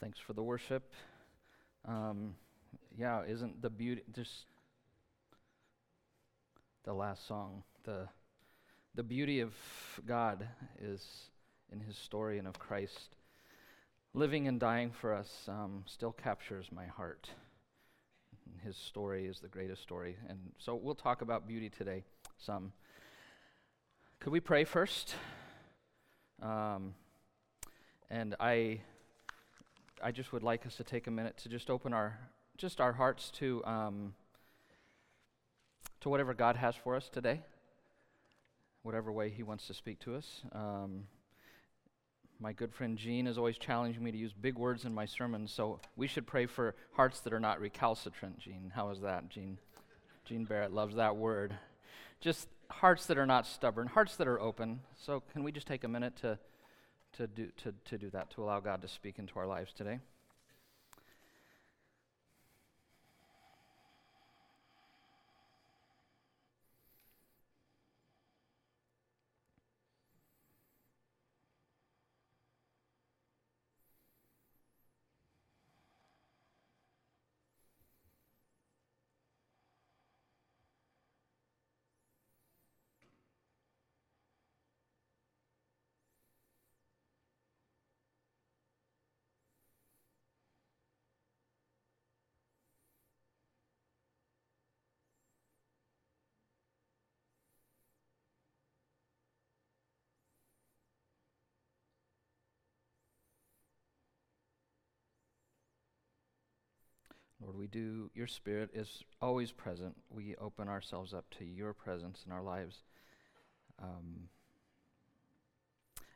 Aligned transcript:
Thanks 0.00 0.18
for 0.18 0.32
the 0.32 0.42
worship. 0.42 0.94
Um, 1.86 2.34
yeah, 2.96 3.22
isn't 3.28 3.60
the 3.60 3.68
beauty 3.68 4.02
just 4.14 4.46
the 6.84 6.94
last 6.94 7.26
song? 7.28 7.64
The 7.84 8.08
the 8.94 9.02
beauty 9.02 9.40
of 9.40 9.52
God 10.06 10.48
is 10.80 11.06
in 11.70 11.80
His 11.80 11.98
story 11.98 12.38
and 12.38 12.48
of 12.48 12.58
Christ 12.58 13.16
living 14.14 14.48
and 14.48 14.58
dying 14.58 14.90
for 14.90 15.12
us. 15.12 15.28
Um, 15.46 15.84
still 15.86 16.12
captures 16.12 16.68
my 16.72 16.86
heart. 16.86 17.28
His 18.64 18.78
story 18.78 19.26
is 19.26 19.40
the 19.40 19.48
greatest 19.48 19.82
story, 19.82 20.16
and 20.30 20.38
so 20.56 20.76
we'll 20.76 20.94
talk 20.94 21.20
about 21.20 21.46
beauty 21.46 21.68
today. 21.68 22.04
Some. 22.38 22.72
Could 24.18 24.32
we 24.32 24.40
pray 24.40 24.64
first? 24.64 25.14
Um, 26.40 26.94
and 28.08 28.34
I 28.40 28.80
I 30.02 30.12
just 30.12 30.32
would 30.32 30.42
like 30.42 30.66
us 30.66 30.76
to 30.76 30.84
take 30.84 31.06
a 31.06 31.10
minute 31.10 31.36
to 31.38 31.48
just 31.48 31.68
open 31.68 31.92
our 31.92 32.18
just 32.56 32.80
our 32.80 32.92
hearts 32.92 33.30
to 33.32 33.62
um, 33.64 34.14
to 36.00 36.08
whatever 36.08 36.32
God 36.32 36.56
has 36.56 36.74
for 36.74 36.96
us 36.96 37.08
today, 37.08 37.42
whatever 38.82 39.12
way 39.12 39.28
He 39.28 39.42
wants 39.42 39.66
to 39.66 39.74
speak 39.74 40.00
to 40.00 40.14
us. 40.14 40.42
Um, 40.52 41.04
my 42.38 42.54
good 42.54 42.72
friend 42.72 42.96
Gene 42.96 43.26
is 43.26 43.36
always 43.36 43.58
challenging 43.58 44.02
me 44.02 44.10
to 44.10 44.16
use 44.16 44.32
big 44.32 44.56
words 44.56 44.86
in 44.86 44.94
my 44.94 45.04
sermons, 45.04 45.52
so 45.52 45.80
we 45.96 46.06
should 46.06 46.26
pray 46.26 46.46
for 46.46 46.74
hearts 46.92 47.20
that 47.20 47.34
are 47.34 47.40
not 47.40 47.60
recalcitrant. 47.60 48.38
Gene, 48.38 48.72
how 48.74 48.88
is 48.90 49.00
that, 49.00 49.28
Gene? 49.28 49.58
Gene 50.24 50.44
Barrett 50.44 50.72
loves 50.72 50.96
that 50.96 51.16
word. 51.16 51.54
Just 52.20 52.48
hearts 52.70 53.04
that 53.06 53.18
are 53.18 53.26
not 53.26 53.46
stubborn, 53.46 53.88
hearts 53.88 54.16
that 54.16 54.26
are 54.26 54.40
open. 54.40 54.80
So, 54.96 55.22
can 55.32 55.44
we 55.44 55.52
just 55.52 55.66
take 55.66 55.84
a 55.84 55.88
minute 55.88 56.16
to? 56.22 56.38
To 57.16 57.26
do, 57.26 57.48
to, 57.64 57.74
to 57.86 57.98
do 57.98 58.10
that, 58.10 58.30
to 58.32 58.42
allow 58.42 58.60
God 58.60 58.82
to 58.82 58.88
speak 58.88 59.18
into 59.18 59.38
our 59.38 59.46
lives 59.46 59.72
today. 59.72 59.98
Lord, 107.50 107.58
we 107.58 107.66
do, 107.66 108.08
your 108.14 108.28
Spirit 108.28 108.70
is 108.72 109.02
always 109.20 109.50
present. 109.50 109.96
We 110.08 110.36
open 110.40 110.68
ourselves 110.68 111.12
up 111.12 111.24
to 111.38 111.44
your 111.44 111.72
presence 111.72 112.22
in 112.24 112.30
our 112.30 112.42
lives. 112.44 112.76
Um, 113.82 114.28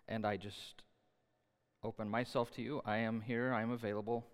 and 0.07 0.25
I 0.25 0.37
just 0.37 0.85
open 1.83 2.09
myself 2.09 2.53
to 2.53 2.63
you. 2.63 2.83
I 2.85 2.99
am 2.99 3.21
here, 3.21 3.53
I 3.53 3.63
am 3.63 3.73
available. 3.73 4.25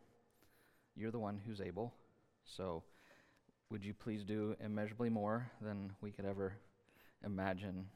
You're 0.95 1.11
the 1.11 1.19
one 1.19 1.41
who's 1.47 1.63
able. 1.63 1.95
So, 2.45 2.83
would 3.71 3.83
you 3.83 3.95
please 3.95 4.23
do 4.23 4.55
immeasurably 4.63 5.09
more 5.09 5.51
than 5.63 5.93
we 6.03 6.11
could 6.11 6.27
ever 6.27 6.53
imagine 7.25 7.87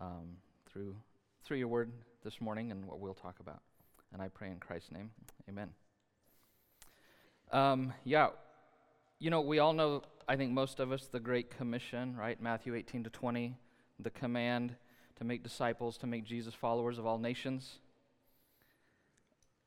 um, 0.00 0.38
through, 0.72 0.96
through 1.44 1.58
your 1.58 1.68
word 1.68 1.92
this 2.24 2.40
morning 2.40 2.70
and 2.70 2.86
what 2.86 2.98
we'll 2.98 3.12
talk 3.12 3.40
about? 3.40 3.60
And 4.14 4.22
I 4.22 4.28
pray 4.28 4.48
in 4.48 4.56
Christ's 4.56 4.90
name. 4.90 5.10
Amen. 5.50 5.68
Um, 7.52 7.92
yeah, 8.04 8.28
you 9.18 9.28
know, 9.28 9.40
we 9.40 9.58
all 9.58 9.72
know, 9.72 10.02
I 10.28 10.36
think 10.36 10.52
most 10.52 10.78
of 10.78 10.92
us, 10.92 11.08
the 11.10 11.18
Great 11.18 11.50
Commission, 11.56 12.16
right? 12.16 12.40
Matthew 12.40 12.76
18 12.76 13.04
to 13.04 13.10
20, 13.10 13.56
the 13.98 14.10
command 14.10 14.76
to 15.16 15.24
make 15.24 15.42
disciples, 15.42 15.98
to 15.98 16.06
make 16.06 16.24
Jesus 16.24 16.54
followers 16.54 16.96
of 16.96 17.06
all 17.06 17.18
nations. 17.18 17.78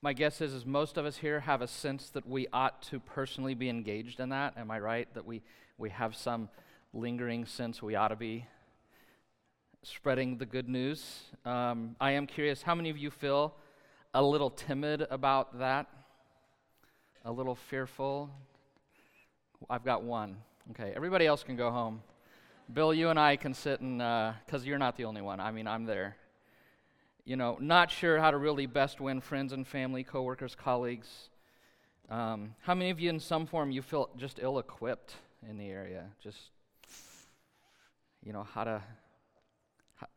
My 0.01 0.13
guess 0.13 0.39
is, 0.39 0.53
is 0.53 0.66
most 0.66 0.97
of 0.97 1.05
us 1.05 1.17
here 1.17 1.41
have 1.41 1.61
a 1.61 1.67
sense 1.67 2.09
that 2.11 2.27
we 2.27 2.47
ought 2.53 2.81
to 2.83 3.01
personally 3.01 3.53
be 3.53 3.67
engaged 3.67 4.21
in 4.21 4.29
that. 4.29 4.57
Am 4.57 4.71
I 4.71 4.79
right? 4.79 5.13
That 5.13 5.25
we, 5.25 5.41
we 5.77 5.89
have 5.89 6.15
some 6.15 6.47
lingering 6.94 7.45
sense 7.45 7.81
we 7.81 7.95
ought 7.95 8.09
to 8.09 8.15
be 8.15 8.45
spreading 9.81 10.38
the 10.38 10.45
good 10.45 10.69
news. 10.69 11.23
Um, 11.44 11.97
I 12.00 12.11
am 12.11 12.27
curious, 12.27 12.61
how 12.61 12.75
many 12.75 12.89
of 12.89 12.97
you 12.97 13.11
feel 13.11 13.55
a 14.13 14.23
little 14.23 14.50
timid 14.50 15.05
about 15.09 15.59
that? 15.59 15.88
A 17.25 17.31
little 17.31 17.56
fearful? 17.56 18.29
I've 19.69 19.85
got 19.85 20.03
one. 20.03 20.38
Okay, 20.72 20.91
everybody 20.95 21.25
else 21.25 21.44
can 21.44 21.56
go 21.56 21.72
home. 21.72 22.03
Bill, 22.72 22.94
you 22.94 23.09
and 23.09 23.19
I 23.19 23.38
can 23.38 23.53
sit 23.53 23.79
and, 23.79 24.00
because 24.00 24.63
uh, 24.63 24.66
you're 24.66 24.78
not 24.78 24.97
the 24.97 25.06
only 25.06 25.22
one. 25.22 25.39
I 25.39 25.51
mean, 25.51 25.67
I'm 25.67 25.85
there. 25.85 26.17
You 27.25 27.38
know, 27.38 27.57
not 27.62 27.91
sure 27.91 28.19
how 28.19 28.31
to 28.31 28.38
really 28.38 28.66
best 28.66 29.00
win 29.00 29.22
friends 29.22 29.53
and 29.53 29.66
family, 29.66 30.03
coworkers, 30.03 30.56
colleagues. 30.56 31.29
Um, 32.09 32.56
how 32.62 32.75
many 32.75 32.89
of 32.89 33.00
you, 33.00 33.09
in 33.09 33.19
some 33.19 33.45
form, 33.45 33.72
you 33.72 33.81
feel 33.81 34.09
just 34.17 34.39
ill 34.41 34.59
equipped 34.59 35.16
in 35.50 35.57
the 35.57 35.69
area? 35.69 36.06
Just, 36.22 36.39
you 38.22 38.33
know, 38.33 38.44
how 38.44 38.66
to, 38.66 38.81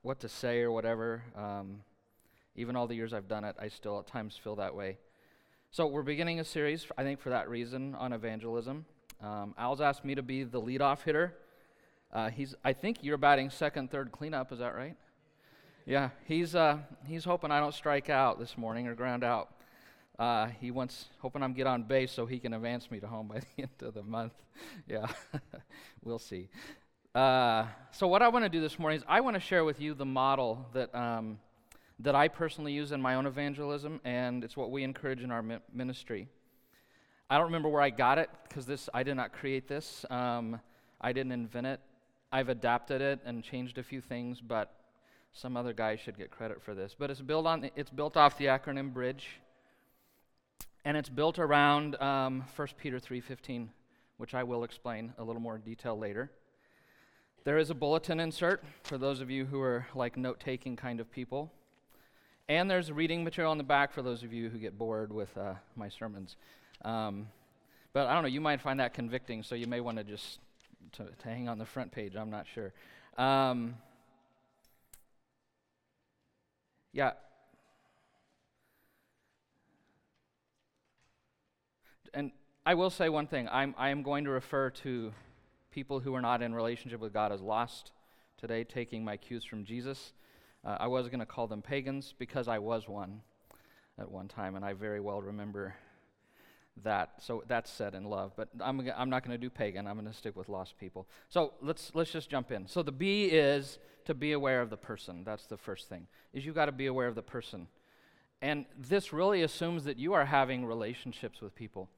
what 0.03 0.19
to 0.21 0.28
say 0.28 0.62
or 0.62 0.72
whatever. 0.72 1.22
Um, 1.37 1.83
even 2.56 2.75
all 2.75 2.89
the 2.89 2.97
years 2.97 3.12
I've 3.12 3.28
done 3.28 3.45
it, 3.45 3.55
I 3.61 3.69
still 3.69 4.00
at 4.00 4.09
times 4.09 4.37
feel 4.43 4.56
that 4.56 4.75
way. 4.75 4.99
So 5.71 5.87
we're 5.87 6.03
beginning 6.03 6.41
a 6.41 6.44
series, 6.44 6.87
I 6.97 7.03
think, 7.03 7.21
for 7.21 7.31
that 7.31 7.50
reason 7.50 7.94
on 7.97 8.12
evangelism. 8.12 8.87
Um, 9.22 9.54
Al's 9.59 9.81
asked 9.81 10.04
me 10.04 10.15
to 10.15 10.22
be 10.22 10.43
the 10.43 10.60
leadoff 10.60 11.03
hitter. 11.03 11.34
Uh, 12.12 12.31
he's, 12.31 12.54
I 12.65 12.72
think 12.72 13.03
you're 13.03 13.19
batting 13.19 13.50
second, 13.50 13.91
third 13.91 14.10
cleanup. 14.10 14.53
Is 14.53 14.60
that 14.60 14.75
right? 14.75 14.97
Yeah, 15.84 16.10
he's 16.25 16.54
uh, 16.54 16.78
he's 17.04 17.25
hoping 17.25 17.50
I 17.50 17.60
don't 17.60 17.75
strike 17.75 18.10
out 18.10 18.38
this 18.41 18.56
morning 18.56 18.87
or 18.88 18.94
ground 18.94 19.22
out. 19.22 19.50
Uh, 20.19 20.49
he 20.60 20.71
wants 20.71 21.06
hoping 21.21 21.43
I'm 21.43 21.53
get 21.53 21.66
on 21.66 21.83
base 21.83 22.10
so 22.10 22.27
he 22.27 22.38
can 22.38 22.54
advance 22.54 22.91
me 22.91 22.98
to 23.00 23.06
home 23.06 23.28
by 23.28 23.41
the 23.56 23.62
end 23.62 23.71
of 23.83 23.94
the 23.94 24.03
month. 24.03 24.33
yeah, 24.88 25.06
we'll 26.03 26.19
see. 26.19 26.48
Uh, 27.15 27.66
so 27.93 28.09
what 28.09 28.22
I 28.22 28.28
want 28.28 28.44
to 28.44 28.48
do 28.48 28.60
this 28.60 28.78
morning 28.78 28.98
is 28.98 29.04
I 29.06 29.21
want 29.21 29.34
to 29.34 29.41
share 29.41 29.65
with 29.65 29.81
you 29.81 29.94
the 29.94 30.04
model 30.04 30.66
that 30.72 30.94
um, 30.94 31.38
that 32.01 32.15
I 32.15 32.29
personally 32.29 32.73
use 32.73 32.93
in 32.93 33.01
my 33.01 33.15
own 33.15 33.27
evangelism, 33.27 34.01
and 34.05 34.45
it's 34.45 34.57
what 34.57 34.71
we 34.71 34.84
encourage 34.84 35.23
in 35.23 35.31
our 35.31 35.45
ministry. 35.73 36.29
I 37.29 37.37
don't 37.37 37.47
remember 37.47 37.69
where 37.69 37.83
I 37.83 37.91
got 37.91 38.19
it 38.19 38.31
because 38.49 38.67
this 38.67 38.89
I 38.95 39.03
did 39.03 39.17
not 39.17 39.33
create 39.33 39.67
this. 39.67 40.05
Um, 40.11 40.61
I 41.01 41.12
didn't 41.12 41.33
invent 41.33 41.67
it. 41.67 41.81
I've 42.31 42.49
adapted 42.49 43.01
it 43.01 43.21
and 43.25 43.43
changed 43.43 43.79
a 43.79 43.83
few 43.83 44.01
things, 44.01 44.41
but 44.41 44.73
some 45.33 45.57
other 45.57 45.73
guy 45.73 45.97
should 45.97 46.17
get 46.17 46.31
credit 46.31 46.62
for 46.62 46.75
this. 46.75 46.95
But 46.99 47.11
it's 47.11 47.21
built 47.21 47.47
on 47.47 47.71
it's 47.75 47.91
built 47.91 48.17
off 48.17 48.39
the 48.39 48.47
acronym 48.47 48.93
Bridge, 48.93 49.41
and 50.84 50.97
it's 50.97 51.09
built 51.09 51.39
around 51.39 52.01
um, 52.01 52.45
1 52.55 52.69
Peter 52.78 52.99
3:15, 52.99 53.69
which 54.19 54.34
I 54.34 54.43
will 54.45 54.65
explain 54.65 55.13
a 55.19 55.25
little 55.25 55.43
more 55.43 55.57
in 55.57 55.63
detail 55.63 55.99
later. 55.99 56.31
There 57.45 57.59
is 57.59 57.71
a 57.71 57.75
bulletin 57.75 58.19
insert 58.21 58.65
for 58.83 58.99
those 58.99 59.21
of 59.21 59.31
you 59.31 59.47
who 59.47 59.61
are 59.61 59.87
like 59.95 60.17
note-taking 60.17 60.77
kind 60.77 61.01
of 61.01 61.11
people. 61.11 61.53
And 62.49 62.71
there's 62.71 62.93
reading 62.93 63.25
material 63.25 63.51
on 63.51 63.59
the 63.59 63.65
back 63.65 63.93
for 63.93 64.03
those 64.03 64.22
of 64.22 64.33
you 64.33 64.48
who 64.48 64.59
get 64.59 64.78
bored 64.78 65.13
with 65.13 65.37
uh, 65.37 65.54
my 65.75 65.89
sermons. 65.89 66.37
Um, 66.84 67.27
but 67.93 68.07
I 68.07 68.15
don't 68.15 68.22
know, 68.22 68.28
you 68.28 68.41
might 68.41 68.60
find 68.60 68.78
that 68.78 68.95
convicting, 68.95 69.43
so 69.43 69.57
you 69.57 69.66
may 69.66 69.81
want 69.81 69.98
to 69.98 70.04
just 70.04 70.39
to, 70.93 71.04
to, 71.04 71.28
hang 71.28 71.48
on 71.48 71.59
the 71.59 71.66
front 71.66 71.91
page. 71.91 72.15
I'm 72.15 72.31
not 72.31 72.47
sure. 72.47 72.72
Um, 73.19 73.75
yeah. 76.93 77.13
And 82.15 82.31
I 82.65 82.75
will 82.75 82.91
say 82.91 83.09
one 83.09 83.27
thing. 83.27 83.48
I'm, 83.51 83.75
I 83.77 83.89
am 83.89 84.04
going 84.04 84.25
to 84.25 84.31
refer 84.31 84.71
to 84.71 85.13
people 85.72 85.98
who 85.98 86.15
are 86.15 86.22
not 86.22 86.43
in 86.43 86.54
relationship 86.54 87.01
with 87.01 87.13
God 87.13 87.33
as 87.33 87.41
lost 87.41 87.91
today, 88.39 88.63
taking 88.63 89.04
my 89.04 89.16
cues 89.16 89.45
from 89.45 89.65
Jesus. 89.65 90.13
Uh, 90.66 90.77
I 90.80 90.89
was 90.89 91.07
going 91.07 91.21
to 91.21 91.27
call 91.27 91.47
them 91.47 91.63
pagans 91.63 92.13
because 92.18 92.48
I 92.48 92.59
was 92.59 92.89
one 92.89 93.21
at 94.01 94.10
one 94.10 94.27
time, 94.27 94.57
and 94.57 94.65
I 94.65 94.72
very 94.72 95.01
well 95.01 95.22
remember 95.22 95.77
that. 96.83 97.13
So 97.21 97.45
that's 97.47 97.71
said 97.71 97.95
in 97.95 98.04
love, 98.04 98.33
but 98.36 98.48
I'm, 98.60 98.80
I'm 98.97 99.09
not 99.09 99.24
going 99.24 99.39
to 99.39 99.39
do 99.39 99.48
pagan. 99.48 99.86
I'm 99.86 99.95
going 99.95 100.10
to 100.10 100.13
stick 100.13 100.34
with 100.34 100.48
lost 100.48 100.77
people. 100.78 101.07
So 101.28 101.53
let's, 101.63 101.92
let's 101.95 102.10
just 102.10 102.28
jump 102.28 102.51
in. 102.51 102.66
So 102.66 102.83
the 102.83 102.91
B 102.91 103.27
is 103.27 103.78
to 104.07 104.15
be 104.15 104.33
aware 104.33 104.60
of 104.60 104.71
the 104.71 104.77
person. 104.77 105.22
That's 105.24 105.47
the 105.47 105.57
first 105.57 105.89
thing, 105.89 106.09
is 106.33 106.45
you've 106.45 106.57
got 106.57 106.66
to 106.66 106.72
be 106.72 106.86
aware 106.86 107.07
of 107.07 107.15
the 107.15 107.22
person. 107.22 107.69
And 108.42 108.66
this 108.77 109.12
really 109.12 109.42
assumes 109.42 109.84
that 109.84 109.98
you 109.98 110.15
are 110.15 110.24
having 110.24 110.66
relationships 110.66 111.41
with 111.41 111.54
people. 111.54 111.89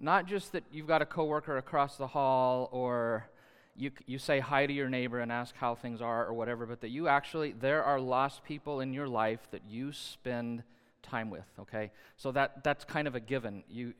Not 0.00 0.26
just 0.26 0.50
that 0.52 0.64
you've 0.72 0.88
got 0.88 1.02
a 1.02 1.06
coworker 1.06 1.56
across 1.56 1.96
the 1.96 2.08
hall 2.08 2.68
or 2.72 3.28
you, 3.76 3.90
you 4.06 4.18
say 4.18 4.40
hi 4.40 4.66
to 4.66 4.72
your 4.72 4.88
neighbor 4.88 5.20
and 5.20 5.32
ask 5.32 5.54
how 5.56 5.74
things 5.74 6.02
are 6.02 6.26
or 6.26 6.34
whatever, 6.34 6.66
but 6.66 6.80
that 6.82 6.90
you 6.90 7.08
actually, 7.08 7.52
there 7.52 7.82
are 7.82 8.00
lost 8.00 8.44
people 8.44 8.80
in 8.80 8.92
your 8.92 9.08
life 9.08 9.40
that 9.50 9.62
you 9.68 9.92
spend 9.92 10.62
time 11.02 11.30
with, 11.30 11.46
okay? 11.58 11.90
So 12.16 12.32
that, 12.32 12.62
that's 12.64 12.84
kind 12.84 13.08
of 13.08 13.14
a 13.14 13.20
given. 13.20 13.64
You, 13.68 13.94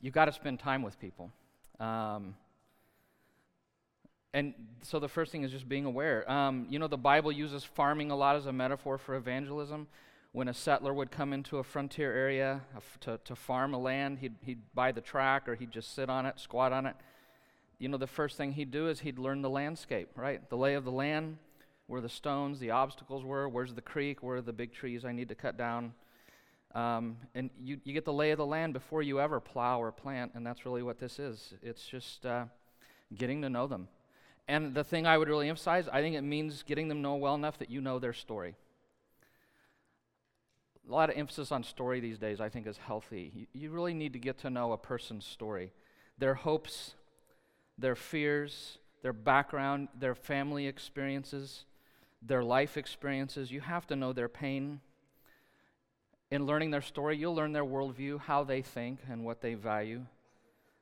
you 0.00 0.10
got 0.10 0.26
to 0.26 0.32
spend 0.32 0.60
time 0.60 0.82
with 0.82 1.00
people. 1.00 1.30
Um, 1.80 2.34
and 4.34 4.52
so 4.82 4.98
the 4.98 5.08
first 5.08 5.32
thing 5.32 5.44
is 5.44 5.50
just 5.50 5.68
being 5.68 5.86
aware. 5.86 6.30
Um, 6.30 6.66
you 6.68 6.78
know, 6.78 6.88
the 6.88 6.98
Bible 6.98 7.32
uses 7.32 7.64
farming 7.64 8.10
a 8.10 8.16
lot 8.16 8.36
as 8.36 8.46
a 8.46 8.52
metaphor 8.52 8.98
for 8.98 9.14
evangelism. 9.14 9.86
When 10.32 10.48
a 10.48 10.54
settler 10.54 10.92
would 10.92 11.12
come 11.12 11.32
into 11.32 11.58
a 11.58 11.64
frontier 11.64 12.12
area 12.12 12.62
to, 13.02 13.20
to 13.24 13.36
farm 13.36 13.72
a 13.72 13.78
land, 13.78 14.18
he'd, 14.18 14.34
he'd 14.44 14.60
buy 14.74 14.90
the 14.90 15.00
track 15.00 15.48
or 15.48 15.54
he'd 15.54 15.70
just 15.70 15.94
sit 15.94 16.10
on 16.10 16.26
it, 16.26 16.40
squat 16.40 16.72
on 16.72 16.86
it 16.86 16.96
you 17.84 17.90
know, 17.90 17.98
the 17.98 18.06
first 18.06 18.38
thing 18.38 18.52
he'd 18.52 18.70
do 18.70 18.88
is 18.88 19.00
he'd 19.00 19.18
learn 19.18 19.42
the 19.42 19.50
landscape, 19.50 20.08
right? 20.16 20.48
The 20.48 20.56
lay 20.56 20.72
of 20.72 20.86
the 20.86 20.90
land, 20.90 21.36
where 21.86 22.00
the 22.00 22.08
stones, 22.08 22.58
the 22.58 22.70
obstacles 22.70 23.22
were, 23.22 23.46
where's 23.46 23.74
the 23.74 23.82
creek, 23.82 24.22
where 24.22 24.38
are 24.38 24.40
the 24.40 24.54
big 24.54 24.72
trees 24.72 25.04
I 25.04 25.12
need 25.12 25.28
to 25.28 25.34
cut 25.34 25.58
down. 25.58 25.92
Um, 26.74 27.18
and 27.34 27.50
you, 27.62 27.78
you 27.84 27.92
get 27.92 28.06
the 28.06 28.12
lay 28.12 28.30
of 28.30 28.38
the 28.38 28.46
land 28.46 28.72
before 28.72 29.02
you 29.02 29.20
ever 29.20 29.38
plow 29.38 29.82
or 29.82 29.92
plant, 29.92 30.32
and 30.34 30.46
that's 30.46 30.64
really 30.64 30.82
what 30.82 30.98
this 30.98 31.18
is. 31.18 31.52
It's 31.62 31.86
just 31.86 32.24
uh, 32.24 32.46
getting 33.14 33.42
to 33.42 33.50
know 33.50 33.66
them. 33.66 33.88
And 34.48 34.72
the 34.72 34.82
thing 34.82 35.06
I 35.06 35.18
would 35.18 35.28
really 35.28 35.50
emphasize, 35.50 35.86
I 35.92 36.00
think 36.00 36.16
it 36.16 36.22
means 36.22 36.62
getting 36.62 36.88
them 36.88 37.02
know 37.02 37.16
well 37.16 37.34
enough 37.34 37.58
that 37.58 37.68
you 37.68 37.82
know 37.82 37.98
their 37.98 38.14
story. 38.14 38.54
A 40.88 40.90
lot 40.90 41.10
of 41.10 41.18
emphasis 41.18 41.52
on 41.52 41.62
story 41.62 42.00
these 42.00 42.18
days, 42.18 42.40
I 42.40 42.48
think, 42.48 42.66
is 42.66 42.78
healthy. 42.78 43.30
You, 43.34 43.46
you 43.52 43.70
really 43.72 43.92
need 43.92 44.14
to 44.14 44.18
get 44.18 44.38
to 44.38 44.48
know 44.48 44.72
a 44.72 44.78
person's 44.78 45.26
story, 45.26 45.70
their 46.16 46.32
hopes, 46.32 46.94
their 47.78 47.96
fears, 47.96 48.78
their 49.02 49.12
background, 49.12 49.88
their 49.98 50.14
family 50.14 50.66
experiences, 50.66 51.64
their 52.22 52.42
life 52.42 52.76
experiences. 52.76 53.50
You 53.50 53.60
have 53.60 53.86
to 53.88 53.96
know 53.96 54.12
their 54.12 54.28
pain. 54.28 54.80
In 56.30 56.46
learning 56.46 56.70
their 56.70 56.82
story, 56.82 57.16
you'll 57.16 57.34
learn 57.34 57.52
their 57.52 57.64
worldview, 57.64 58.20
how 58.20 58.44
they 58.44 58.62
think, 58.62 59.00
and 59.08 59.24
what 59.24 59.40
they 59.40 59.54
value. 59.54 60.04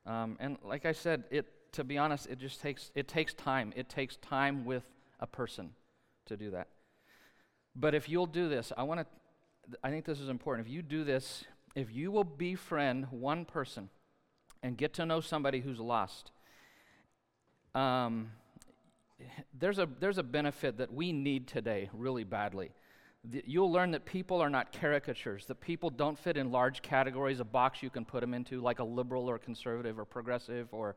Um, 0.07 0.37
and 0.41 0.57
like 0.65 0.87
I 0.87 0.93
said, 0.93 1.25
it 1.31 1.47
to 1.73 1.85
be 1.85 1.99
honest, 1.99 2.27
it 2.27 2.39
just 2.39 2.61
takes 2.61 2.91
it 2.95 3.09
takes 3.09 3.35
time. 3.35 3.73
It 3.77 3.89
takes 3.89 4.17
time 4.17 4.65
with 4.65 4.85
a 5.21 5.27
person 5.27 5.71
to 6.27 6.37
do 6.37 6.51
that. 6.51 6.69
But 7.75 7.95
if 7.95 8.09
you'll 8.09 8.27
do 8.27 8.49
this, 8.49 8.73
I 8.77 8.83
want 8.83 9.01
to. 9.01 9.07
I 9.83 9.91
think 9.91 10.05
this 10.05 10.21
is 10.21 10.29
important. 10.29 10.67
If 10.67 10.73
you 10.73 10.83
do 10.83 11.05
this, 11.05 11.45
if 11.75 11.93
you 11.93 12.11
will 12.11 12.25
befriend 12.25 13.07
one 13.11 13.45
person 13.45 13.91
and 14.63 14.77
get 14.77 14.93
to 14.95 15.07
know 15.07 15.21
somebody 15.21 15.61
who's 15.61 15.79
lost, 15.79 16.33
um, 17.75 18.31
there's, 19.59 19.79
a, 19.79 19.89
there's 20.01 20.19
a 20.19 20.23
benefit 20.23 20.79
that 20.79 20.93
we 20.93 21.13
need 21.13 21.47
today 21.47 21.91
really 21.93 22.25
badly. 22.25 22.73
The, 23.25 23.43
you'll 23.47 23.71
learn 23.71 23.93
that 23.93 24.05
people 24.05 24.41
are 24.41 24.51
not 24.51 24.73
caricatures, 24.73 25.47
that 25.47 25.61
people 25.61 25.91
don't 25.91 26.19
fit 26.19 26.37
in 26.37 26.51
large 26.51 26.83
categories, 26.83 27.41
a 27.41 27.45
box 27.45 27.83
you 27.83 27.91
can 27.91 28.05
put 28.05 28.21
them 28.21 28.35
into, 28.35 28.61
like 28.61 28.81
a 28.81 28.85
liberal 28.85 29.31
or 29.31 29.39
conservative 29.39 29.99
or 29.99 30.05
progressive 30.05 30.69
or 30.73 30.97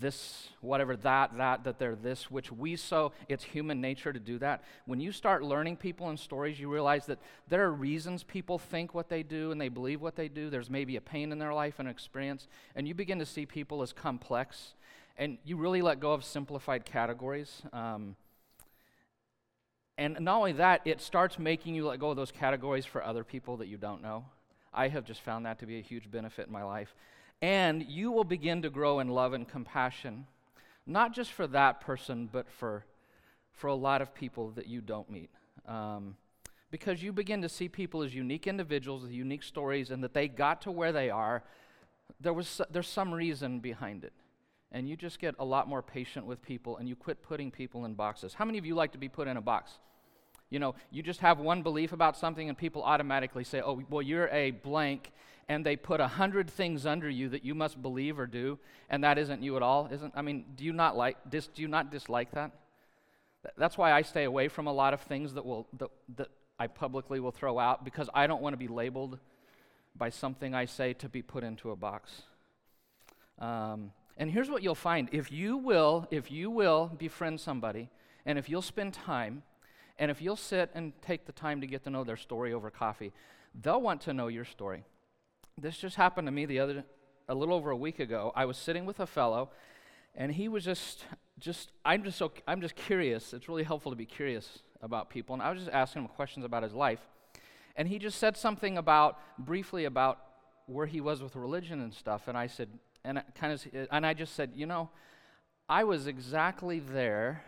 this, 0.00 0.48
whatever, 0.60 0.96
that, 0.96 1.36
that, 1.38 1.64
that 1.64 1.78
they're 1.78 1.96
this, 1.96 2.30
which 2.30 2.52
we 2.52 2.76
so, 2.76 3.12
it's 3.28 3.42
human 3.42 3.80
nature 3.80 4.12
to 4.12 4.20
do 4.20 4.38
that. 4.38 4.62
When 4.84 5.00
you 5.00 5.12
start 5.12 5.42
learning 5.42 5.76
people 5.76 6.10
and 6.10 6.18
stories, 6.18 6.60
you 6.60 6.70
realize 6.70 7.06
that 7.06 7.18
there 7.48 7.64
are 7.64 7.72
reasons 7.72 8.22
people 8.22 8.58
think 8.58 8.94
what 8.94 9.08
they 9.08 9.22
do 9.22 9.50
and 9.50 9.60
they 9.60 9.70
believe 9.70 10.02
what 10.02 10.14
they 10.14 10.28
do. 10.28 10.50
There's 10.50 10.68
maybe 10.68 10.96
a 10.96 11.00
pain 11.00 11.32
in 11.32 11.38
their 11.38 11.54
life 11.54 11.78
and 11.78 11.88
experience, 11.88 12.46
and 12.76 12.86
you 12.86 12.94
begin 12.94 13.18
to 13.18 13.26
see 13.26 13.46
people 13.46 13.82
as 13.82 13.92
complex 13.92 14.74
and 15.18 15.36
you 15.44 15.56
really 15.56 15.82
let 15.82 15.98
go 15.98 16.12
of 16.12 16.24
simplified 16.24 16.84
categories. 16.84 17.62
Um, 17.72 18.14
and 19.98 20.16
not 20.20 20.38
only 20.38 20.52
that, 20.52 20.82
it 20.84 21.00
starts 21.00 21.40
making 21.40 21.74
you 21.74 21.88
let 21.88 21.98
go 21.98 22.10
of 22.10 22.16
those 22.16 22.30
categories 22.30 22.86
for 22.86 23.02
other 23.02 23.24
people 23.24 23.56
that 23.56 23.66
you 23.66 23.76
don't 23.76 24.00
know. 24.00 24.24
I 24.72 24.86
have 24.86 25.04
just 25.04 25.20
found 25.22 25.44
that 25.44 25.58
to 25.58 25.66
be 25.66 25.78
a 25.78 25.82
huge 25.82 26.08
benefit 26.08 26.46
in 26.46 26.52
my 26.52 26.62
life. 26.62 26.94
And 27.42 27.82
you 27.82 28.12
will 28.12 28.24
begin 28.24 28.62
to 28.62 28.70
grow 28.70 29.00
in 29.00 29.08
love 29.08 29.32
and 29.32 29.46
compassion, 29.46 30.26
not 30.86 31.12
just 31.12 31.32
for 31.32 31.48
that 31.48 31.80
person, 31.80 32.28
but 32.30 32.48
for, 32.48 32.84
for 33.52 33.66
a 33.66 33.74
lot 33.74 34.00
of 34.00 34.14
people 34.14 34.50
that 34.52 34.68
you 34.68 34.80
don't 34.80 35.10
meet. 35.10 35.30
Um, 35.66 36.16
because 36.70 37.02
you 37.02 37.12
begin 37.12 37.42
to 37.42 37.48
see 37.48 37.68
people 37.68 38.02
as 38.04 38.14
unique 38.14 38.46
individuals 38.46 39.02
with 39.02 39.10
unique 39.10 39.42
stories, 39.42 39.90
and 39.90 40.04
that 40.04 40.14
they 40.14 40.28
got 40.28 40.62
to 40.62 40.70
where 40.70 40.92
they 40.92 41.10
are. 41.10 41.42
There 42.20 42.32
was, 42.32 42.60
there's 42.70 42.88
some 42.88 43.12
reason 43.12 43.58
behind 43.58 44.04
it 44.04 44.12
and 44.72 44.88
you 44.88 44.96
just 44.96 45.18
get 45.18 45.34
a 45.38 45.44
lot 45.44 45.68
more 45.68 45.82
patient 45.82 46.26
with 46.26 46.42
people 46.42 46.76
and 46.76 46.88
you 46.88 46.96
quit 46.96 47.22
putting 47.22 47.50
people 47.50 47.84
in 47.84 47.94
boxes. 47.94 48.34
How 48.34 48.44
many 48.44 48.58
of 48.58 48.66
you 48.66 48.74
like 48.74 48.92
to 48.92 48.98
be 48.98 49.08
put 49.08 49.28
in 49.28 49.36
a 49.36 49.40
box? 49.40 49.72
You 50.50 50.58
know, 50.58 50.74
you 50.90 51.02
just 51.02 51.20
have 51.20 51.38
one 51.38 51.62
belief 51.62 51.92
about 51.92 52.16
something 52.16 52.48
and 52.48 52.56
people 52.56 52.82
automatically 52.82 53.44
say, 53.44 53.60
oh, 53.60 53.82
well, 53.90 54.02
you're 54.02 54.28
a 54.28 54.50
blank, 54.50 55.12
and 55.50 55.64
they 55.64 55.76
put 55.76 56.00
a 56.00 56.08
hundred 56.08 56.50
things 56.50 56.84
under 56.84 57.08
you 57.08 57.30
that 57.30 57.44
you 57.44 57.54
must 57.54 57.80
believe 57.80 58.18
or 58.18 58.26
do, 58.26 58.58
and 58.90 59.02
that 59.04 59.16
isn't 59.16 59.42
you 59.42 59.56
at 59.56 59.62
all, 59.62 59.88
isn't? 59.90 60.12
I 60.14 60.22
mean, 60.22 60.44
do 60.56 60.64
you 60.64 60.72
not 60.72 60.96
like, 60.96 61.16
dis, 61.28 61.46
do 61.48 61.62
you 61.62 61.68
not 61.68 61.90
dislike 61.90 62.32
that? 62.32 62.50
That's 63.56 63.78
why 63.78 63.92
I 63.92 64.02
stay 64.02 64.24
away 64.24 64.48
from 64.48 64.66
a 64.66 64.72
lot 64.72 64.92
of 64.92 65.00
things 65.00 65.34
that 65.34 65.46
will, 65.46 65.66
that, 65.78 65.88
that 66.16 66.28
I 66.58 66.66
publicly 66.66 67.18
will 67.20 67.30
throw 67.30 67.58
out, 67.58 67.84
because 67.84 68.10
I 68.12 68.26
don't 68.26 68.42
want 68.42 68.52
to 68.52 68.58
be 68.58 68.68
labeled 68.68 69.18
by 69.96 70.10
something 70.10 70.54
I 70.54 70.66
say 70.66 70.92
to 70.94 71.08
be 71.08 71.22
put 71.22 71.44
into 71.44 71.70
a 71.70 71.76
box. 71.76 72.22
Um, 73.38 73.92
and 74.18 74.30
here's 74.30 74.50
what 74.50 74.62
you'll 74.62 74.74
find 74.74 75.08
if 75.12 75.30
you 75.30 75.56
will, 75.56 76.06
if 76.10 76.30
you 76.30 76.50
will 76.50 76.90
befriend 76.98 77.40
somebody, 77.40 77.88
and 78.26 78.38
if 78.38 78.48
you'll 78.48 78.60
spend 78.60 78.92
time, 78.92 79.42
and 79.98 80.10
if 80.10 80.20
you'll 80.20 80.36
sit 80.36 80.70
and 80.74 80.92
take 81.00 81.24
the 81.24 81.32
time 81.32 81.60
to 81.60 81.66
get 81.66 81.84
to 81.84 81.90
know 81.90 82.04
their 82.04 82.16
story 82.16 82.52
over 82.52 82.70
coffee, 82.70 83.12
they'll 83.60 83.80
want 83.80 84.00
to 84.02 84.12
know 84.12 84.26
your 84.26 84.44
story. 84.44 84.84
This 85.56 85.76
just 85.76 85.96
happened 85.96 86.26
to 86.26 86.32
me 86.32 86.46
the 86.46 86.58
other 86.60 86.84
a 87.28 87.34
little 87.34 87.54
over 87.54 87.70
a 87.70 87.76
week 87.76 88.00
ago. 88.00 88.32
I 88.34 88.44
was 88.44 88.56
sitting 88.56 88.86
with 88.86 89.00
a 89.00 89.06
fellow 89.06 89.50
and 90.14 90.32
he 90.32 90.48
was 90.48 90.64
just 90.64 91.04
just 91.38 91.70
I'm 91.84 92.02
just 92.02 92.18
so 92.18 92.32
I'm 92.46 92.60
just 92.60 92.76
curious. 92.76 93.32
It's 93.32 93.48
really 93.48 93.64
helpful 93.64 93.92
to 93.92 93.96
be 93.96 94.06
curious 94.06 94.60
about 94.82 95.10
people 95.10 95.34
and 95.34 95.42
I 95.42 95.50
was 95.50 95.60
just 95.60 95.72
asking 95.72 96.02
him 96.02 96.08
questions 96.08 96.44
about 96.44 96.62
his 96.62 96.74
life. 96.74 97.00
And 97.76 97.88
he 97.88 97.98
just 97.98 98.18
said 98.18 98.36
something 98.36 98.78
about 98.78 99.18
briefly 99.38 99.84
about 99.84 100.18
where 100.66 100.86
he 100.86 101.00
was 101.00 101.22
with 101.22 101.36
religion 101.36 101.80
and 101.80 101.92
stuff 101.92 102.28
and 102.28 102.36
I 102.36 102.46
said, 102.46 102.68
and 103.08 103.22
kind 103.34 103.52
of, 103.52 103.66
and 103.90 104.04
I 104.04 104.12
just 104.12 104.34
said, 104.34 104.52
you 104.54 104.66
know, 104.66 104.90
I 105.68 105.84
was 105.84 106.06
exactly 106.06 106.78
there 106.78 107.42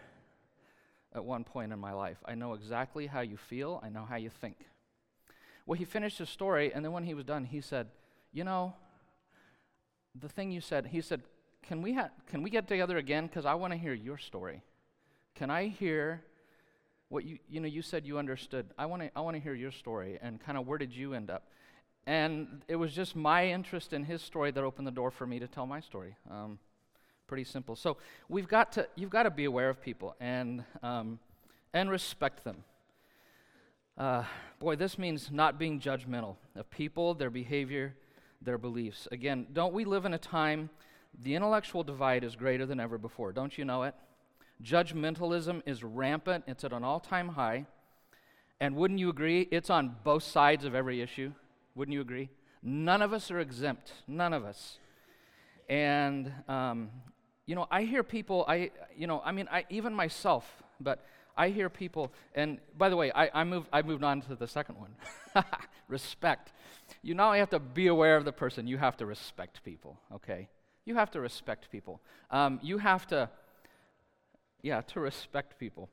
at 1.15 1.25
one 1.25 1.45
point 1.45 1.73
in 1.73 1.79
my 1.79 1.93
life. 1.93 2.17
I 2.25 2.35
know 2.35 2.55
exactly 2.55 3.07
how 3.07 3.21
you 3.21 3.37
feel. 3.37 3.81
I 3.83 3.91
know 3.91 4.07
how 4.09 4.17
you 4.17 4.31
think. 4.31 4.57
Well, 5.67 5.79
he 5.79 5.85
finished 5.85 6.19
his 6.19 6.31
story, 6.31 6.73
and 6.73 6.85
then 6.85 6.93
when 6.93 7.05
he 7.05 7.13
was 7.13 7.25
done, 7.25 7.45
he 7.45 7.61
said, 7.61 7.89
you 8.33 8.43
know, 8.43 8.73
the 10.19 10.29
thing 10.29 10.51
you 10.51 10.63
said, 10.63 10.87
he 10.87 11.03
said, 11.03 11.23
can 11.63 11.83
we, 11.83 11.93
ha- 11.93 12.11
can 12.27 12.43
we 12.43 12.49
get 12.49 12.67
together 12.67 12.97
again? 12.97 13.27
Because 13.27 13.45
I 13.45 13.55
want 13.55 13.73
to 13.75 13.79
hear 13.79 13.93
your 13.93 14.17
story. 14.17 14.63
Can 15.35 15.51
I 15.51 15.67
hear 15.67 16.23
what 17.11 17.25
you, 17.25 17.39
you 17.49 17.61
know, 17.61 17.69
you 17.69 17.83
said 17.83 18.07
you 18.07 18.19
understood. 18.19 18.67
I 18.79 18.87
want 18.87 19.03
to 19.03 19.11
I 19.17 19.21
wanna 19.21 19.41
hear 19.41 19.55
your 19.55 19.73
story 19.73 20.19
and 20.23 20.41
kind 20.41 20.57
of 20.57 20.67
where 20.67 20.79
did 20.79 20.95
you 20.95 21.13
end 21.13 21.29
up? 21.29 21.49
And 22.07 22.63
it 22.67 22.77
was 22.77 22.93
just 22.93 23.15
my 23.15 23.47
interest 23.47 23.93
in 23.93 24.05
his 24.05 24.23
story 24.23 24.51
that 24.51 24.65
opened 24.65 24.87
the 24.87 24.93
door 24.93 25.11
for 25.11 25.27
me 25.27 25.39
to 25.39 25.47
tell 25.47 25.67
my 25.67 25.81
story. 25.81 26.17
Um, 26.31 26.59
pretty 27.27 27.45
simple. 27.45 27.77
So 27.77 27.97
we've 28.29 28.49
got 28.49 28.73
to, 28.73 28.89
you've 28.97 29.11
got 29.11 29.23
to 29.23 29.31
be 29.31 29.45
aware 29.45 29.69
of 29.69 29.81
people 29.81 30.17
and, 30.21 30.65
um, 30.83 31.21
and 31.73 31.91
respect 31.91 32.43
them. 32.43 32.65
Uh, 33.97 34.25
boy, 34.59 34.77
this 34.77 34.99
means 34.99 35.31
not 35.31 35.59
being 35.59 35.79
judgmental 35.79 36.37
of 36.57 36.69
people, 36.71 37.15
their 37.15 37.31
behavior, 37.31 37.95
their 38.41 38.59
beliefs. 38.59 39.07
Again, 39.13 39.47
don't 39.53 39.75
we 39.75 39.85
live 39.85 40.07
in 40.07 40.15
a 40.15 40.19
time 40.19 40.71
the 41.23 41.35
intellectual 41.35 41.83
divide 41.83 42.25
is 42.25 42.35
greater 42.35 42.65
than 42.67 42.81
ever 42.81 42.97
before? 42.97 43.33
Don't 43.33 43.57
you 43.59 43.65
know 43.65 43.83
it? 43.83 43.95
Judgmentalism 44.63 45.63
is 45.67 45.85
rampant, 45.85 46.45
it's 46.47 46.65
at 46.65 46.73
an 46.73 46.83
all 46.83 47.01
time 47.01 47.29
high. 47.29 47.67
And 48.59 48.77
wouldn't 48.77 49.01
you 49.01 49.09
agree? 49.09 49.49
It's 49.51 49.71
on 49.71 49.97
both 50.05 50.23
sides 50.23 50.65
of 50.65 50.75
every 50.75 51.01
issue. 51.01 51.33
Wouldn't 51.75 51.93
you 51.93 52.01
agree? 52.01 52.29
None 52.63 53.03
of 53.03 53.13
us 53.13 53.31
are 53.31 53.39
exempt. 53.39 53.93
None 54.07 54.33
of 54.33 54.45
us. 54.45 54.79
And, 55.69 56.33
um, 56.49 56.91
you 57.47 57.55
know, 57.55 57.67
I 57.71 57.85
hear 57.85 58.03
people, 58.03 58.45
I, 58.49 58.71
you 58.97 59.07
know, 59.07 59.23
I 59.25 59.33
mean, 59.33 59.49
I, 59.51 59.65
even 59.71 59.95
myself, 59.95 60.45
but 60.81 61.05
I 61.37 61.49
hear 61.51 61.69
people, 61.69 62.13
and 62.35 62.59
by 62.77 62.89
the 62.89 62.97
way, 62.97 63.13
I, 63.13 63.31
I, 63.33 63.45
moved, 63.45 63.69
I 63.73 63.83
moved 63.83 64.05
on 64.05 64.21
to 64.23 64.35
the 64.35 64.47
second 64.47 64.77
one 64.77 64.95
respect. 65.89 66.53
You 67.03 67.15
not 67.15 67.29
only 67.29 67.39
have 67.39 67.51
to 67.51 67.59
be 67.59 67.87
aware 67.87 68.17
of 68.17 68.25
the 68.25 68.33
person, 68.33 68.67
you 68.67 68.79
have 68.79 68.97
to 68.99 69.07
respect 69.07 69.63
people, 69.65 69.99
okay? 70.15 70.49
You 70.85 70.97
have 70.97 71.11
to 71.13 71.21
respect 71.21 71.71
people. 71.71 72.01
Um, 72.31 72.59
you 72.63 72.79
have 72.79 73.07
to, 73.09 73.31
yeah, 74.63 74.81
to 74.83 75.01
respect 75.01 75.59
people. 75.59 75.89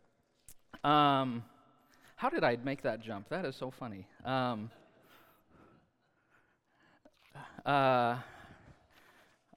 Um, 0.83 1.43
how 2.15 2.29
did 2.29 2.43
I 2.43 2.57
make 2.63 2.81
that 2.81 3.01
jump? 3.01 3.29
That 3.29 3.45
is 3.45 3.55
so 3.55 3.69
funny. 3.69 4.07
Um, 4.25 4.71
Uh, 7.65 8.17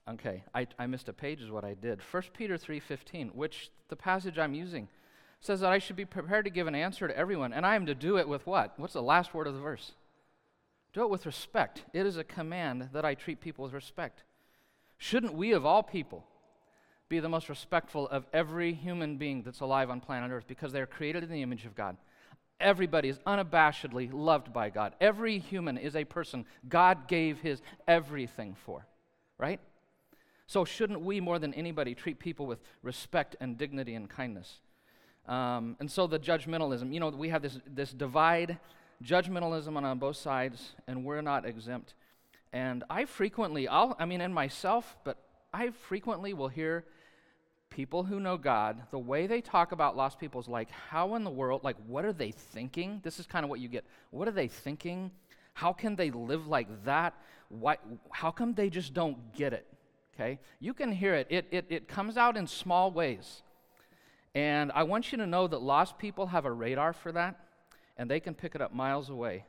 okay, 0.09 0.43
I, 0.53 0.67
I 0.77 0.87
missed 0.87 1.09
a 1.09 1.13
page, 1.13 1.41
is 1.41 1.51
what 1.51 1.63
I 1.63 1.73
did. 1.73 1.99
1 2.11 2.23
Peter 2.33 2.57
3.15, 2.57 3.33
which 3.35 3.69
the 3.89 3.95
passage 3.95 4.37
I'm 4.37 4.53
using 4.53 4.87
says 5.39 5.59
that 5.61 5.71
I 5.71 5.79
should 5.79 5.95
be 5.95 6.05
prepared 6.05 6.45
to 6.45 6.51
give 6.51 6.67
an 6.67 6.75
answer 6.75 7.07
to 7.07 7.17
everyone, 7.17 7.53
and 7.53 7.65
I 7.65 7.75
am 7.75 7.85
to 7.87 7.95
do 7.95 8.17
it 8.17 8.27
with 8.27 8.45
what? 8.45 8.73
What's 8.77 8.93
the 8.93 9.01
last 9.01 9.33
word 9.33 9.47
of 9.47 9.53
the 9.53 9.59
verse? 9.59 9.93
Do 10.93 11.03
it 11.03 11.09
with 11.09 11.25
respect. 11.25 11.85
It 11.93 12.05
is 12.05 12.17
a 12.17 12.23
command 12.23 12.89
that 12.93 13.05
I 13.05 13.15
treat 13.15 13.41
people 13.41 13.63
with 13.63 13.73
respect. 13.73 14.23
Shouldn't 14.97 15.33
we, 15.33 15.53
of 15.53 15.65
all 15.65 15.81
people, 15.81 16.25
be 17.09 17.19
the 17.19 17.29
most 17.29 17.49
respectful 17.49 18.07
of 18.09 18.25
every 18.31 18.73
human 18.73 19.17
being 19.17 19.41
that's 19.41 19.61
alive 19.61 19.89
on 19.89 19.99
planet 19.99 20.31
Earth 20.31 20.45
because 20.47 20.71
they 20.71 20.81
are 20.81 20.85
created 20.85 21.23
in 21.23 21.29
the 21.29 21.41
image 21.41 21.65
of 21.65 21.75
God? 21.75 21.97
Everybody 22.61 23.09
is 23.09 23.19
unabashedly 23.19 24.09
loved 24.13 24.53
by 24.53 24.69
God. 24.69 24.93
Every 25.01 25.39
human 25.39 25.77
is 25.77 25.95
a 25.95 26.05
person 26.05 26.45
God 26.67 27.07
gave 27.07 27.39
his 27.39 27.61
everything 27.87 28.55
for, 28.65 28.85
right? 29.37 29.59
So, 30.47 30.65
shouldn't 30.65 31.01
we, 31.01 31.21
more 31.21 31.39
than 31.39 31.53
anybody, 31.53 31.95
treat 31.95 32.19
people 32.19 32.45
with 32.45 32.59
respect 32.83 33.35
and 33.39 33.57
dignity 33.57 33.95
and 33.95 34.09
kindness? 34.09 34.59
Um, 35.27 35.77
and 35.79 35.89
so, 35.89 36.07
the 36.07 36.19
judgmentalism, 36.19 36.93
you 36.93 36.99
know, 36.99 37.09
we 37.09 37.29
have 37.29 37.41
this, 37.41 37.57
this 37.65 37.93
divide, 37.93 38.59
judgmentalism 39.03 39.75
on, 39.77 39.85
on 39.85 39.97
both 39.97 40.17
sides, 40.17 40.73
and 40.87 41.05
we're 41.05 41.21
not 41.21 41.45
exempt. 41.45 41.93
And 42.51 42.83
I 42.89 43.05
frequently, 43.05 43.67
I'll, 43.67 43.95
I 43.97 44.05
mean, 44.05 44.19
in 44.19 44.33
myself, 44.33 44.97
but 45.05 45.17
I 45.53 45.69
frequently 45.69 46.33
will 46.33 46.49
hear 46.49 46.85
people 47.71 48.03
who 48.03 48.19
know 48.19 48.37
God, 48.37 48.83
the 48.91 48.99
way 48.99 49.25
they 49.25 49.41
talk 49.41 49.71
about 49.71 49.97
lost 49.97 50.19
people 50.19 50.39
is 50.39 50.47
like, 50.47 50.69
how 50.69 51.15
in 51.15 51.23
the 51.23 51.31
world, 51.31 51.63
like, 51.63 51.77
what 51.87 52.05
are 52.05 52.13
they 52.13 52.29
thinking? 52.29 52.99
This 53.03 53.19
is 53.19 53.25
kind 53.25 53.43
of 53.43 53.49
what 53.49 53.59
you 53.59 53.67
get. 53.67 53.85
What 54.11 54.27
are 54.27 54.31
they 54.31 54.47
thinking? 54.47 55.09
How 55.53 55.73
can 55.73 55.95
they 55.95 56.11
live 56.11 56.45
like 56.47 56.85
that? 56.85 57.15
Why, 57.49 57.77
how 58.11 58.29
come 58.29 58.53
they 58.53 58.69
just 58.69 58.93
don't 58.93 59.33
get 59.33 59.53
it? 59.53 59.65
Okay? 60.13 60.39
You 60.59 60.73
can 60.73 60.91
hear 60.91 61.15
it. 61.15 61.27
It, 61.29 61.47
it. 61.49 61.65
it 61.69 61.87
comes 61.87 62.17
out 62.17 62.37
in 62.37 62.45
small 62.45 62.91
ways. 62.91 63.41
And 64.35 64.71
I 64.73 64.83
want 64.83 65.11
you 65.11 65.17
to 65.17 65.25
know 65.25 65.47
that 65.47 65.61
lost 65.61 65.97
people 65.97 66.27
have 66.27 66.45
a 66.45 66.51
radar 66.51 66.93
for 66.93 67.11
that, 67.13 67.39
and 67.97 68.09
they 68.09 68.19
can 68.19 68.33
pick 68.33 68.53
it 68.53 68.61
up 68.61 68.73
miles 68.73 69.09
away. 69.09 69.45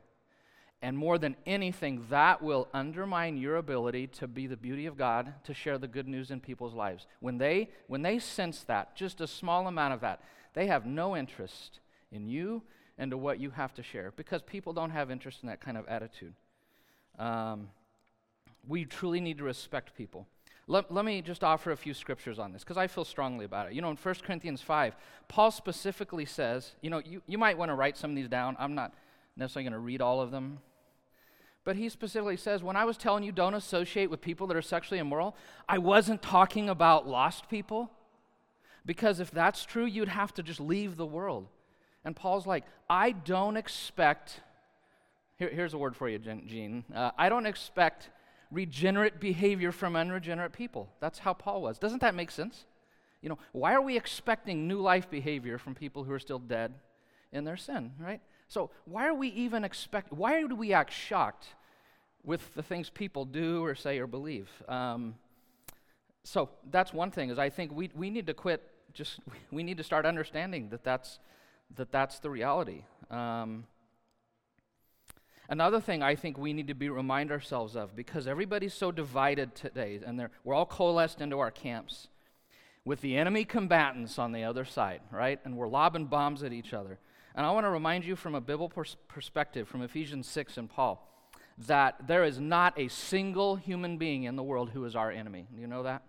And 0.83 0.99
more 0.99 1.17
than 1.17 1.37
anything, 1.47 2.05
that 2.11 2.43
will 2.43 2.67
undermine 2.75 3.37
your 3.37 3.57
ability 3.57 4.09
to 4.09 4.27
be 4.27 4.49
the 4.49 4.57
beauty 4.57 4.87
of 4.87 4.99
God, 4.99 5.33
to 5.45 5.55
share 5.55 5.79
the 5.79 5.87
good 5.87 6.09
news 6.09 6.33
in 6.33 6.41
people's 6.41 6.75
lives. 6.75 7.07
When 7.21 7.39
they, 7.39 7.71
when 7.87 8.03
they 8.03 8.19
sense 8.19 8.65
that, 8.65 8.97
just 8.97 9.21
a 9.21 9.29
small 9.29 9.69
amount 9.69 9.95
of 9.95 10.01
that, 10.01 10.21
they 10.55 10.67
have 10.67 10.85
no 10.85 11.17
interest 11.17 11.79
in 12.11 12.27
you 12.27 12.63
and 12.99 13.13
to 13.13 13.17
what 13.17 13.39
you 13.39 13.51
have 13.51 13.73
to 13.75 13.83
share 13.83 14.13
because 14.17 14.43
people 14.43 14.73
don't 14.73 14.91
have 14.91 15.09
interest 15.09 15.39
in 15.43 15.49
that 15.49 15.61
kind 15.61 15.77
of 15.77 15.87
attitude. 15.87 16.35
Um, 17.17 17.69
we 18.67 18.85
truly 18.85 19.21
need 19.21 19.39
to 19.39 19.45
respect 19.45 19.95
people. 19.97 20.27
Let, 20.67 20.93
let 20.93 21.05
me 21.05 21.23
just 21.23 21.45
offer 21.45 21.71
a 21.71 21.77
few 21.77 21.95
scriptures 21.95 22.41
on 22.41 22.53
this 22.53 22.65
because 22.65 22.77
I 22.77 22.89
feel 22.89 23.05
strongly 23.05 23.45
about 23.45 23.69
it. 23.69 23.73
You 23.73 23.83
know, 23.83 23.91
in 23.91 23.97
1 23.97 24.15
Corinthians 24.25 24.61
5, 24.61 24.97
Paul 25.29 25.53
specifically 25.53 26.25
says, 26.25 26.73
you 26.81 26.91
know, 26.91 27.01
you, 27.05 27.23
you 27.27 27.39
might 27.39 27.57
want 27.57 27.71
to 27.71 27.75
write 27.75 27.97
some 27.97 28.11
of 28.11 28.17
these 28.17 28.29
down. 28.29 28.57
I'm 28.59 28.75
not 28.75 28.95
necessarily 29.37 29.71
going 29.71 29.81
to 29.81 29.85
read 29.85 30.01
all 30.01 30.21
of 30.21 30.33
them 30.33 30.59
but 31.65 31.77
he 31.77 31.89
specifically 31.89 32.37
says, 32.37 32.63
when 32.63 32.77
I 32.77 32.85
was 32.85 32.97
telling 32.97 33.23
you 33.23 33.33
don't 33.33 33.55
associate 33.55 34.11
with 34.11 34.21
people 34.21 34.47
that 34.49 34.57
are 34.57 34.63
sexually 34.63 34.99
immoral, 34.99 35.37
I 35.69 35.79
wasn't 35.79 36.23
talking 36.23 36.69
about 36.69 37.09
lost 37.09 37.49
people. 37.49 37.91
Because 38.85 39.21
if 39.21 39.31
that's 39.31 39.65
true, 39.65 39.85
you'd 39.85 40.09
have 40.09 40.35
to 40.35 40.43
just 40.43 40.61
leave 40.61 40.97
the 40.97 41.07
world. 41.07 41.47
And 42.05 42.17
Paul's 42.17 42.47
like, 42.47 42.65
I 42.91 43.13
don't 43.13 43.57
expect, 43.57 44.41
here, 45.39 45.51
here's 45.51 45.73
a 45.73 45.79
word 45.79 45.95
for 45.95 46.09
you, 46.09 46.19
Gene. 46.19 46.85
Uh, 46.93 47.13
I 47.17 47.29
don't 47.29 47.47
expect 47.47 48.11
regenerate 48.51 49.21
behavior 49.21 49.71
from 49.71 49.95
unregenerate 49.95 50.53
people. 50.53 50.89
That's 51.01 51.21
how 51.21 51.33
Paul 51.33 51.63
was. 51.63 51.79
Doesn't 51.79 52.01
that 52.01 52.15
make 52.15 52.33
sense? 52.33 52.65
You 53.23 53.29
know, 53.29 53.39
why 53.53 53.73
are 53.73 53.81
we 53.81 53.97
expecting 53.97 54.67
new 54.67 54.81
life 54.81 55.09
behavior 55.09 55.59
from 55.59 55.77
people 55.77 56.03
who 56.03 56.13
are 56.13 56.19
still 56.19 56.41
dead 56.41 56.75
in 57.31 57.45
their 57.45 57.57
sin, 57.57 57.93
right? 58.01 58.21
So, 58.53 58.69
why 58.85 59.09
are 59.09 59.15
we 59.15 59.29
even 59.29 59.65
expect? 59.65 60.13
Why 60.13 60.43
do 60.47 60.55
we 60.55 60.75
act 60.75 60.93
shocked 60.93 61.47
with 62.23 62.55
the 62.55 62.63
things 62.63 62.91
people 62.91 63.25
do 63.25 63.65
or 63.65 63.75
say 63.75 63.99
or 63.99 64.07
believe? 64.07 64.51
Um, 64.69 65.15
so 66.23 66.51
that's 66.71 66.93
one 66.93 67.11
thing. 67.11 67.31
Is 67.31 67.39
I 67.39 67.49
think 67.49 67.73
we 67.73 67.89
we 67.95 68.11
need 68.11 68.27
to 68.27 68.35
quit. 68.35 68.63
Just 68.93 69.21
we 69.51 69.63
need 69.63 69.79
to 69.79 69.83
start 69.83 70.05
understanding 70.05 70.69
that 70.69 70.85
that's 70.85 71.19
that 71.77 71.91
that's 71.91 72.19
the 72.19 72.29
reality. 72.29 72.85
Um, 73.11 73.65
Another 75.49 75.81
thing 75.81 76.03
I 76.03 76.15
think 76.15 76.39
we 76.39 76.53
need 76.53 76.69
to 76.69 76.75
be 76.75 76.89
remind 76.89 77.31
ourselves 77.31 77.75
of, 77.77 77.95
because 77.97 78.27
everybody's 78.27 78.73
so 78.73 78.91
divided 78.91 79.55
today, 79.55 80.01
and 80.07 80.29
we're 80.45 80.55
all 80.55 80.65
coalesced 80.65 81.21
into 81.21 81.39
our 81.41 81.51
camps 81.51 82.09
with 82.85 83.01
the 83.01 83.17
enemy 83.17 83.45
combatants 83.45 84.19
on 84.19 84.33
the 84.33 84.45
other 84.45 84.65
side, 84.65 85.01
right? 85.11 85.41
And 85.45 85.57
we're 85.57 85.69
lobbing 85.69 86.07
bombs 86.07 86.43
at 86.43 86.53
each 86.53 86.73
other. 86.73 86.99
And 87.35 87.47
I 87.47 87.51
want 87.53 87.65
to 87.65 87.71
remind 87.71 88.05
you 88.05 88.17
from 88.17 88.35
a 88.35 88.41
biblical 88.41 88.85
perspective, 89.09 89.69
from 89.69 89.83
Ephesians 89.83 90.29
6 90.29 90.59
and 90.59 90.69
Paul, 90.69 91.09
that 91.67 92.07
there 92.07 92.25
is 92.25 92.39
not 92.39 92.79
a 92.79 92.89
single 92.89 93.57
human 93.57 93.97
being 93.99 94.25
in 94.25 94.37
the 94.37 94.43
world 94.43 94.71
who 94.71 94.85
is 94.85 94.95
our 94.95 95.11
enemy. 95.11 95.47
Do 95.55 95.61
you 95.61 95.67
know 95.67 95.83
that? 95.85 96.03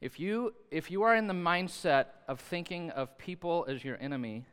If 0.00 0.18
you, 0.18 0.54
if 0.72 0.90
you 0.90 1.04
are 1.04 1.14
in 1.14 1.28
the 1.28 1.34
mindset 1.34 2.06
of 2.26 2.40
thinking 2.40 2.90
of 2.90 3.16
people 3.18 3.64
as 3.68 3.84
your 3.84 3.96
enemy, 4.00 4.44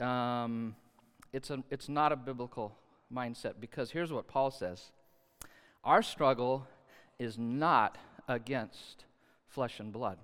um, 0.00 0.76
it's, 1.32 1.48
a, 1.48 1.64
it's 1.70 1.88
not 1.88 2.12
a 2.12 2.16
biblical 2.16 2.76
mindset 3.12 3.54
because 3.60 3.90
here's 3.90 4.12
what 4.12 4.28
Paul 4.28 4.50
says 4.50 4.90
Our 5.82 6.02
struggle 6.02 6.66
is 7.18 7.38
not 7.38 7.96
against 8.28 9.04
flesh 9.48 9.80
and 9.80 9.92
blood. 9.92 10.18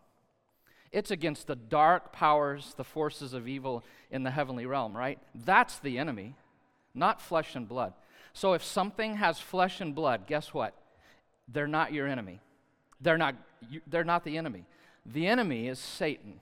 It's 0.93 1.11
against 1.11 1.47
the 1.47 1.57
dark 1.57 2.13
powers, 2.13 2.75
the 2.77 2.85
forces 2.85 3.33
of 3.33 3.47
evil 3.47 3.85
in 4.11 4.23
the 4.25 4.31
heavenly 4.31 4.67
realm, 4.67 4.97
right? 4.97 5.19
That's 5.35 5.79
the 5.79 5.99
enemy, 5.99 6.35
not 6.95 7.21
flesh 7.21 7.55
and 7.55 7.69
blood. 7.69 7.93
So 8.33 8.55
if 8.55 8.65
something 8.65 9.17
has 9.17 9.39
flesh 9.39 9.81
and 9.81 9.95
blood, 9.95 10.27
guess 10.27 10.53
what? 10.53 10.75
They're 11.49 11.69
not 11.69 11.93
your 11.93 12.07
enemy. 12.07 12.41
They're 13.01 13.19
not, 13.19 13.35
they're 13.87 14.05
not 14.05 14.25
the 14.25 14.37
enemy. 14.37 14.65
The 15.07 15.27
enemy 15.27 15.69
is 15.69 15.79
Satan. 15.79 16.41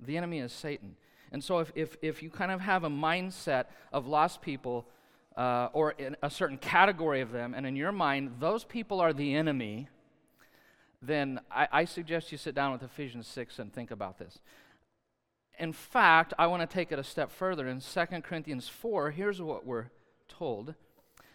The 0.00 0.16
enemy 0.16 0.40
is 0.40 0.52
Satan. 0.52 0.96
And 1.32 1.42
so 1.42 1.58
if, 1.58 1.72
if, 1.74 1.96
if 2.02 2.22
you 2.22 2.30
kind 2.30 2.52
of 2.52 2.60
have 2.60 2.84
a 2.84 2.88
mindset 2.88 3.66
of 3.92 4.06
lost 4.06 4.40
people 4.40 4.86
uh, 5.36 5.68
or 5.72 5.94
a 6.22 6.30
certain 6.30 6.58
category 6.58 7.20
of 7.20 7.32
them, 7.32 7.54
and 7.54 7.66
in 7.66 7.76
your 7.76 7.92
mind, 7.92 8.36
those 8.38 8.64
people 8.64 9.00
are 9.00 9.12
the 9.12 9.34
enemy, 9.34 9.88
then 11.06 11.40
I, 11.50 11.68
I 11.72 11.84
suggest 11.84 12.32
you 12.32 12.38
sit 12.38 12.54
down 12.54 12.72
with 12.72 12.82
Ephesians 12.82 13.26
6 13.26 13.58
and 13.58 13.72
think 13.72 13.90
about 13.90 14.18
this. 14.18 14.38
In 15.58 15.72
fact, 15.72 16.34
I 16.38 16.46
want 16.46 16.68
to 16.68 16.72
take 16.72 16.90
it 16.90 16.98
a 16.98 17.04
step 17.04 17.30
further. 17.30 17.68
In 17.68 17.80
2 17.80 18.06
Corinthians 18.22 18.68
4, 18.68 19.12
here's 19.12 19.40
what 19.40 19.64
we're 19.64 19.86
told 20.28 20.74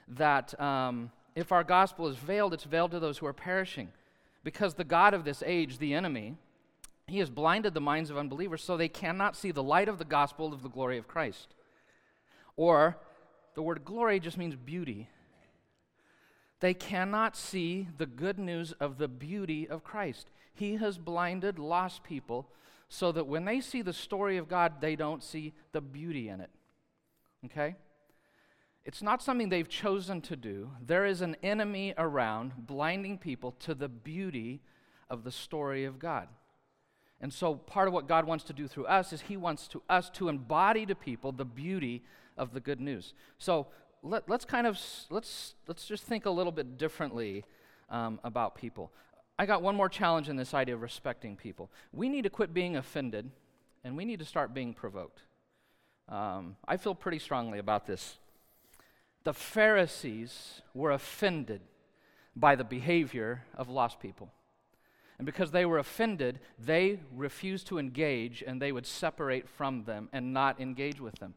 that 0.08 0.60
um, 0.60 1.12
if 1.36 1.52
our 1.52 1.64
gospel 1.64 2.08
is 2.08 2.18
veiled, 2.18 2.54
it's 2.54 2.64
veiled 2.64 2.92
to 2.92 3.00
those 3.00 3.20
who 3.20 3.26
are 3.26 3.34
perishing. 3.34 3.90
Because 4.44 4.74
the 4.74 4.84
God 4.84 5.14
of 5.14 5.24
this 5.24 5.44
age, 5.46 5.78
the 5.78 5.94
enemy, 5.94 6.36
he 7.08 7.20
has 7.20 7.30
blinded 7.30 7.74
the 7.74 7.82
minds 7.82 8.10
of 8.10 8.18
unbelievers 8.18 8.64
so 8.64 8.76
they 8.76 8.88
cannot 8.88 9.36
see 9.36 9.52
the 9.52 9.64
light 9.64 9.90
of 9.90 10.00
the 10.00 10.06
gospel 10.06 10.54
of 10.54 10.64
the 10.64 10.70
glory 10.70 10.98
of 10.98 11.08
Christ. 11.08 11.56
Or, 12.56 12.98
the 13.56 13.62
word 13.62 13.86
glory 13.86 14.20
just 14.20 14.38
means 14.38 14.56
beauty. 14.56 15.10
They 16.60 16.74
cannot 16.74 17.38
see 17.38 17.88
the 17.98 18.06
good 18.06 18.38
news 18.38 18.74
of 18.74 18.98
the 18.98 19.08
beauty 19.08 19.68
of 19.68 19.84
Christ. 19.84 20.30
He 20.54 20.76
has 20.76 20.98
blinded 20.98 21.58
lost 21.58 22.04
people 22.04 22.50
so 22.90 23.12
that 23.12 23.28
when 23.28 23.46
they 23.46 23.62
see 23.62 23.82
the 23.82 23.94
story 23.94 24.38
of 24.38 24.50
God, 24.50 24.82
they 24.82 24.96
don't 24.96 25.24
see 25.24 25.54
the 25.72 25.82
beauty 25.82 26.28
in 26.28 26.42
it. 26.42 26.50
Okay? 27.46 27.76
It's 28.84 29.02
not 29.02 29.22
something 29.22 29.50
they've 29.50 29.70
chosen 29.70 30.20
to 30.22 30.36
do. 30.36 30.72
There 30.86 31.06
is 31.06 31.22
an 31.22 31.38
enemy 31.44 31.94
around 31.98 32.54
blinding 32.68 33.18
people 33.20 33.52
to 33.60 33.76
the 33.76 33.88
beauty 33.88 34.62
of 35.10 35.24
the 35.24 35.32
story 35.32 35.86
of 35.86 36.00
God. 36.00 36.28
And 37.22 37.34
so 37.34 37.56
part 37.56 37.88
of 37.88 37.94
what 37.94 38.08
God 38.08 38.26
wants 38.26 38.44
to 38.46 38.54
do 38.54 38.68
through 38.68 38.86
us 38.86 39.14
is 39.14 39.22
he 39.22 39.38
wants 39.38 39.68
to 39.70 39.84
us 39.90 40.10
to 40.12 40.30
embody 40.30 40.86
to 40.86 40.96
people 40.96 41.32
the 41.32 41.46
beauty 41.46 42.02
of 42.38 42.54
the 42.54 42.60
good 42.60 42.80
news. 42.80 43.14
So 43.38 43.68
let, 44.04 44.30
us 44.30 44.46
kind 44.46 44.68
of 44.68 44.80
let's 45.10 45.56
let's 45.68 45.86
just 45.86 46.04
think 46.04 46.26
a 46.26 46.30
little 46.30 46.52
bit 46.52 46.78
differently 46.78 47.44
um, 47.90 48.20
about 48.24 48.56
people. 48.56 48.92
I 49.38 49.46
got 49.46 49.62
one 49.62 49.76
more 49.76 49.90
challenge 49.90 50.30
in 50.30 50.36
this 50.36 50.54
idea 50.54 50.76
of 50.76 50.82
respecting 50.82 51.36
people. 51.36 51.70
We 51.94 52.10
need 52.10 52.24
to 52.24 52.30
quit 52.30 52.54
being 52.54 52.76
offended, 52.76 53.32
and 53.84 53.96
we 53.96 54.06
need 54.06 54.20
to 54.20 54.26
start 54.26 54.54
being 54.54 54.74
provoked. 54.74 55.22
Um, 56.10 56.58
I 56.68 56.78
feel 56.78 56.96
pretty 56.96 57.20
strongly 57.20 57.60
about 57.60 57.86
this. 57.86 58.18
The 59.24 59.34
Pharisees 59.34 60.62
were 60.74 60.92
offended 60.92 61.62
by 62.36 62.56
the 62.56 62.64
behavior 62.64 63.44
of 63.56 63.70
lost 63.70 64.00
people. 64.00 64.32
And 65.18 65.26
because 65.26 65.52
they 65.52 65.66
were 65.66 65.78
offended, 65.78 66.40
they 66.58 67.00
refused 67.14 67.68
to 67.68 67.78
engage 67.78 68.42
and 68.46 68.62
they 68.62 68.72
would 68.72 68.86
separate 68.86 69.50
from 69.50 69.84
them 69.84 70.08
and 70.14 70.34
not 70.34 70.62
engage 70.62 71.02
with 71.02 71.16
them. 71.16 71.34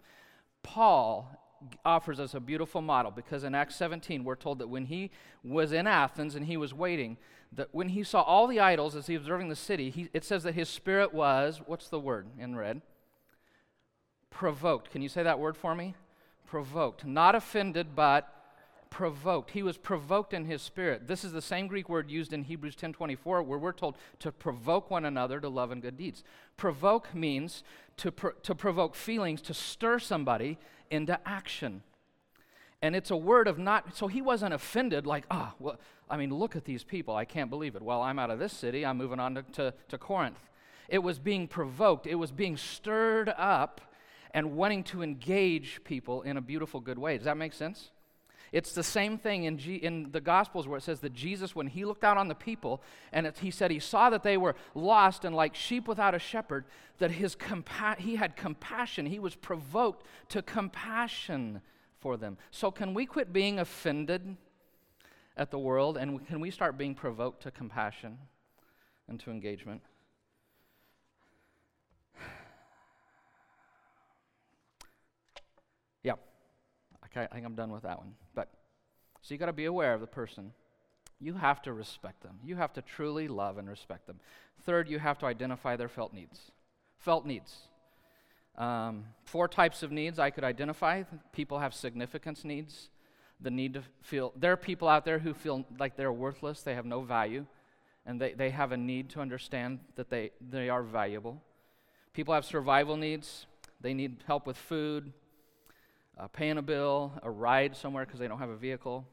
Paul 0.62 1.36
offers 1.84 2.20
us 2.20 2.34
a 2.34 2.40
beautiful 2.40 2.80
model 2.80 3.10
because 3.10 3.44
in 3.44 3.54
Acts 3.54 3.76
17, 3.76 4.24
we're 4.24 4.36
told 4.36 4.58
that 4.58 4.68
when 4.68 4.86
he 4.86 5.10
was 5.42 5.72
in 5.72 5.86
Athens 5.86 6.34
and 6.34 6.46
he 6.46 6.56
was 6.56 6.72
waiting, 6.72 7.16
that 7.52 7.68
when 7.72 7.90
he 7.90 8.02
saw 8.02 8.22
all 8.22 8.46
the 8.46 8.60
idols 8.60 8.96
as 8.96 9.06
he 9.06 9.16
was 9.16 9.24
observing 9.24 9.48
the 9.48 9.56
city, 9.56 9.90
he, 9.90 10.08
it 10.12 10.24
says 10.24 10.42
that 10.42 10.54
his 10.54 10.68
spirit 10.68 11.12
was, 11.12 11.60
what's 11.66 11.88
the 11.88 12.00
word 12.00 12.26
in 12.38 12.56
red? 12.56 12.80
Provoked. 14.30 14.90
Can 14.90 15.02
you 15.02 15.08
say 15.08 15.22
that 15.22 15.38
word 15.38 15.56
for 15.56 15.74
me? 15.74 15.94
Provoked. 16.46 17.04
Not 17.04 17.34
offended, 17.34 17.94
but 17.94 18.41
provoked. 18.92 19.52
He 19.52 19.62
was 19.62 19.78
provoked 19.78 20.34
in 20.34 20.44
his 20.44 20.60
spirit. 20.60 21.08
This 21.08 21.24
is 21.24 21.32
the 21.32 21.40
same 21.40 21.66
Greek 21.66 21.88
word 21.88 22.10
used 22.10 22.34
in 22.34 22.44
Hebrews 22.44 22.76
10:24 22.76 23.42
where 23.42 23.58
we're 23.58 23.72
told 23.72 23.96
to 24.18 24.30
provoke 24.30 24.90
one 24.90 25.06
another 25.06 25.40
to 25.40 25.48
love 25.48 25.70
and 25.70 25.80
good 25.80 25.96
deeds. 25.96 26.22
Provoke 26.58 27.14
means 27.14 27.64
to, 27.96 28.10
to 28.10 28.54
provoke 28.54 28.94
feelings, 28.94 29.40
to 29.42 29.54
stir 29.54 29.98
somebody 29.98 30.58
into 30.90 31.18
action. 31.26 31.82
And 32.82 32.94
it's 32.94 33.10
a 33.10 33.16
word 33.16 33.48
of 33.48 33.58
not, 33.58 33.96
so 33.96 34.08
he 34.08 34.20
wasn't 34.20 34.52
offended, 34.52 35.06
like, 35.06 35.24
ah, 35.30 35.52
oh, 35.52 35.56
well, 35.58 35.80
I 36.10 36.18
mean, 36.18 36.34
look 36.34 36.54
at 36.54 36.66
these 36.66 36.84
people. 36.84 37.16
I 37.16 37.24
can't 37.24 37.48
believe 37.48 37.74
it. 37.74 37.80
Well, 37.80 38.02
I'm 38.02 38.18
out 38.18 38.30
of 38.30 38.38
this 38.38 38.52
city. 38.52 38.84
I'm 38.84 38.98
moving 38.98 39.20
on 39.20 39.36
to, 39.36 39.42
to, 39.52 39.74
to 39.88 39.96
Corinth. 39.96 40.50
It 40.90 40.98
was 40.98 41.18
being 41.18 41.48
provoked, 41.48 42.06
it 42.06 42.16
was 42.16 42.30
being 42.30 42.58
stirred 42.58 43.32
up 43.38 43.80
and 44.34 44.52
wanting 44.52 44.84
to 44.84 45.02
engage 45.02 45.82
people 45.82 46.20
in 46.22 46.36
a 46.36 46.42
beautiful, 46.42 46.80
good 46.80 46.98
way. 46.98 47.16
Does 47.16 47.24
that 47.24 47.38
make 47.38 47.54
sense? 47.54 47.90
It's 48.52 48.72
the 48.72 48.82
same 48.82 49.16
thing 49.16 49.44
in, 49.44 49.56
G- 49.56 49.76
in 49.76 50.12
the 50.12 50.20
Gospels 50.20 50.68
where 50.68 50.76
it 50.76 50.82
says 50.82 51.00
that 51.00 51.14
Jesus, 51.14 51.56
when 51.56 51.66
he 51.66 51.86
looked 51.86 52.04
out 52.04 52.18
on 52.18 52.28
the 52.28 52.34
people 52.34 52.82
and 53.10 53.26
it, 53.26 53.38
he 53.38 53.50
said 53.50 53.70
he 53.70 53.78
saw 53.78 54.10
that 54.10 54.22
they 54.22 54.36
were 54.36 54.54
lost 54.74 55.24
and 55.24 55.34
like 55.34 55.54
sheep 55.54 55.88
without 55.88 56.14
a 56.14 56.18
shepherd, 56.18 56.66
that 56.98 57.12
his 57.12 57.34
compa- 57.34 57.98
he 57.98 58.16
had 58.16 58.36
compassion. 58.36 59.06
He 59.06 59.18
was 59.18 59.34
provoked 59.34 60.06
to 60.28 60.42
compassion 60.42 61.62
for 61.98 62.18
them. 62.18 62.36
So, 62.50 62.70
can 62.70 62.92
we 62.92 63.06
quit 63.06 63.32
being 63.32 63.58
offended 63.58 64.36
at 65.36 65.50
the 65.50 65.58
world 65.58 65.96
and 65.96 66.26
can 66.26 66.38
we 66.40 66.50
start 66.50 66.76
being 66.76 66.94
provoked 66.94 67.42
to 67.44 67.50
compassion 67.50 68.18
and 69.08 69.18
to 69.20 69.30
engagement? 69.30 69.80
Yeah. 76.02 76.14
Okay, 77.12 77.28
I 77.30 77.34
think 77.34 77.46
I'm 77.46 77.54
done 77.54 77.70
with 77.70 77.82
that 77.82 77.98
one. 77.98 78.14
But 78.34 78.48
so 79.20 79.34
you 79.34 79.38
got 79.38 79.46
to 79.46 79.52
be 79.52 79.66
aware 79.66 79.94
of 79.94 80.00
the 80.00 80.06
person. 80.06 80.52
You 81.20 81.34
have 81.34 81.62
to 81.62 81.72
respect 81.72 82.22
them. 82.22 82.38
You 82.44 82.56
have 82.56 82.72
to 82.72 82.82
truly 82.82 83.28
love 83.28 83.58
and 83.58 83.68
respect 83.68 84.06
them. 84.06 84.18
Third, 84.64 84.88
you 84.88 84.98
have 84.98 85.18
to 85.18 85.26
identify 85.26 85.76
their 85.76 85.88
felt 85.88 86.12
needs. 86.12 86.50
Felt 86.98 87.26
needs. 87.26 87.56
Um, 88.56 89.04
four 89.24 89.48
types 89.48 89.82
of 89.82 89.92
needs 89.92 90.18
I 90.18 90.30
could 90.30 90.44
identify. 90.44 91.04
People 91.32 91.58
have 91.58 91.74
significance 91.74 92.44
needs. 92.44 92.90
The 93.40 93.50
need 93.50 93.74
to 93.74 93.82
feel, 94.02 94.32
there 94.36 94.52
are 94.52 94.56
people 94.56 94.88
out 94.88 95.04
there 95.04 95.18
who 95.18 95.34
feel 95.34 95.64
like 95.78 95.96
they're 95.96 96.12
worthless, 96.12 96.62
they 96.62 96.74
have 96.74 96.86
no 96.86 97.00
value, 97.00 97.44
and 98.06 98.20
they, 98.20 98.34
they 98.34 98.50
have 98.50 98.70
a 98.70 98.76
need 98.76 99.10
to 99.10 99.20
understand 99.20 99.80
that 99.96 100.10
they, 100.10 100.30
they 100.40 100.68
are 100.68 100.82
valuable. 100.82 101.42
People 102.12 102.34
have 102.34 102.44
survival 102.44 102.96
needs. 102.96 103.46
They 103.80 103.94
need 103.94 104.22
help 104.26 104.46
with 104.46 104.56
food, 104.56 105.12
uh, 106.18 106.28
paying 106.28 106.58
a 106.58 106.62
bill, 106.62 107.12
a 107.22 107.30
ride 107.30 107.76
somewhere 107.76 108.04
because 108.04 108.20
they 108.20 108.28
don't 108.28 108.38
have 108.38 108.50
a 108.50 108.56
vehicle. 108.56 109.06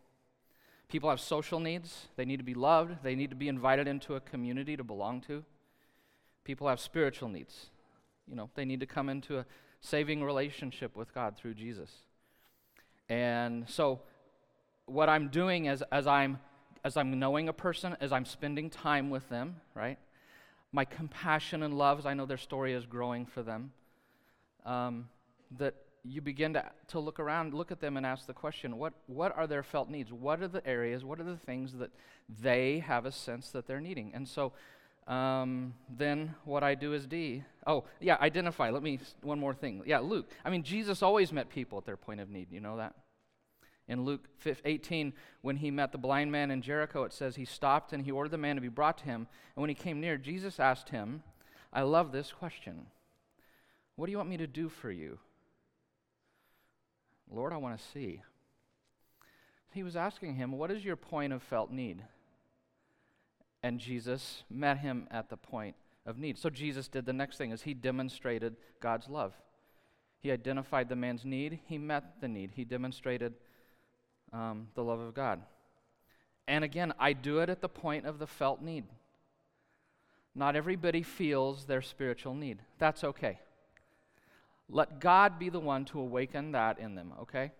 People 0.88 1.10
have 1.10 1.20
social 1.20 1.60
needs. 1.60 2.08
They 2.15 2.25
need 2.25 2.38
to 2.38 2.44
be 2.44 2.53
loved. 2.53 3.03
They 3.03 3.15
need 3.15 3.29
to 3.29 3.36
be 3.36 3.48
invited 3.48 3.88
into 3.88 4.15
a 4.15 4.20
community 4.20 4.75
to 4.75 4.84
belong 4.84 5.22
to. 5.22 5.44
People 6.44 6.68
have 6.68 6.79
spiritual 6.79 7.29
needs. 7.29 7.68
You 8.27 8.36
know, 8.36 8.50
they 8.56 8.65
need 8.65 8.79
to 8.79 8.86
come 8.86 9.10
into 9.10 9.39
a 9.39 9.46
saving 9.82 10.24
relationship 10.24 10.96
with 10.96 11.13
God 11.13 11.38
through 11.38 11.53
Jesus. 11.53 11.91
And 13.08 13.70
so 13.70 14.01
what 14.86 15.10
I'm 15.10 15.29
doing 15.29 15.68
as, 15.68 15.84
as 15.91 16.08
I'm 16.08 16.39
as 16.84 16.96
I'm 16.98 17.20
knowing 17.20 17.50
a 17.50 17.54
person, 17.54 17.95
as 18.00 18.12
I'm 18.12 18.26
spending 18.26 18.69
time 18.69 19.10
with 19.10 19.28
them, 19.30 19.58
right? 19.73 19.97
My 20.71 20.86
compassion 20.86 21.63
and 21.63 21.78
love, 21.78 22.00
as 22.00 22.06
I 22.06 22.13
know 22.13 22.26
their 22.26 22.38
story 22.38 22.73
is 22.73 22.86
growing 22.86 23.26
for 23.26 23.43
them, 23.43 23.73
um, 24.65 25.10
that 25.58 25.76
you 26.03 26.21
begin 26.21 26.53
to, 26.53 26.63
to 26.88 26.99
look 26.99 27.19
around, 27.19 27.53
look 27.53 27.71
at 27.71 27.79
them, 27.79 27.97
and 27.97 28.05
ask 28.05 28.25
the 28.25 28.33
question 28.33 28.77
what, 28.77 28.93
what 29.07 29.35
are 29.38 29.47
their 29.47 29.63
felt 29.63 29.89
needs? 29.89 30.12
What 30.12 30.41
are 30.41 30.47
the 30.47 30.65
areas, 30.65 31.03
what 31.03 31.19
are 31.19 31.23
the 31.23 31.38
things 31.38 31.73
that 31.73 31.91
they 32.41 32.79
have 32.79 33.05
a 33.05 33.12
sense 33.12 33.49
that 33.51 33.67
they're 33.67 33.81
needing? 33.81 34.12
And 34.13 34.27
so 34.27 34.53
um, 35.07 35.73
then 35.89 36.35
what 36.45 36.63
I 36.63 36.75
do 36.75 36.93
is 36.93 37.07
D. 37.07 37.43
Oh, 37.65 37.85
yeah, 37.99 38.17
identify. 38.21 38.69
Let 38.69 38.83
me, 38.83 38.99
one 39.21 39.39
more 39.39 39.55
thing. 39.55 39.81
Yeah, 39.85 39.99
Luke. 39.99 40.29
I 40.45 40.51
mean, 40.51 40.63
Jesus 40.63 41.01
always 41.01 41.33
met 41.33 41.49
people 41.49 41.79
at 41.79 41.85
their 41.85 41.97
point 41.97 42.19
of 42.19 42.29
need. 42.29 42.51
You 42.51 42.59
know 42.59 42.77
that? 42.77 42.93
In 43.88 44.05
Luke 44.05 44.27
18, 44.45 45.13
when 45.41 45.57
he 45.57 45.71
met 45.71 45.91
the 45.91 45.97
blind 45.97 46.31
man 46.31 46.51
in 46.51 46.62
Jericho, 46.62 47.03
it 47.05 47.13
says 47.13 47.35
he 47.35 47.45
stopped 47.45 47.91
and 47.91 48.05
he 48.05 48.12
ordered 48.12 48.29
the 48.29 48.38
man 48.38 48.55
to 48.55 48.62
be 48.62 48.67
brought 48.67 48.99
to 48.99 49.05
him. 49.05 49.27
And 49.55 49.62
when 49.62 49.69
he 49.69 49.75
came 49.75 49.99
near, 49.99 50.15
Jesus 50.15 50.59
asked 50.59 50.89
him, 50.89 51.23
I 51.73 51.81
love 51.81 52.12
this 52.12 52.31
question. 52.31 52.85
What 53.95 54.05
do 54.05 54.12
you 54.12 54.17
want 54.17 54.29
me 54.29 54.38
to 54.38 54.47
do 54.47 54.69
for 54.69 54.91
you? 54.91 55.17
Lord, 57.32 57.54
I 57.54 57.58
want 57.58 57.78
to 57.78 57.86
see. 57.94 58.22
He 59.72 59.84
was 59.84 59.96
asking 59.96 60.36
him, 60.36 60.52
What 60.52 60.72
is 60.72 60.84
your 60.84 60.96
point 60.96 61.34
of 61.34 61.44
felt 61.44 61.72
need? 61.72 62.04
And 63.62 63.80
Jesus 63.80 64.44
met 64.50 64.80
him 64.80 65.08
at 65.12 65.30
the 65.30 65.38
point 65.38 65.76
of 66.06 66.18
need. 66.18 66.38
So 66.38 66.50
Jesus 66.50 66.88
did 66.88 67.06
the 67.06 67.13
next 67.13 67.38
thing 67.38 67.52
is 67.52 67.62
he 67.62 67.74
demonstrated 67.74 68.56
God's 68.80 69.10
love. 69.10 69.34
He 70.22 70.32
identified 70.32 70.89
the 70.89 70.96
man's 70.96 71.24
need, 71.24 71.60
he 71.65 71.78
met 71.78 72.20
the 72.20 72.28
need, 72.28 72.52
he 72.56 72.65
demonstrated 72.65 73.34
um, 74.34 74.68
the 74.76 74.84
love 74.84 75.00
of 75.00 75.13
God. 75.13 75.42
And 76.48 76.63
again, 76.63 76.94
I 77.00 77.13
do 77.13 77.39
it 77.39 77.50
at 77.50 77.62
the 77.62 77.70
point 77.70 78.06
of 78.06 78.20
the 78.20 78.28
felt 78.28 78.62
need. 78.62 78.86
Not 80.36 80.56
everybody 80.56 81.04
feels 81.04 81.65
their 81.65 81.82
spiritual 81.82 82.34
need. 82.34 82.60
That's 82.80 83.04
okay. 83.04 83.39
Let 84.69 84.99
God 84.99 85.39
be 85.39 85.49
the 85.49 85.60
one 85.60 85.86
to 85.86 85.99
awaken 85.99 86.51
that 86.51 86.79
in 86.79 86.95
them, 86.95 87.13
okay? 87.21 87.51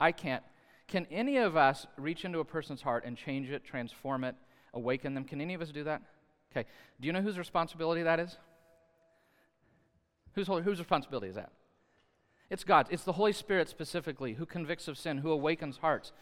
I 0.00 0.12
can't. 0.12 0.42
Can 0.88 1.06
any 1.10 1.36
of 1.36 1.56
us 1.56 1.86
reach 1.96 2.24
into 2.24 2.40
a 2.40 2.44
person's 2.44 2.82
heart 2.82 3.04
and 3.04 3.16
change 3.16 3.50
it, 3.50 3.64
transform 3.64 4.24
it, 4.24 4.34
awaken 4.74 5.14
them? 5.14 5.24
Can 5.24 5.40
any 5.40 5.54
of 5.54 5.62
us 5.62 5.70
do 5.70 5.84
that? 5.84 6.02
Okay. 6.50 6.68
Do 7.00 7.06
you 7.06 7.12
know 7.12 7.22
whose 7.22 7.38
responsibility 7.38 8.02
that 8.02 8.18
is? 8.18 8.36
Whose, 10.34 10.48
whose 10.48 10.78
responsibility 10.78 11.28
is 11.28 11.36
that? 11.36 11.52
It's 12.50 12.64
God's. 12.64 12.90
It's 12.90 13.04
the 13.04 13.12
Holy 13.12 13.32
Spirit 13.32 13.68
specifically 13.68 14.34
who 14.34 14.44
convicts 14.44 14.88
of 14.88 14.98
sin, 14.98 15.18
who 15.18 15.30
awakens 15.30 15.76
hearts. 15.76 16.12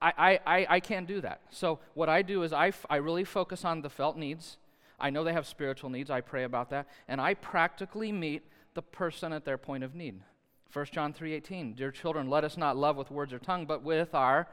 I, 0.00 0.40
I, 0.46 0.66
I, 0.70 0.80
can't 0.80 1.06
do 1.06 1.20
that. 1.20 1.42
So, 1.50 1.78
what 1.92 2.08
I 2.08 2.22
do 2.22 2.42
is 2.42 2.54
I, 2.54 2.68
f- 2.68 2.86
I 2.88 2.96
really 2.96 3.24
focus 3.24 3.66
on 3.66 3.82
the 3.82 3.90
felt 3.90 4.16
needs. 4.16 4.56
I 4.98 5.10
know 5.10 5.24
they 5.24 5.34
have 5.34 5.46
spiritual 5.46 5.90
needs. 5.90 6.08
I 6.08 6.22
pray 6.22 6.44
about 6.44 6.70
that. 6.70 6.86
And 7.06 7.20
I 7.20 7.34
practically 7.34 8.10
meet 8.10 8.42
the 8.80 8.96
person 8.96 9.30
at 9.30 9.44
their 9.44 9.58
point 9.58 9.84
of 9.84 9.94
need. 9.94 10.22
1 10.72 10.86
John 10.86 11.12
3:18 11.12 11.74
Dear 11.74 11.90
children, 11.90 12.30
let 12.30 12.44
us 12.44 12.56
not 12.56 12.78
love 12.78 12.96
with 12.96 13.10
words 13.10 13.30
or 13.30 13.38
tongue, 13.38 13.66
but 13.66 13.82
with 13.82 14.14
our 14.14 14.48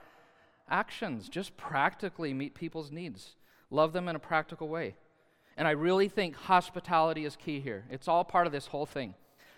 actions. 0.67 1.29
Just 1.29 1.55
practically 1.55 2.33
meet 2.33 2.53
people's 2.53 2.91
needs. 2.91 3.37
Love 3.69 3.93
them 3.93 4.09
in 4.09 4.17
a 4.17 4.19
practical 4.19 4.67
way. 4.67 4.95
And 5.55 5.65
I 5.65 5.71
really 5.71 6.09
think 6.09 6.35
hospitality 6.35 7.23
is 7.23 7.37
key 7.37 7.61
here. 7.61 7.85
It's 7.89 8.09
all 8.09 8.25
part 8.25 8.47
of 8.47 8.51
this 8.51 8.67
whole 8.67 8.85
thing 8.85 9.13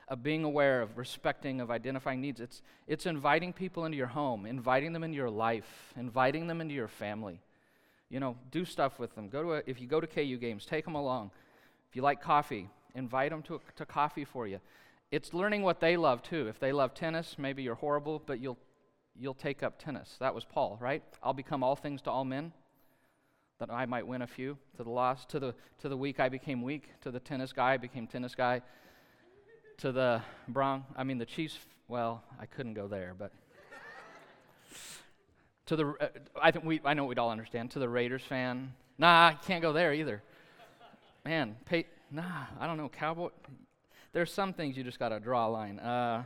of 0.08 0.22
being 0.22 0.44
aware 0.44 0.84
of 0.84 1.00
respecting 1.00 1.62
of 1.62 1.72
identifying 1.72 2.22
needs 2.22 2.40
it's 2.40 2.64
it's 2.88 3.06
inviting 3.06 3.54
people 3.54 3.86
into 3.86 3.96
your 3.96 4.08
home 4.08 4.48
inviting 4.48 4.92
them 4.92 5.04
into 5.04 5.16
your 5.16 5.30
life 5.30 5.94
inviting 5.96 6.48
them 6.48 6.62
into 6.62 6.74
your 6.74 6.88
family 6.88 7.40
you 8.10 8.20
know 8.20 8.36
do 8.50 8.66
stuff 8.66 8.98
with 8.98 9.14
them 9.14 9.30
go 9.30 9.44
to 9.44 9.54
a, 9.54 9.62
if 9.68 9.80
you 9.80 9.86
go 9.86 10.02
to 10.02 10.08
KU 10.08 10.38
games 10.38 10.66
take 10.66 10.84
them 10.84 10.96
along 10.96 11.30
if 11.88 11.96
you 11.96 12.02
like 12.02 12.24
coffee 12.24 12.70
invite 12.96 13.32
them 13.32 13.42
to, 13.44 13.62
to 13.76 13.86
coffee 13.86 14.26
for 14.26 14.48
you. 14.48 14.60
It's 15.12 15.34
learning 15.34 15.64
what 15.64 15.80
they 15.80 15.98
love 15.98 16.22
too. 16.22 16.48
If 16.48 16.60
they 16.60 16.72
love 16.72 16.94
tennis, 16.94 17.36
maybe 17.38 17.64
you're 17.64 17.76
horrible, 17.76 18.22
but 18.24 18.40
you'll, 18.40 18.60
you'll 19.16 19.34
take 19.34 19.64
up 19.64 19.80
tennis. 19.80 20.18
That 20.20 20.36
was 20.36 20.46
Paul, 20.46 20.78
right? 20.80 21.04
I'll 21.24 21.34
become 21.34 21.64
all 21.64 21.76
things 21.76 22.02
to 22.04 22.12
all 22.12 22.26
men, 22.26 22.52
that 23.60 23.72
I 23.72 23.86
might 23.86 24.06
win 24.06 24.22
a 24.22 24.28
few. 24.28 24.58
To 24.78 24.84
the 24.84 24.90
lost, 24.90 25.30
to 25.30 25.40
the, 25.40 25.56
to 25.80 25.90
the 25.90 25.98
weak, 25.98 26.20
I 26.20 26.30
became 26.30 26.62
weak. 26.62 26.90
To 27.02 27.12
the 27.12 27.20
tennis 27.20 27.52
guy, 27.52 27.74
I 27.74 27.78
became 27.78 28.06
tennis 28.06 28.36
guy. 28.36 28.62
To 29.78 29.92
the 29.92 30.22
Bron, 30.48 30.84
I 30.96 31.04
mean 31.04 31.18
the 31.18 31.26
Chiefs, 31.26 31.58
well, 31.88 32.24
I 32.40 32.46
couldn't 32.46 32.74
go 32.74 32.88
there, 32.88 33.16
but 33.18 33.32
to 35.68 35.76
the 35.76 35.88
uh, 36.00 36.08
I 36.42 36.52
think 36.52 36.66
we 36.66 36.82
I 36.84 36.94
know 36.94 37.06
we'd 37.06 37.18
all 37.18 37.32
understand. 37.32 37.72
To 37.72 37.80
the 37.80 37.88
Raiders 37.88 38.22
fan, 38.22 38.74
nah, 38.98 39.28
I 39.28 39.38
can't 39.46 39.62
go 39.62 39.72
there 39.72 39.94
either. 39.94 40.22
Man, 41.26 41.56
pay, 41.66 41.86
nah, 42.12 42.46
I 42.60 42.68
don't 42.68 42.78
know, 42.78 42.90
cowboy. 42.90 43.30
There's 44.12 44.32
some 44.32 44.54
things 44.54 44.76
you 44.76 44.84
just 44.84 45.00
got 45.00 45.10
to 45.10 45.20
draw 45.20 45.48
a 45.48 45.50
line. 45.50 45.80
Uh, 45.80 46.24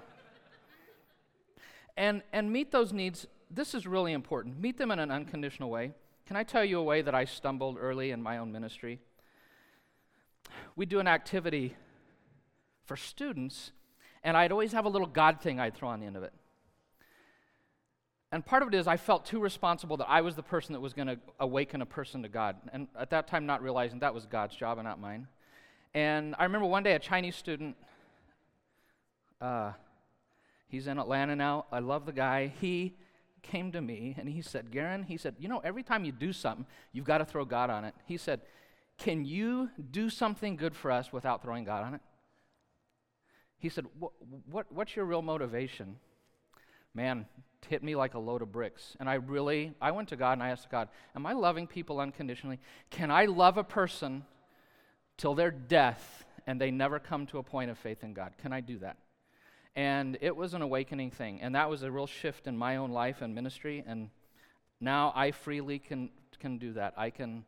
and, 1.97 2.21
and 2.31 2.51
meet 2.51 2.71
those 2.71 2.93
needs. 2.93 3.27
This 3.51 3.75
is 3.75 3.85
really 3.85 4.13
important. 4.13 4.59
Meet 4.59 4.77
them 4.77 4.91
in 4.91 4.99
an 4.99 5.11
unconditional 5.11 5.69
way. 5.69 5.91
Can 6.25 6.37
I 6.37 6.43
tell 6.43 6.63
you 6.63 6.79
a 6.79 6.83
way 6.83 7.01
that 7.01 7.13
I 7.13 7.25
stumbled 7.25 7.77
early 7.79 8.11
in 8.11 8.21
my 8.21 8.37
own 8.37 8.51
ministry? 8.51 8.99
We 10.75 10.85
do 10.85 10.99
an 10.99 11.07
activity 11.07 11.75
for 12.85 12.95
students, 12.95 13.71
and 14.23 14.37
I'd 14.37 14.51
always 14.51 14.71
have 14.71 14.85
a 14.85 14.89
little 14.89 15.07
God 15.07 15.41
thing 15.41 15.59
I'd 15.59 15.75
throw 15.75 15.89
on 15.89 15.99
the 15.99 16.05
end 16.05 16.17
of 16.17 16.23
it. 16.23 16.33
and 18.31 18.43
part 18.43 18.63
of 18.63 18.69
it 18.69 18.73
is 18.73 18.87
I 18.87 18.97
felt 18.97 19.25
too 19.25 19.39
responsible 19.39 19.97
that 19.97 20.09
I 20.09 20.21
was 20.21 20.35
the 20.35 20.43
person 20.43 20.73
that 20.73 20.79
was 20.79 20.93
going 20.93 21.07
to 21.07 21.19
awaken 21.39 21.81
a 21.81 21.85
person 21.85 22.23
to 22.23 22.29
God. 22.29 22.55
And 22.71 22.87
at 22.97 23.11
that 23.11 23.27
time, 23.27 23.45
not 23.45 23.61
realizing 23.61 23.99
that 23.99 24.13
was 24.13 24.25
God's 24.25 24.55
job 24.55 24.79
and 24.79 24.87
not 24.87 24.99
mine. 24.99 25.27
And 25.93 26.35
I 26.39 26.43
remember 26.43 26.67
one 26.67 26.83
day 26.83 26.93
a 26.93 26.99
Chinese 26.99 27.35
student, 27.35 27.75
uh, 29.39 29.73
he's 30.67 30.87
in 30.87 30.97
Atlanta 30.97 31.35
now. 31.35 31.65
I 31.71 31.79
love 31.79 32.05
the 32.05 32.11
guy. 32.11 32.51
He 32.59 32.95
came 33.43 33.71
to 33.73 33.81
me 33.81 34.15
and 34.17 34.27
he 34.27 34.41
said, 34.41 34.71
Garen, 34.71 35.03
he 35.03 35.17
said, 35.17 35.35
you 35.37 35.47
know, 35.47 35.59
every 35.59 35.83
time 35.83 36.05
you 36.05 36.11
do 36.11 36.33
something, 36.33 36.65
you've 36.93 37.05
got 37.05 37.19
to 37.19 37.25
throw 37.25 37.45
God 37.45 37.69
on 37.69 37.85
it. 37.85 37.93
He 38.05 38.17
said, 38.17 38.41
Can 38.97 39.25
you 39.25 39.69
do 39.91 40.09
something 40.09 40.55
good 40.55 40.75
for 40.75 40.91
us 40.91 41.13
without 41.13 41.43
throwing 41.43 41.63
God 41.63 41.83
on 41.83 41.93
it? 41.93 42.01
He 43.59 43.69
said, 43.69 43.85
what, 43.99 44.11
what, 44.49 44.71
What's 44.71 44.95
your 44.95 45.05
real 45.05 45.21
motivation? 45.21 45.97
Man, 46.95 47.25
hit 47.67 47.83
me 47.83 47.95
like 47.95 48.13
a 48.13 48.19
load 48.19 48.41
of 48.41 48.51
bricks. 48.51 48.95
And 48.99 49.09
I 49.09 49.15
really, 49.15 49.73
I 49.81 49.91
went 49.91 50.09
to 50.09 50.15
God 50.15 50.33
and 50.33 50.43
I 50.43 50.49
asked 50.49 50.69
God, 50.71 50.89
Am 51.15 51.25
I 51.25 51.33
loving 51.33 51.67
people 51.67 51.99
unconditionally? 51.99 52.59
Can 52.89 53.11
I 53.11 53.25
love 53.25 53.57
a 53.57 53.63
person 53.63 54.25
till 55.17 55.35
their 55.35 55.51
death 55.51 56.25
and 56.45 56.59
they 56.59 56.71
never 56.71 56.99
come 56.99 57.25
to 57.27 57.37
a 57.37 57.43
point 57.43 57.71
of 57.71 57.77
faith 57.77 58.03
in 58.03 58.13
God? 58.13 58.33
Can 58.37 58.53
I 58.53 58.61
do 58.61 58.77
that? 58.79 58.97
And 59.75 60.17
it 60.21 60.35
was 60.35 60.53
an 60.53 60.61
awakening 60.61 61.11
thing. 61.11 61.41
And 61.41 61.55
that 61.55 61.69
was 61.69 61.83
a 61.83 61.91
real 61.91 62.07
shift 62.07 62.47
in 62.47 62.57
my 62.57 62.75
own 62.75 62.91
life 62.91 63.21
and 63.21 63.33
ministry. 63.33 63.83
And 63.87 64.09
now 64.79 65.11
I 65.15 65.31
freely 65.31 65.79
can, 65.79 66.09
can 66.39 66.57
do 66.57 66.73
that. 66.73 66.93
I 66.97 67.09
can, 67.09 67.45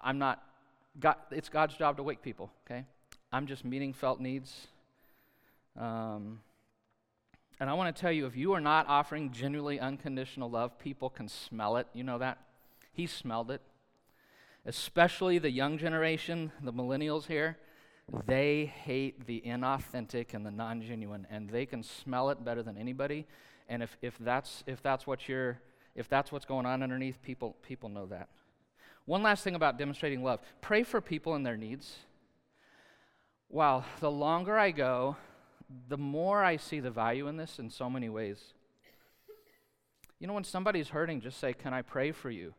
I'm 0.00 0.18
not, 0.18 0.42
God, 1.00 1.16
it's 1.30 1.48
God's 1.48 1.76
job 1.76 1.96
to 1.96 2.02
wake 2.02 2.22
people, 2.22 2.50
okay? 2.66 2.84
I'm 3.32 3.46
just 3.46 3.64
meeting 3.64 3.92
felt 3.92 4.20
needs. 4.20 4.66
Um, 5.78 6.40
and 7.60 7.68
I 7.68 7.74
want 7.74 7.94
to 7.94 8.00
tell 8.00 8.12
you 8.12 8.26
if 8.26 8.36
you 8.36 8.52
are 8.52 8.60
not 8.60 8.86
offering 8.88 9.32
genuinely 9.32 9.80
unconditional 9.80 10.50
love, 10.50 10.78
people 10.78 11.10
can 11.10 11.28
smell 11.28 11.76
it. 11.76 11.86
You 11.92 12.04
know 12.04 12.18
that? 12.18 12.38
He 12.92 13.06
smelled 13.06 13.50
it. 13.50 13.60
Especially 14.66 15.38
the 15.38 15.50
young 15.50 15.78
generation, 15.78 16.52
the 16.62 16.72
millennials 16.72 17.26
here, 17.26 17.56
they 18.26 18.66
hate 18.66 19.26
the 19.26 19.42
inauthentic 19.46 20.34
and 20.34 20.44
the 20.44 20.50
non 20.50 20.82
genuine, 20.82 21.26
and 21.30 21.50
they 21.50 21.66
can 21.66 21.82
smell 21.82 22.30
it 22.30 22.44
better 22.44 22.62
than 22.62 22.76
anybody. 22.76 23.26
And 23.68 23.82
if, 23.82 23.96
if, 24.00 24.16
that's, 24.18 24.64
if, 24.66 24.82
that's 24.82 25.06
what 25.06 25.28
you're, 25.28 25.58
if 25.94 26.08
that's 26.08 26.32
what's 26.32 26.46
going 26.46 26.64
on 26.64 26.82
underneath, 26.82 27.20
people, 27.22 27.56
people 27.62 27.88
know 27.88 28.06
that. 28.06 28.28
One 29.04 29.22
last 29.22 29.44
thing 29.44 29.54
about 29.54 29.78
demonstrating 29.78 30.22
love 30.22 30.40
pray 30.60 30.82
for 30.82 31.00
people 31.00 31.34
and 31.34 31.44
their 31.44 31.56
needs. 31.56 31.96
Wow, 33.50 33.84
the 34.00 34.10
longer 34.10 34.58
I 34.58 34.70
go, 34.70 35.16
the 35.88 35.96
more 35.96 36.44
I 36.44 36.56
see 36.56 36.80
the 36.80 36.90
value 36.90 37.26
in 37.28 37.36
this 37.36 37.58
in 37.58 37.70
so 37.70 37.88
many 37.88 38.08
ways. 38.08 38.38
You 40.18 40.26
know, 40.26 40.34
when 40.34 40.44
somebody's 40.44 40.88
hurting, 40.88 41.20
just 41.20 41.38
say, 41.38 41.52
Can 41.52 41.72
I 41.72 41.82
pray 41.82 42.12
for 42.12 42.30
you? 42.30 42.54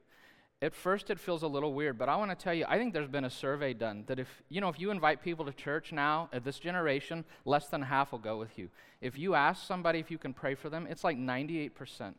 At 0.62 0.76
first, 0.76 1.10
it 1.10 1.20
feels 1.20 1.42
a 1.44 1.48
little 1.48 1.74
weird, 1.74 1.98
but 1.98 2.10
I 2.10 2.18
want 2.18 2.32
to 2.32 2.36
tell 2.36 2.54
you, 2.54 2.66
I 2.68 2.78
think 2.78 2.94
there's 2.94 3.08
been 3.08 3.24
a 3.24 3.30
survey 3.30 3.74
done 3.74 4.04
that 4.08 4.20
if, 4.20 4.28
you 4.50 4.60
know, 4.60 4.68
if 4.68 4.78
you 4.78 4.92
invite 4.92 5.24
people 5.24 5.46
to 5.46 5.54
church 5.54 5.94
now, 5.94 6.30
at 6.34 6.44
this 6.44 6.60
generation, 6.60 7.24
less 7.46 7.68
than 7.68 7.82
half 7.82 8.12
will 8.12 8.20
go 8.20 8.38
with 8.38 8.58
you. 8.60 8.70
If 9.00 9.18
you 9.18 9.36
ask 9.36 9.66
somebody 9.66 10.00
if 10.00 10.12
you 10.12 10.18
can 10.18 10.34
pray 10.34 10.56
for 10.56 10.70
them, 10.70 10.86
it's 10.90 11.06
like 11.06 11.18
98% 11.18 12.14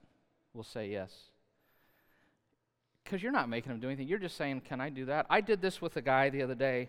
will 0.55 0.63
say 0.63 0.89
yes. 0.89 1.13
Because 3.05 3.23
you're 3.23 3.31
not 3.31 3.51
making 3.51 3.73
them 3.73 3.81
do 3.81 3.89
anything. 3.89 4.09
You're 4.09 4.19
just 4.19 4.37
saying, 4.37 4.63
Can 4.63 4.81
I 4.81 4.89
do 4.89 5.05
that? 5.07 5.27
I 5.29 5.43
did 5.43 5.61
this 5.61 5.83
with 5.83 5.97
a 5.97 6.03
guy 6.03 6.31
the 6.31 6.43
other 6.43 6.55
day 6.55 6.89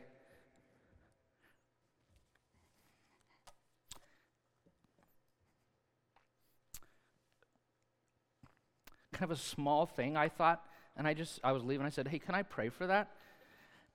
kind 9.22 9.32
of 9.32 9.38
a 9.38 9.42
small 9.42 9.86
thing, 9.86 10.18
I 10.18 10.30
thought. 10.30 10.66
And 10.97 11.08
I 11.08 11.13
just, 11.13 11.39
I 11.43 11.51
was 11.51 11.63
leaving. 11.63 11.86
I 11.86 11.89
said, 11.89 12.08
hey, 12.08 12.19
can 12.19 12.36
I 12.36 12.43
pray 12.43 12.69
for 12.69 12.88
that? 12.88 13.10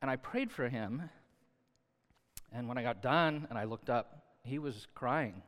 And 0.03 0.11
I 0.11 0.17
prayed 0.17 0.51
for 0.51 0.69
him. 0.69 1.11
And 2.53 2.69
when 2.69 2.79
I 2.79 2.83
got 2.83 3.03
done 3.03 3.47
and 3.51 3.59
I 3.59 3.65
looked 3.65 3.91
up, 3.91 4.23
he 4.43 4.59
was 4.59 4.87
crying. 4.95 5.43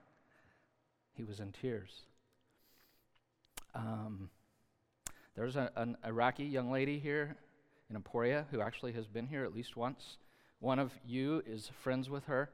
He 1.14 1.24
was 1.24 1.40
in 1.40 1.52
tears. 1.52 2.02
Um, 3.74 4.30
there's 5.36 5.56
a, 5.56 5.70
an 5.76 5.96
Iraqi 6.04 6.44
young 6.44 6.70
lady 6.70 6.98
here 6.98 7.36
in 7.88 7.96
Emporia 7.96 8.46
who 8.50 8.60
actually 8.60 8.92
has 8.92 9.06
been 9.06 9.26
here 9.26 9.44
at 9.44 9.54
least 9.54 9.76
once. 9.76 10.18
One 10.60 10.78
of 10.78 10.92
you 11.06 11.42
is 11.46 11.70
friends 11.82 12.10
with 12.10 12.24
her. 12.24 12.50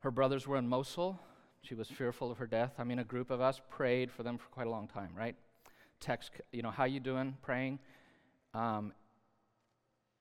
Her 0.00 0.10
brothers 0.10 0.46
were 0.46 0.56
in 0.56 0.68
Mosul. 0.68 1.18
She 1.62 1.74
was 1.74 1.88
fearful 1.88 2.30
of 2.30 2.38
her 2.38 2.46
death. 2.46 2.72
I 2.78 2.84
mean, 2.84 2.98
a 2.98 3.04
group 3.04 3.30
of 3.30 3.40
us 3.40 3.60
prayed 3.70 4.10
for 4.10 4.22
them 4.22 4.38
for 4.38 4.48
quite 4.48 4.66
a 4.66 4.70
long 4.70 4.88
time, 4.88 5.10
right? 5.16 5.36
Text, 6.00 6.32
you 6.52 6.62
know, 6.62 6.70
how 6.70 6.84
you 6.84 7.00
doing, 7.00 7.36
praying. 7.42 7.78
Um, 8.54 8.92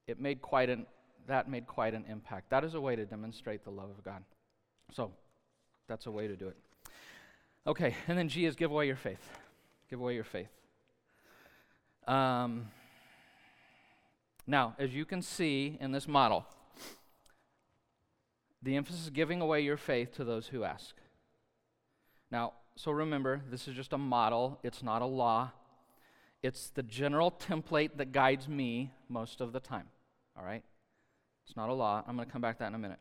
it 0.08 0.20
made 0.20 0.42
quite 0.42 0.70
an, 0.70 0.86
that 1.28 1.50
made 1.50 1.68
quite 1.68 1.94
an 1.94 2.06
impact. 2.10 2.50
That 2.50 2.64
is 2.64 2.74
a 2.74 2.82
way 2.82 2.96
to 2.96 3.06
demonstrate 3.06 3.64
the 3.64 3.72
love 3.72 3.90
of 3.90 4.04
God. 4.04 4.24
So, 4.94 5.12
that's 5.88 6.06
a 6.06 6.12
way 6.12 6.28
to 6.28 6.36
do 6.36 6.48
it. 6.48 6.58
Okay, 7.68 7.96
and 8.08 8.18
then 8.18 8.30
G 8.30 8.46
is 8.46 8.56
give 8.56 8.72
away 8.72 8.88
your 8.88 8.96
faith. 8.96 9.30
Give 9.90 10.00
away 10.00 10.16
your 10.16 10.24
faith. 10.24 10.50
Um, 12.08 12.68
now, 14.46 14.76
as 14.78 14.94
you 14.94 15.06
can 15.06 15.22
see 15.22 15.78
in 15.82 15.92
this 15.92 16.08
model, 16.08 16.46
the 18.62 18.76
emphasis 18.76 19.04
is 19.04 19.10
giving 19.10 19.42
away 19.42 19.62
your 19.62 19.78
faith 19.78 20.16
to 20.16 20.24
those 20.24 20.48
who 20.48 20.64
ask. 20.64 20.96
Now, 22.32 22.54
so 22.76 22.92
remember, 22.92 23.42
this 23.50 23.68
is 23.68 23.76
just 23.76 23.94
a 23.94 23.98
model, 23.98 24.60
it's 24.64 24.84
not 24.84 25.02
a 25.02 25.06
law. 25.06 25.52
It's 26.46 26.70
the 26.70 26.84
general 26.84 27.32
template 27.32 27.98
that 27.98 28.12
guides 28.12 28.48
me 28.48 28.94
most 29.10 29.42
of 29.42 29.52
the 29.52 29.60
time. 29.60 29.88
All 30.38 30.46
right? 30.46 30.64
It's 31.48 31.58
not 31.58 31.70
a 31.70 31.74
law. 31.74 32.04
I'm 32.06 32.16
going 32.16 32.28
to 32.28 32.32
come 32.32 32.42
back 32.42 32.58
to 32.58 32.60
that 32.60 32.68
in 32.68 32.76
a 32.76 32.80
minute. 32.80 33.00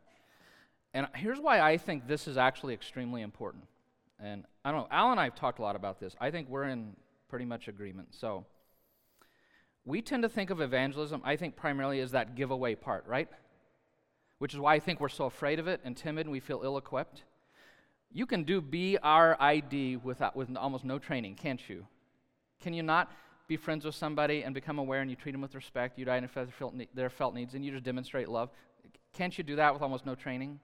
And 0.95 1.09
here's 1.15 1.39
why 1.39 1.61
I 1.61 1.77
think 1.77 2.09
this 2.09 2.27
is 2.27 2.39
actually 2.39 2.73
extremely 2.73 3.21
important. 3.21 3.65
And 4.19 4.45
I 4.65 4.71
don't 4.71 4.83
know, 4.83 4.89
Al 4.91 5.11
and 5.11 5.21
I 5.21 5.25
have 5.25 5.35
talked 5.35 5.59
a 5.59 5.63
lot 5.63 5.77
about 5.77 6.01
this. 6.01 6.17
I 6.19 6.31
think 6.31 6.49
we're 6.49 6.65
in 6.65 6.97
pretty 7.29 7.45
much 7.45 7.69
agreement. 7.69 8.15
So, 8.15 8.47
we 9.85 10.01
tend 10.01 10.23
to 10.23 10.31
think 10.31 10.49
of 10.49 10.63
evangelism, 10.63 11.21
I 11.23 11.37
think, 11.37 11.55
primarily 11.55 12.01
as 12.01 12.13
that 12.13 12.37
giveaway 12.37 12.75
part, 12.75 13.05
right? 13.07 13.29
Which 14.39 14.55
is 14.55 14.61
why 14.61 14.75
I 14.75 14.79
think 14.79 15.01
we're 15.01 15.11
so 15.11 15.27
afraid 15.27 15.59
of 15.59 15.69
it 15.69 15.83
and 15.85 15.95
timid 15.95 16.25
and 16.25 16.33
we 16.33 16.41
feel 16.41 16.63
ill 16.65 16.79
equipped. 16.79 17.25
You 18.11 18.25
can 18.25 18.45
do 18.45 18.63
BRID 18.63 20.03
without, 20.03 20.35
with 20.35 20.57
almost 20.57 20.85
no 20.85 20.99
training, 20.99 21.35
can't 21.35 21.61
you? 21.69 21.87
Can 22.63 22.73
you 22.73 22.83
not? 22.83 23.13
Be 23.47 23.57
friends 23.57 23.85
with 23.85 23.95
somebody 23.95 24.43
and 24.43 24.55
become 24.55 24.79
aware 24.79 25.01
and 25.01 25.11
you 25.11 25.17
treat 25.17 25.33
them 25.33 25.41
with 25.41 25.55
respect, 25.55 25.99
you 25.99 26.05
identify 26.05 26.45
their 26.95 27.11
felt 27.11 27.35
needs, 27.35 27.55
and 27.55 27.65
you 27.65 27.73
just 27.73 27.85
demonstrate 27.85 28.29
love. 28.29 28.51
Can't 29.13 29.37
you 29.37 29.45
do 29.45 29.57
that 29.57 29.73
with 29.73 29.83
almost 29.83 30.07
no 30.07 30.15
training? 30.15 30.61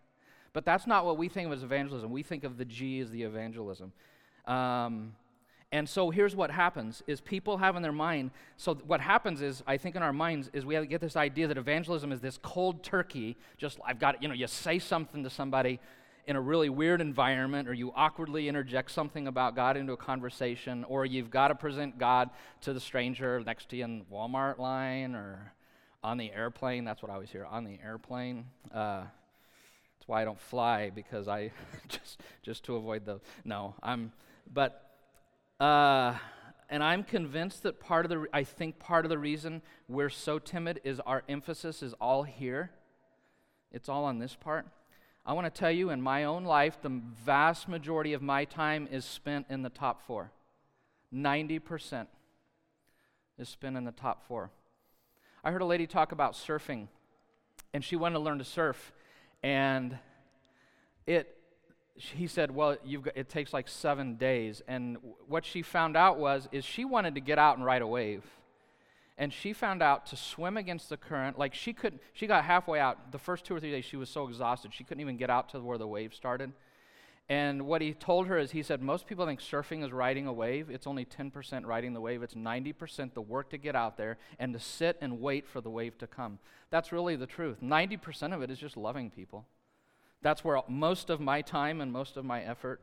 But 0.53 0.64
that's 0.64 0.87
not 0.87 1.05
what 1.05 1.16
we 1.16 1.29
think 1.29 1.47
of 1.47 1.53
as 1.53 1.62
evangelism. 1.62 2.11
We 2.11 2.23
think 2.23 2.43
of 2.43 2.57
the 2.57 2.64
G 2.64 3.01
as 3.01 3.11
the 3.11 3.23
evangelism. 3.23 3.93
Um, 4.47 5.12
and 5.73 5.88
so 5.88 6.11
here's 6.11 6.35
what 6.35 6.51
happens 6.51 7.03
is 7.07 7.21
people 7.21 7.59
have 7.59 7.77
in 7.77 7.83
their 7.83 7.93
mind, 7.93 8.33
so 8.57 8.75
what 8.75 9.01
happens 9.01 9.40
is, 9.40 9.62
I 9.66 9.77
think 9.77 9.95
in 9.95 10.03
our 10.03 10.12
minds, 10.12 10.51
is 10.53 10.66
we 10.66 10.85
get 10.87 11.01
this 11.01 11.14
idea 11.14 11.47
that 11.47 11.57
evangelism 11.57 12.11
is 12.11 12.21
this 12.21 12.38
cold 12.43 12.83
turkey, 12.83 13.37
just 13.57 13.79
I've 13.87 14.01
got, 14.01 14.21
you 14.21 14.29
know, 14.29 14.35
you 14.35 14.49
say 14.49 14.81
something 14.81 15.23
to 15.23 15.31
somebody, 15.31 15.79
in 16.31 16.37
a 16.37 16.40
really 16.40 16.69
weird 16.69 17.01
environment, 17.01 17.69
or 17.69 17.75
you 17.75 17.93
awkwardly 17.97 18.47
interject 18.49 18.93
something 18.93 19.27
about 19.27 19.57
God 19.57 19.77
into 19.77 19.93
a 19.93 19.97
conversation, 19.97 20.85
or 20.85 21.05
you've 21.05 21.29
got 21.29 21.49
to 21.49 21.57
present 21.57 21.99
God 21.99 22.31
to 22.61 22.73
the 22.73 22.79
stranger 22.79 23.43
next 23.45 23.69
to 23.71 23.77
you 23.77 23.83
in 23.83 24.05
Walmart 24.12 24.57
line 24.59 25.16
or 25.16 25.53
on 26.05 26.19
the 26.19 26.31
airplane. 26.31 26.85
That's 26.85 27.03
what 27.03 27.11
I 27.11 27.14
always 27.14 27.31
hear 27.31 27.45
on 27.45 27.64
the 27.64 27.81
airplane. 27.85 28.45
Uh, 28.73 29.01
that's 29.01 30.07
why 30.07 30.23
I 30.23 30.25
don't 30.25 30.38
fly 30.38 30.90
because 30.90 31.27
I 31.27 31.51
just 31.88 32.21
just 32.43 32.62
to 32.66 32.77
avoid 32.77 33.05
the 33.05 33.21
no. 33.45 33.75
I'm 33.83 34.12
but. 34.53 34.87
Uh, 35.59 36.16
and 36.73 36.85
I'm 36.85 37.03
convinced 37.03 37.64
that 37.64 37.81
part 37.81 38.07
of 38.07 38.11
the, 38.11 38.27
I 38.33 38.45
think 38.45 38.79
part 38.79 39.05
of 39.05 39.09
the 39.09 39.19
reason 39.19 39.61
we're 39.88 40.09
so 40.09 40.38
timid 40.38 40.81
is 40.85 41.01
our 41.01 41.25
emphasis 41.29 41.83
is 41.83 41.95
all 41.95 42.23
here. 42.23 42.71
It's 43.73 43.88
all 43.88 44.05
on 44.05 44.21
this 44.21 44.37
part. 44.37 44.69
I 45.31 45.33
want 45.33 45.45
to 45.45 45.57
tell 45.57 45.71
you, 45.71 45.90
in 45.90 46.03
my 46.03 46.25
own 46.25 46.43
life, 46.43 46.79
the 46.83 47.01
vast 47.25 47.69
majority 47.69 48.14
of 48.14 48.21
my 48.21 48.45
time 48.45 48.88
is 48.90 49.05
spent 49.05 49.47
in 49.49 49.62
the 49.62 49.69
top 49.69 50.05
four. 50.05 50.33
90% 51.14 52.09
is 53.38 53.49
spent 53.49 53.77
in 53.77 53.85
the 53.85 53.93
top 53.93 54.27
four. 54.27 54.51
I 55.45 55.53
heard 55.53 55.62
a 55.62 55.66
lady 55.66 55.87
talk 55.87 56.11
about 56.11 56.33
surfing, 56.33 56.88
and 57.73 57.85
she 57.85 57.95
wanted 57.95 58.14
to 58.14 58.19
learn 58.19 58.38
to 58.38 58.45
surf. 58.45 58.93
And 59.40 59.97
it, 61.07 61.38
he 61.95 62.27
said, 62.27 62.51
well, 62.51 62.77
got, 63.01 63.16
it 63.16 63.29
takes 63.29 63.53
like 63.53 63.69
seven 63.69 64.16
days. 64.16 64.62
And 64.66 64.99
what 65.29 65.45
she 65.45 65.62
found 65.62 65.97
out 65.97 66.19
was, 66.19 66.49
is 66.51 66.64
she 66.64 66.85
wanted 66.85 67.14
to 67.14 67.21
get 67.21 67.38
out 67.38 67.57
and 67.57 67.64
ride 67.64 67.83
a 67.83 67.87
wave 67.87 68.25
and 69.21 69.33
she 69.33 69.53
found 69.53 69.83
out 69.83 70.07
to 70.07 70.17
swim 70.17 70.57
against 70.57 70.89
the 70.89 70.97
current 70.97 71.39
like 71.39 71.55
she 71.55 71.73
could 71.73 72.01
she 72.13 72.27
got 72.27 72.45
halfway 72.45 72.81
out 72.81 73.13
the 73.13 73.19
first 73.19 73.45
two 73.45 73.55
or 73.55 73.61
three 73.61 73.71
days 73.71 73.85
she 73.85 73.97
was 73.97 74.09
so 74.09 74.27
exhausted 74.27 74.75
she 74.75 74.83
couldn't 74.83 75.03
even 75.03 75.17
get 75.17 75.31
out 75.31 75.51
to 75.51 75.61
where 75.61 75.79
the 75.79 75.87
wave 75.87 76.13
started 76.13 76.53
And 77.31 77.63
what 77.63 77.81
he 77.81 77.95
told 77.95 78.27
her 78.27 78.39
is 78.39 78.51
he 78.51 78.65
said, 78.65 78.83
Most 78.83 79.07
people 79.07 79.25
think 79.25 79.39
surfing 79.39 79.85
is 79.85 79.93
riding 79.93 80.27
a 80.27 80.33
wave. 80.33 80.69
It's 80.69 80.89
only 80.89 81.05
10% 81.05 81.65
riding 81.65 81.93
the 81.93 82.01
wave, 82.01 82.25
it's 82.25 82.35
90% 82.35 83.15
the 83.15 83.23
work 83.23 83.51
to 83.51 83.57
get 83.57 83.77
out 83.77 83.97
there 83.97 84.19
and 84.41 84.53
to 84.53 84.59
sit 84.59 84.99
and 85.01 85.21
wait 85.21 85.47
for 85.47 85.61
the 85.61 85.71
wave 85.71 85.97
to 85.99 86.09
come. 86.09 86.41
That's 86.71 86.91
really 86.91 87.15
the 87.15 87.29
truth. 87.29 87.59
90% 87.63 88.35
of 88.35 88.43
it 88.43 88.51
is 88.51 88.59
just 88.59 88.77
loving 88.77 89.11
people. 89.11 89.47
That's 90.23 90.43
where 90.43 90.61
most 90.69 91.09
of 91.09 91.21
my 91.21 91.41
time 91.41 91.81
and 91.81 91.93
most 91.93 92.17
of 92.17 92.25
my 92.25 92.43
effort 92.43 92.81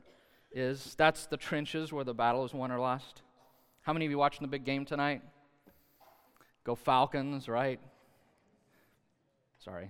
is. 0.49 0.95
That's 0.97 1.25
the 1.25 1.37
trenches 1.37 1.91
where 1.91 2.05
the 2.05 2.13
battle 2.13 2.45
is 2.45 2.53
won 2.53 2.71
or 2.71 2.79
lost. 2.79 3.23
How 3.81 3.91
many 3.91 4.05
of 4.05 4.11
you 4.11 4.17
watching 4.17 4.43
the 4.43 4.47
big 4.47 4.63
game 4.63 4.85
tonight? 4.85 5.21
Go 6.67 6.75
Falcons, 6.75 7.47
right? 7.47 7.79
Sorry. 9.63 9.89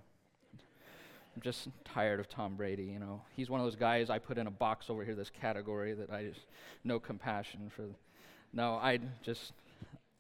I'm 1.36 1.42
just 1.42 1.70
tired 1.84 2.20
of 2.20 2.30
Tom 2.30 2.56
Brady, 2.56 2.84
you 2.84 3.00
know. 3.00 3.24
He's 3.36 3.50
one 3.50 3.60
of 3.60 3.66
those 3.66 3.76
guys 3.76 4.12
I 4.12 4.20
put 4.20 4.38
in 4.38 4.46
a 4.46 4.52
box 4.52 4.92
over 4.92 5.04
here, 5.04 5.16
this 5.16 5.32
category 5.32 5.96
that 5.96 6.12
I 6.12 6.26
just 6.26 6.46
no 6.84 7.00
compassion 7.00 7.72
for. 7.76 7.86
No, 8.54 8.76
I 8.76 9.00
just 9.24 9.54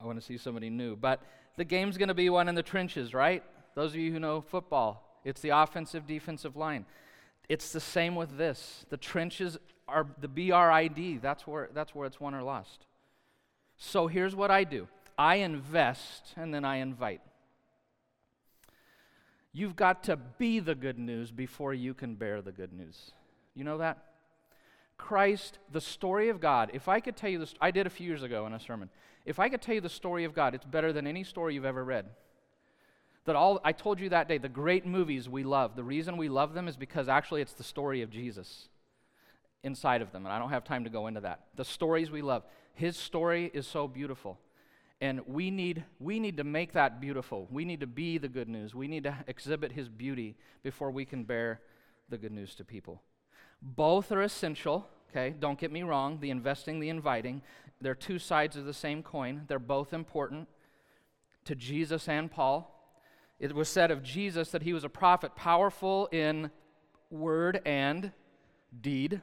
I 0.01 0.05
want 0.05 0.19
to 0.19 0.25
see 0.25 0.35
somebody 0.39 0.71
new. 0.71 0.95
But 0.95 1.21
the 1.57 1.63
game's 1.63 1.95
going 1.95 2.07
to 2.07 2.15
be 2.15 2.27
one 2.27 2.49
in 2.49 2.55
the 2.55 2.63
trenches, 2.63 3.13
right? 3.13 3.43
Those 3.75 3.91
of 3.91 3.97
you 3.99 4.11
who 4.11 4.19
know 4.19 4.41
football, 4.41 5.21
it's 5.23 5.41
the 5.41 5.49
offensive 5.49 6.07
defensive 6.07 6.55
line. 6.55 6.87
It's 7.47 7.71
the 7.71 7.79
same 7.79 8.15
with 8.15 8.35
this. 8.35 8.83
The 8.89 8.97
trenches 8.97 9.59
are 9.87 10.07
the 10.19 10.27
BRID. 10.27 11.21
That's 11.21 11.45
where 11.45 11.69
that's 11.71 11.93
where 11.93 12.07
it's 12.07 12.19
won 12.19 12.33
or 12.33 12.41
lost. 12.41 12.87
So 13.77 14.07
here's 14.07 14.35
what 14.35 14.49
I 14.49 14.63
do. 14.63 14.87
I 15.17 15.35
invest 15.35 16.33
and 16.35 16.53
then 16.53 16.63
I 16.63 16.77
invite. 16.77 17.21
You've 19.51 19.75
got 19.75 20.03
to 20.03 20.17
be 20.17 20.59
the 20.59 20.75
good 20.75 20.99
news 20.99 21.31
before 21.31 21.73
you 21.73 21.93
can 21.93 22.15
bear 22.15 22.41
the 22.41 22.51
good 22.51 22.73
news. 22.73 23.11
You 23.55 23.63
know 23.63 23.79
that? 23.79 24.03
Christ, 24.97 25.57
the 25.71 25.81
story 25.81 26.29
of 26.29 26.39
God. 26.39 26.71
If 26.73 26.87
I 26.87 26.99
could 26.99 27.15
tell 27.15 27.29
you 27.29 27.39
this, 27.39 27.55
I 27.59 27.71
did 27.71 27.87
a 27.87 27.89
few 27.89 28.07
years 28.07 28.23
ago 28.23 28.45
in 28.45 28.53
a 28.53 28.59
sermon. 28.59 28.89
If 29.25 29.39
I 29.39 29.49
could 29.49 29.61
tell 29.61 29.75
you 29.75 29.81
the 29.81 29.89
story 29.89 30.23
of 30.25 30.33
God, 30.33 30.53
it's 30.53 30.65
better 30.65 30.93
than 30.93 31.07
any 31.07 31.23
story 31.23 31.53
you've 31.53 31.65
ever 31.65 31.83
read. 31.83 32.05
That 33.25 33.35
all 33.35 33.59
I 33.63 33.73
told 33.73 33.99
you 33.99 34.09
that 34.09 34.27
day, 34.27 34.37
the 34.37 34.47
great 34.47 34.85
movies 34.85 35.27
we 35.27 35.43
love, 35.43 35.75
the 35.75 35.83
reason 35.83 36.17
we 36.17 36.29
love 36.29 36.53
them 36.53 36.67
is 36.67 36.77
because 36.77 37.09
actually 37.09 37.41
it's 37.41 37.53
the 37.53 37.63
story 37.63 38.01
of 38.01 38.09
Jesus 38.09 38.69
inside 39.63 40.01
of 40.01 40.11
them. 40.11 40.25
And 40.25 40.33
I 40.33 40.39
don't 40.39 40.51
have 40.51 40.63
time 40.63 40.83
to 40.85 40.89
go 40.89 41.07
into 41.07 41.21
that. 41.21 41.41
The 41.55 41.65
stories 41.65 42.09
we 42.09 42.21
love. 42.21 42.43
His 42.73 42.95
story 42.95 43.51
is 43.53 43.67
so 43.67 43.87
beautiful. 43.87 44.39
And 44.99 45.21
we 45.27 45.51
need, 45.51 45.83
we 45.99 46.19
need 46.19 46.37
to 46.37 46.43
make 46.43 46.73
that 46.73 46.99
beautiful. 46.99 47.47
We 47.51 47.65
need 47.65 47.81
to 47.81 47.87
be 47.87 48.17
the 48.17 48.27
good 48.27 48.49
news. 48.49 48.73
We 48.73 48.87
need 48.87 49.03
to 49.03 49.15
exhibit 49.27 49.71
his 49.71 49.89
beauty 49.89 50.35
before 50.63 50.89
we 50.89 51.05
can 51.05 51.23
bear 51.23 51.61
the 52.09 52.17
good 52.17 52.31
news 52.31 52.55
to 52.55 52.65
people. 52.65 53.01
Both 53.61 54.11
are 54.11 54.23
essential, 54.23 54.87
okay? 55.11 55.35
Don't 55.37 55.59
get 55.59 55.71
me 55.71 55.83
wrong. 55.83 56.19
The 56.19 56.31
investing, 56.31 56.79
the 56.79 56.89
inviting, 56.89 57.43
they're 57.79 57.95
two 57.95 58.17
sides 58.17 58.57
of 58.57 58.65
the 58.65 58.73
same 58.73 59.03
coin. 59.03 59.43
They're 59.47 59.59
both 59.59 59.93
important 59.93 60.47
to 61.45 61.55
Jesus 61.55 62.09
and 62.09 62.31
Paul. 62.31 62.73
It 63.39 63.53
was 63.53 63.69
said 63.69 63.91
of 63.91 64.01
Jesus 64.01 64.49
that 64.49 64.63
he 64.63 64.73
was 64.73 64.83
a 64.83 64.89
prophet, 64.89 65.35
powerful 65.35 66.07
in 66.11 66.49
word 67.11 67.61
and 67.65 68.11
deed 68.81 69.21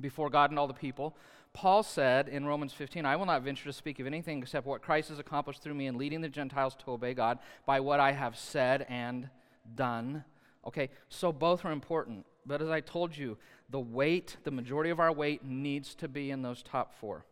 before 0.00 0.30
God 0.30 0.50
and 0.50 0.58
all 0.58 0.66
the 0.66 0.74
people. 0.74 1.16
Paul 1.52 1.82
said 1.82 2.28
in 2.28 2.46
Romans 2.46 2.72
15, 2.72 3.04
I 3.04 3.16
will 3.16 3.26
not 3.26 3.42
venture 3.42 3.64
to 3.64 3.72
speak 3.72 3.98
of 3.98 4.06
anything 4.06 4.40
except 4.40 4.66
what 4.66 4.82
Christ 4.82 5.08
has 5.08 5.18
accomplished 5.18 5.62
through 5.62 5.74
me 5.74 5.86
in 5.86 5.98
leading 5.98 6.20
the 6.20 6.28
Gentiles 6.28 6.76
to 6.84 6.92
obey 6.92 7.12
God 7.12 7.38
by 7.66 7.80
what 7.80 8.00
I 8.00 8.12
have 8.12 8.36
said 8.38 8.86
and 8.88 9.28
done. 9.74 10.24
Okay, 10.66 10.90
so 11.08 11.32
both 11.32 11.64
are 11.64 11.72
important. 11.72 12.26
But 12.46 12.62
as 12.62 12.68
I 12.68 12.80
told 12.80 13.16
you, 13.16 13.36
the 13.68 13.80
weight, 13.80 14.36
the 14.44 14.50
majority 14.50 14.90
of 14.90 15.00
our 15.00 15.12
weight 15.12 15.44
needs 15.44 15.94
to 15.96 16.08
be 16.08 16.30
in 16.30 16.42
those 16.42 16.62
top 16.62 16.94
four. 16.94 17.24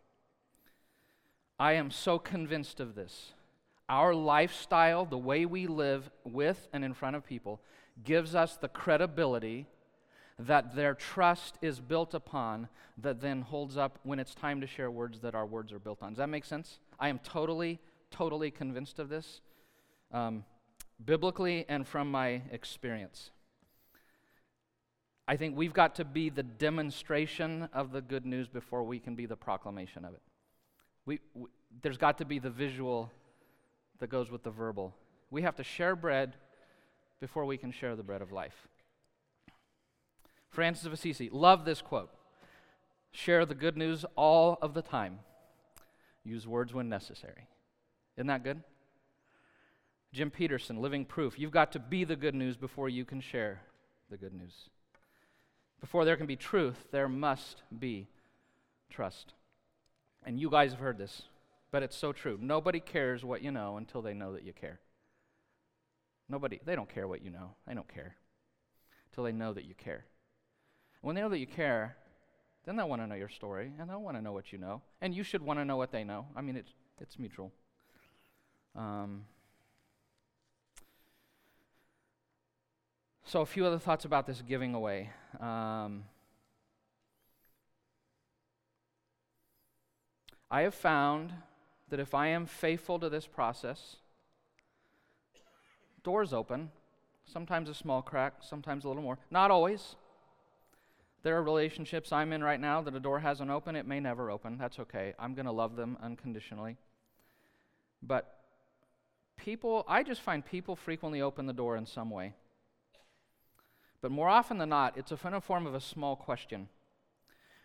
I 1.59 1.73
am 1.73 1.91
so 1.91 2.19
convinced 2.19 2.81
of 2.81 2.95
this. 2.95 3.33
Our 3.89 4.15
lifestyle, 4.15 5.05
the 5.05 5.19
way 5.19 5.47
we 5.47 5.67
live 5.67 6.11
with 6.25 6.69
and 6.73 6.85
in 6.85 6.93
front 6.93 7.17
of 7.17 7.25
people, 7.25 7.61
gives 8.05 8.35
us 8.35 8.57
the 8.57 8.69
credibility 8.69 9.67
that 10.39 10.75
their 10.77 10.95
trust 10.95 11.59
is 11.61 11.81
built 11.81 12.15
upon 12.15 12.69
that 12.99 13.21
then 13.21 13.43
holds 13.43 13.77
up 13.77 13.99
when 14.05 14.19
it's 14.19 14.35
time 14.35 14.61
to 14.61 14.67
share 14.67 14.91
words 14.91 15.21
that 15.21 15.35
our 15.35 15.47
words 15.47 15.73
are 15.73 15.79
built 15.79 16.03
on. 16.03 16.13
Does 16.13 16.19
that 16.19 16.29
make 16.29 16.45
sense? 16.45 16.79
I 16.99 17.09
am 17.09 17.19
totally, 17.21 17.81
totally 18.11 18.51
convinced 18.51 18.99
of 18.99 19.09
this, 19.09 19.41
um, 20.13 20.45
biblically 21.05 21.65
and 21.69 21.87
from 21.87 22.11
my 22.11 22.43
experience. 22.53 23.31
I 25.27 25.37
think 25.37 25.57
we've 25.57 25.75
got 25.75 25.97
to 25.97 26.05
be 26.05 26.31
the 26.31 26.43
demonstration 26.43 27.69
of 27.73 27.93
the 27.93 28.01
good 28.01 28.25
news 28.25 28.49
before 28.49 28.83
we 28.85 28.99
can 28.99 29.15
be 29.15 29.27
the 29.27 29.37
proclamation 29.37 30.05
of 30.05 30.15
it. 30.15 30.23
We, 31.05 31.21
we, 31.35 31.49
there's 31.83 31.99
got 31.99 32.19
to 32.19 32.25
be 32.25 32.39
the 32.39 32.51
visual 32.51 33.11
that 33.99 34.09
goes 34.09 34.31
with 34.31 34.43
the 34.43 34.51
verbal. 34.51 34.95
We 35.31 35.43
have 35.43 35.57
to 35.57 35.65
share 35.65 35.97
bread 35.97 36.35
before 37.21 37.45
we 37.45 37.57
can 37.59 37.73
share 37.73 37.97
the 37.97 38.03
bread 38.03 38.23
of 38.23 38.33
life. 38.33 38.69
Francis 40.51 40.87
of 40.87 40.93
Assisi, 40.93 41.29
love 41.31 41.65
this 41.65 41.83
quote. 41.83 42.11
Share 43.13 43.47
the 43.47 43.55
good 43.55 43.77
news 43.77 44.05
all 44.17 44.59
of 44.61 44.75
the 44.75 44.83
time. 44.83 45.21
Use 46.25 46.47
words 46.47 46.75
when 46.75 46.89
necessary. 46.89 47.47
Isn't 48.17 48.27
that 48.27 48.45
good? 48.45 48.63
Jim 50.13 50.31
Petersen, 50.31 50.81
living 50.81 51.05
proof. 51.05 51.39
You've 51.39 51.53
got 51.53 51.73
to 51.73 51.79
be 51.79 52.05
the 52.05 52.17
good 52.17 52.35
news 52.35 52.57
before 52.57 52.89
you 52.89 53.05
can 53.05 53.21
share 53.21 53.63
the 54.11 54.17
good 54.17 54.33
news. 54.33 54.69
Before 55.81 56.05
there 56.05 56.17
can 56.17 56.27
be 56.27 56.37
truth, 56.37 56.87
there 56.91 57.09
must 57.09 57.63
be 57.79 58.09
trust. 58.91 59.35
And 60.25 60.41
you 60.41 60.51
guys 60.51 60.73
have 60.73 60.81
heard 60.81 60.99
this, 60.99 61.23
but 61.71 61.83
it's 61.83 61.97
so 61.97 62.13
true. 62.13 62.39
Nobody 62.41 62.81
cares 62.81 63.25
what 63.25 63.43
you 63.43 63.51
know 63.51 63.77
until 63.77 64.03
they 64.03 64.15
know 64.15 64.33
that 64.33 64.45
you 64.45 64.53
care. 64.53 64.81
Nobody, 66.29 66.61
they 66.65 66.75
don't 66.75 66.93
care 66.93 67.07
what 67.07 67.23
you 67.23 67.31
know. 67.31 67.55
They 67.67 67.75
don't 67.75 67.89
care 67.89 68.17
until 69.11 69.25
they 69.25 69.33
know 69.33 69.53
that 69.53 69.65
you 69.65 69.75
care. 69.75 70.05
When 71.01 71.15
they 71.15 71.23
know 71.23 71.29
that 71.29 71.39
you 71.39 71.47
care, 71.47 71.97
then 72.65 72.77
they'll 72.77 72.89
want 72.89 73.03
to 73.03 73.07
know 73.07 73.15
your 73.15 73.29
story 73.29 73.73
and 73.79 73.89
they'll 73.89 74.03
want 74.03 74.17
to 74.17 74.23
know 74.23 74.33
what 74.33 74.53
you 74.53 74.59
know. 74.59 74.83
And 75.01 75.15
you 75.15 75.23
should 75.23 75.43
want 75.43 75.59
to 75.59 75.65
know 75.65 75.77
what 75.77 75.93
they 75.93 76.05
know. 76.05 76.27
I 76.37 76.43
mean, 76.43 76.57
it's, 76.57 76.73
it's 77.01 77.19
mutual. 77.19 77.53
Um, 78.77 79.25
so, 83.25 83.41
a 83.41 83.47
few 83.47 83.65
other 83.65 83.79
thoughts 83.79 84.05
about 84.05 84.27
this 84.27 84.43
giving 84.43 84.75
away. 84.75 85.11
Um, 85.41 86.05
I 90.51 90.63
have 90.63 90.75
found 90.75 91.33
that 91.89 92.01
if 92.01 92.15
I 92.15 92.29
am 92.29 92.47
faithful 92.47 92.99
to 92.99 93.09
this 93.09 93.27
process, 93.27 93.97
doors 96.03 96.33
open, 96.33 96.71
sometimes 97.25 97.69
a 97.69 97.75
small 97.75 98.03
crack, 98.03 98.35
sometimes 98.41 98.85
a 98.85 98.89
little 98.89 99.03
more. 99.03 99.19
Not 99.31 99.51
always. 99.51 99.97
There 101.23 101.37
are 101.37 101.43
relationships 101.43 102.13
I'm 102.13 102.33
in 102.33 102.45
right 102.45 102.61
now 102.61 102.81
that 102.83 102.95
a 102.95 103.01
door 103.01 103.21
hasn't 103.21 103.51
opened. 103.51 103.77
It 103.77 103.87
may 103.87 104.01
never 104.01 104.31
open. 104.31 104.57
That's 104.57 104.79
okay. 104.79 105.15
I'm 105.19 105.35
going 105.35 105.47
to 105.47 105.53
love 105.53 105.77
them 105.77 105.99
unconditionally. 106.01 106.77
But 108.03 108.39
people, 109.37 109.85
I 109.89 110.03
just 110.03 110.21
find 110.21 110.45
people 110.45 110.77
frequently 110.77 111.21
open 111.21 111.47
the 111.47 111.53
door 111.53 111.77
in 111.77 111.87
some 111.87 112.11
way. 112.11 112.35
But 114.01 114.13
more 114.13 114.29
often 114.29 114.59
than 114.59 114.69
not, 114.69 114.97
it's 114.97 115.11
in 115.11 115.35
a 115.35 115.41
form 115.41 115.67
of 115.67 115.75
a 115.75 115.81
small 115.81 116.15
question. 116.15 116.69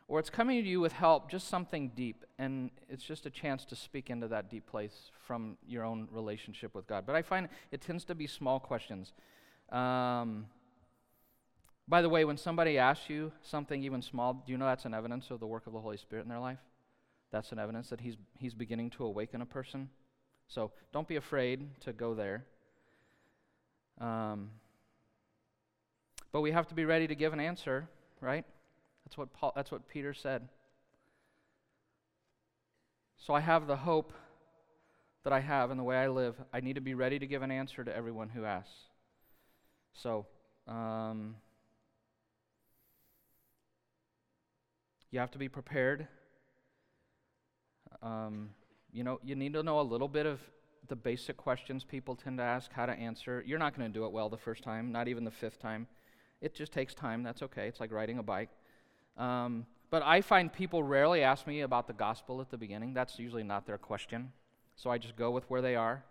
Or 0.07 0.19
it's 0.19 0.29
coming 0.29 0.61
to 0.61 0.67
you 0.67 0.81
with 0.81 0.93
help, 0.93 1.29
just 1.29 1.47
something 1.47 1.91
deep, 1.95 2.25
and 2.37 2.71
it's 2.89 3.03
just 3.03 3.25
a 3.25 3.29
chance 3.29 3.63
to 3.65 3.75
speak 3.75 4.09
into 4.09 4.27
that 4.27 4.49
deep 4.49 4.67
place 4.67 5.11
from 5.25 5.57
your 5.65 5.85
own 5.85 6.07
relationship 6.11 6.75
with 6.75 6.87
God. 6.87 7.05
But 7.05 7.15
I 7.15 7.21
find 7.21 7.47
it 7.71 7.81
tends 7.81 8.03
to 8.05 8.15
be 8.15 8.27
small 8.27 8.59
questions. 8.59 9.13
Um, 9.71 10.47
by 11.87 12.01
the 12.01 12.09
way, 12.09 12.23
when 12.23 12.37
somebody 12.37 12.77
asks 12.77 13.09
you 13.09 13.31
something 13.41 13.83
even 13.83 14.01
small, 14.01 14.33
do 14.33 14.51
you 14.51 14.57
know 14.57 14.65
that's 14.65 14.85
an 14.85 14.93
evidence 14.93 15.29
of 15.31 15.39
the 15.39 15.47
work 15.47 15.67
of 15.67 15.73
the 15.73 15.79
Holy 15.79 15.97
Spirit 15.97 16.23
in 16.23 16.29
their 16.29 16.39
life? 16.39 16.59
That's 17.31 17.51
an 17.51 17.59
evidence 17.59 17.89
that 17.89 17.99
He's, 17.99 18.15
he's 18.37 18.53
beginning 18.53 18.89
to 18.91 19.05
awaken 19.05 19.41
a 19.41 19.45
person. 19.45 19.89
So 20.47 20.71
don't 20.91 21.07
be 21.07 21.17
afraid 21.17 21.79
to 21.81 21.93
go 21.93 22.13
there. 22.13 22.45
Um, 23.99 24.51
but 26.31 26.41
we 26.41 26.51
have 26.51 26.67
to 26.67 26.75
be 26.75 26.85
ready 26.85 27.07
to 27.07 27.15
give 27.15 27.33
an 27.33 27.39
answer, 27.39 27.87
right? 28.21 28.45
That's 29.05 29.17
what 29.17 29.33
Paul, 29.33 29.51
that's 29.55 29.71
what 29.71 29.87
Peter 29.87 30.13
said. 30.13 30.47
So 33.17 33.33
I 33.33 33.39
have 33.39 33.67
the 33.67 33.75
hope 33.75 34.13
that 35.23 35.31
I 35.31 35.39
have 35.39 35.71
in 35.71 35.77
the 35.77 35.83
way 35.83 35.97
I 35.97 36.07
live. 36.07 36.35
I 36.53 36.59
need 36.59 36.75
to 36.75 36.81
be 36.81 36.93
ready 36.93 37.19
to 37.19 37.27
give 37.27 37.41
an 37.41 37.51
answer 37.51 37.83
to 37.83 37.95
everyone 37.95 38.29
who 38.29 38.45
asks. 38.45 38.73
So, 39.93 40.25
um, 40.67 41.35
You 45.13 45.19
have 45.19 45.29
to 45.29 45.37
be 45.37 45.47
prepared. 45.47 46.07
Um, 48.01 48.49
you 48.91 49.03
know, 49.03 49.19
you 49.23 49.35
need 49.35 49.53
to 49.53 49.61
know 49.61 49.79
a 49.79 49.83
little 49.83 50.07
bit 50.07 50.25
of 50.25 50.39
the 50.87 50.95
basic 50.95 51.37
questions 51.37 51.83
people 51.83 52.15
tend 52.15 52.39
to 52.39 52.43
ask, 52.43 52.71
how 52.73 52.87
to 52.87 52.93
answer. 52.93 53.43
You're 53.45 53.59
not 53.59 53.77
going 53.77 53.87
to 53.87 53.93
do 53.93 54.05
it 54.05 54.11
well 54.11 54.27
the 54.27 54.39
first 54.39 54.63
time, 54.63 54.91
not 54.91 55.07
even 55.07 55.23
the 55.23 55.29
fifth 55.29 55.59
time. 55.59 55.85
It 56.41 56.55
just 56.55 56.71
takes 56.71 56.95
time. 56.95 57.21
That's 57.21 57.43
okay. 57.43 57.67
It's 57.67 57.79
like 57.79 57.91
riding 57.91 58.17
a 58.17 58.23
bike. 58.23 58.49
Um, 59.15 59.67
but 59.91 60.01
I 60.01 60.21
find 60.21 60.51
people 60.51 60.81
rarely 60.81 61.21
ask 61.21 61.45
me 61.45 61.61
about 61.61 61.85
the 61.85 61.93
gospel 61.93 62.41
at 62.41 62.49
the 62.49 62.57
beginning. 62.57 62.95
That's 62.95 63.19
usually 63.19 63.43
not 63.43 63.67
their 63.67 63.77
question. 63.77 64.31
So 64.75 64.89
I 64.89 64.97
just 64.97 65.15
go 65.15 65.29
with 65.29 65.47
where 65.47 65.61
they 65.61 65.75
are. 65.75 66.03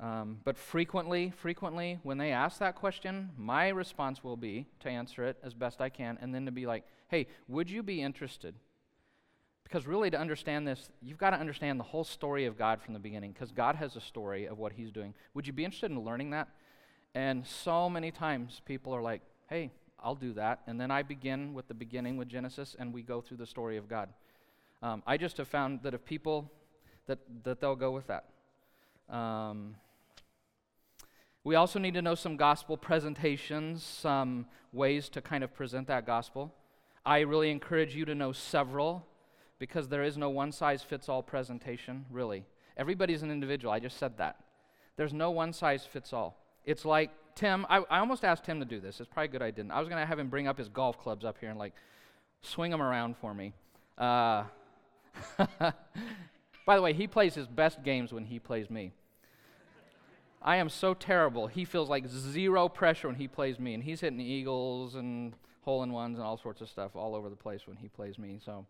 Um, 0.00 0.38
but 0.44 0.58
frequently, 0.58 1.32
frequently, 1.36 1.98
when 2.02 2.18
they 2.18 2.32
ask 2.32 2.58
that 2.58 2.74
question, 2.74 3.30
my 3.38 3.68
response 3.68 4.24
will 4.24 4.36
be 4.36 4.66
to 4.80 4.88
answer 4.88 5.24
it 5.24 5.38
as 5.42 5.54
best 5.54 5.80
I 5.80 5.88
can, 5.88 6.18
and 6.20 6.34
then 6.34 6.46
to 6.46 6.52
be 6.52 6.66
like, 6.66 6.84
hey, 7.08 7.28
would 7.48 7.70
you 7.70 7.82
be 7.82 8.02
interested? 8.02 8.54
Because 9.62 9.86
really, 9.86 10.10
to 10.10 10.18
understand 10.18 10.66
this, 10.66 10.90
you've 11.00 11.18
got 11.18 11.30
to 11.30 11.38
understand 11.38 11.78
the 11.78 11.84
whole 11.84 12.04
story 12.04 12.44
of 12.46 12.58
God 12.58 12.82
from 12.82 12.92
the 12.92 13.00
beginning, 13.00 13.32
because 13.32 13.52
God 13.52 13.76
has 13.76 13.96
a 13.96 14.00
story 14.00 14.46
of 14.46 14.58
what 14.58 14.72
He's 14.72 14.90
doing. 14.90 15.14
Would 15.32 15.46
you 15.46 15.52
be 15.52 15.64
interested 15.64 15.90
in 15.90 16.00
learning 16.00 16.30
that? 16.30 16.48
And 17.14 17.46
so 17.46 17.88
many 17.88 18.10
times 18.10 18.60
people 18.64 18.92
are 18.94 19.02
like, 19.02 19.22
hey, 19.48 19.70
I'll 20.00 20.16
do 20.16 20.32
that. 20.34 20.60
And 20.66 20.80
then 20.80 20.90
I 20.90 21.02
begin 21.02 21.54
with 21.54 21.68
the 21.68 21.74
beginning 21.74 22.16
with 22.16 22.28
Genesis, 22.28 22.76
and 22.78 22.92
we 22.92 23.02
go 23.02 23.20
through 23.20 23.36
the 23.36 23.46
story 23.46 23.76
of 23.76 23.88
God. 23.88 24.08
Um, 24.82 25.02
I 25.06 25.16
just 25.16 25.36
have 25.38 25.48
found 25.48 25.82
that 25.84 25.94
if 25.94 26.04
people, 26.04 26.50
that, 27.06 27.20
that 27.44 27.60
they'll 27.60 27.76
go 27.76 27.92
with 27.92 28.08
that. 28.08 28.24
Um, 29.08 29.76
we 31.44 31.54
also 31.54 31.78
need 31.78 31.94
to 31.94 32.02
know 32.02 32.14
some 32.14 32.36
gospel 32.36 32.76
presentations, 32.76 33.82
some 33.82 34.46
ways 34.72 35.10
to 35.10 35.20
kind 35.20 35.44
of 35.44 35.54
present 35.54 35.86
that 35.88 36.06
gospel. 36.06 36.54
I 37.04 37.20
really 37.20 37.50
encourage 37.50 37.94
you 37.94 38.06
to 38.06 38.14
know 38.14 38.32
several 38.32 39.06
because 39.58 39.88
there 39.88 40.02
is 40.02 40.16
no 40.16 40.30
one 40.30 40.52
size 40.52 40.82
fits 40.82 41.08
all 41.08 41.22
presentation, 41.22 42.06
really. 42.10 42.44
Everybody's 42.76 43.22
an 43.22 43.30
individual. 43.30 43.72
I 43.72 43.78
just 43.78 43.98
said 43.98 44.16
that. 44.16 44.36
There's 44.96 45.12
no 45.12 45.30
one 45.30 45.52
size 45.52 45.84
fits 45.84 46.12
all. 46.12 46.38
It's 46.64 46.84
like 46.84 47.10
Tim, 47.34 47.66
I, 47.68 47.78
I 47.90 47.98
almost 47.98 48.24
asked 48.24 48.44
Tim 48.44 48.60
to 48.60 48.66
do 48.66 48.80
this. 48.80 49.00
It's 49.00 49.08
probably 49.08 49.28
good 49.28 49.42
I 49.42 49.50
didn't. 49.50 49.72
I 49.72 49.80
was 49.80 49.88
going 49.88 50.00
to 50.00 50.06
have 50.06 50.18
him 50.18 50.28
bring 50.28 50.48
up 50.48 50.56
his 50.56 50.68
golf 50.68 50.98
clubs 50.98 51.24
up 51.24 51.36
here 51.40 51.50
and 51.50 51.58
like 51.58 51.74
swing 52.42 52.70
them 52.70 52.80
around 52.80 53.16
for 53.16 53.34
me. 53.34 53.52
Uh, 53.98 54.44
by 56.66 56.76
the 56.76 56.82
way, 56.82 56.92
he 56.92 57.06
plays 57.06 57.34
his 57.34 57.46
best 57.46 57.82
games 57.82 58.12
when 58.12 58.24
he 58.24 58.38
plays 58.38 58.70
me. 58.70 58.92
I 60.44 60.56
am 60.56 60.68
so 60.68 60.94
terrible. 60.94 61.46
He 61.46 61.64
feels 61.64 61.88
like 61.88 62.06
zero 62.06 62.68
pressure 62.68 63.08
when 63.08 63.16
he 63.16 63.26
plays 63.26 63.58
me, 63.58 63.74
and 63.74 63.82
he's 63.82 64.00
hitting 64.00 64.20
eagles 64.20 64.94
and 64.94 65.34
hole 65.62 65.82
in 65.82 65.92
ones 65.92 66.18
and 66.18 66.26
all 66.26 66.36
sorts 66.36 66.60
of 66.60 66.68
stuff 66.68 66.94
all 66.94 67.14
over 67.14 67.30
the 67.30 67.36
place 67.36 67.66
when 67.66 67.78
he 67.78 67.88
plays 67.88 68.18
me. 68.18 68.38
So, 68.44 68.66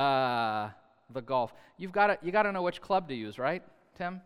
uh, 0.00 0.70
the 1.12 1.20
golf. 1.20 1.52
You've 1.76 1.92
got 1.92 2.06
to 2.06 2.18
you 2.22 2.30
got 2.30 2.44
to 2.44 2.52
know 2.52 2.62
which 2.62 2.80
club 2.80 3.08
to 3.08 3.14
use, 3.14 3.38
right, 3.38 3.62
Tim? 3.98 4.20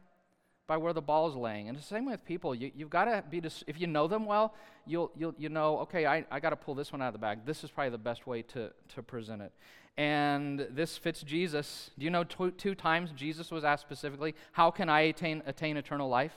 by 0.67 0.77
where 0.77 0.93
the 0.93 1.03
ball 1.03 1.29
is 1.29 1.37
laying. 1.37 1.69
And 1.69 1.77
the 1.77 1.83
same 1.83 2.07
with 2.07 2.25
people. 2.25 2.55
You, 2.55 2.71
have 2.79 2.91
got 2.91 3.05
to 3.05 3.23
be, 3.29 3.41
dis- 3.41 3.65
if 3.67 3.81
you 3.81 3.87
know 3.87 4.07
them 4.07 4.25
well, 4.25 4.55
you'll, 4.87 5.11
you'll 5.17 5.35
you 5.37 5.49
know, 5.49 5.79
okay, 5.81 6.07
I, 6.07 6.25
I 6.31 6.41
got 6.41 6.51
to 6.51 6.57
pull 6.57 6.75
this 6.75 6.93
one 6.93 7.03
out 7.03 7.09
of 7.09 7.13
the 7.13 7.19
bag. 7.19 7.41
This 7.45 7.65
is 7.65 7.71
probably 7.71 7.91
the 7.91 7.99
best 7.99 8.27
way 8.27 8.43
to, 8.43 8.71
to 8.95 9.03
present 9.03 9.43
it. 9.43 9.53
And 9.97 10.67
this 10.71 10.97
fits 10.97 11.23
Jesus. 11.23 11.91
Do 11.99 12.05
you 12.05 12.11
know 12.11 12.25
two, 12.25 12.51
two 12.53 12.75
times 12.75 13.11
Jesus 13.15 13.51
was 13.51 13.63
asked 13.63 13.83
specifically, 13.83 14.35
How 14.53 14.71
can 14.71 14.89
I 14.89 15.03
attain, 15.03 15.43
attain 15.47 15.77
eternal 15.77 16.09
life? 16.09 16.33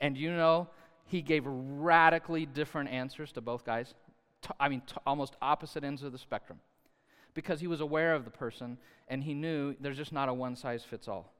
And 0.00 0.16
you 0.16 0.30
know 0.30 0.68
he 1.06 1.22
gave 1.22 1.44
radically 1.46 2.46
different 2.46 2.90
answers 2.90 3.32
to 3.32 3.40
both 3.40 3.64
guys? 3.64 3.94
I 4.60 4.68
mean, 4.68 4.82
almost 5.06 5.36
opposite 5.40 5.84
ends 5.84 6.02
of 6.02 6.12
the 6.12 6.18
spectrum. 6.18 6.60
Because 7.34 7.60
he 7.60 7.66
was 7.66 7.80
aware 7.80 8.14
of 8.14 8.24
the 8.24 8.30
person 8.30 8.78
and 9.08 9.22
he 9.22 9.34
knew 9.34 9.74
there's 9.80 9.96
just 9.96 10.12
not 10.12 10.28
a 10.28 10.34
one 10.34 10.56
size 10.56 10.84
fits 10.84 11.08
all. 11.08 11.32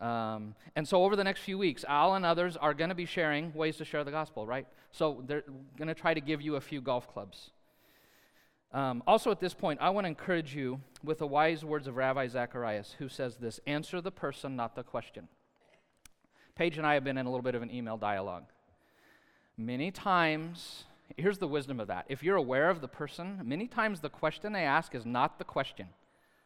Um, 0.00 0.54
and 0.74 0.88
so, 0.88 1.04
over 1.04 1.14
the 1.14 1.22
next 1.22 1.40
few 1.40 1.58
weeks, 1.58 1.84
Al 1.86 2.14
and 2.14 2.24
others 2.24 2.56
are 2.56 2.74
going 2.74 2.88
to 2.88 2.94
be 2.94 3.04
sharing 3.04 3.52
ways 3.54 3.76
to 3.76 3.84
share 3.84 4.02
the 4.04 4.10
gospel, 4.10 4.46
right? 4.46 4.66
So, 4.90 5.22
they're 5.26 5.44
going 5.76 5.88
to 5.88 5.94
try 5.94 6.14
to 6.14 6.20
give 6.20 6.40
you 6.40 6.56
a 6.56 6.60
few 6.60 6.80
golf 6.80 7.06
clubs. 7.12 7.50
Um, 8.72 9.02
also, 9.06 9.30
at 9.30 9.38
this 9.38 9.52
point, 9.52 9.80
I 9.82 9.90
want 9.90 10.06
to 10.06 10.08
encourage 10.08 10.54
you 10.54 10.80
with 11.04 11.18
the 11.18 11.26
wise 11.26 11.64
words 11.64 11.86
of 11.86 11.96
Ravi 11.96 12.26
Zacharias, 12.26 12.96
who 12.98 13.08
says 13.08 13.36
this 13.36 13.60
Answer 13.66 14.00
the 14.00 14.10
person, 14.10 14.56
not 14.56 14.74
the 14.74 14.82
question. 14.82 15.28
Paige 16.54 16.78
and 16.78 16.86
I 16.86 16.94
have 16.94 17.04
been 17.04 17.18
in 17.18 17.26
a 17.26 17.30
little 17.30 17.42
bit 17.42 17.54
of 17.54 17.62
an 17.62 17.70
email 17.70 17.96
dialogue. 17.96 18.44
Many 19.56 19.90
times, 19.90 20.84
here's 21.16 21.38
the 21.38 21.48
wisdom 21.48 21.80
of 21.80 21.88
that. 21.88 22.06
If 22.08 22.22
you're 22.22 22.36
aware 22.36 22.70
of 22.70 22.80
the 22.80 22.88
person, 22.88 23.40
many 23.44 23.66
times 23.66 24.00
the 24.00 24.08
question 24.08 24.52
they 24.52 24.64
ask 24.64 24.94
is 24.94 25.06
not 25.06 25.38
the 25.38 25.44
question. 25.44 25.88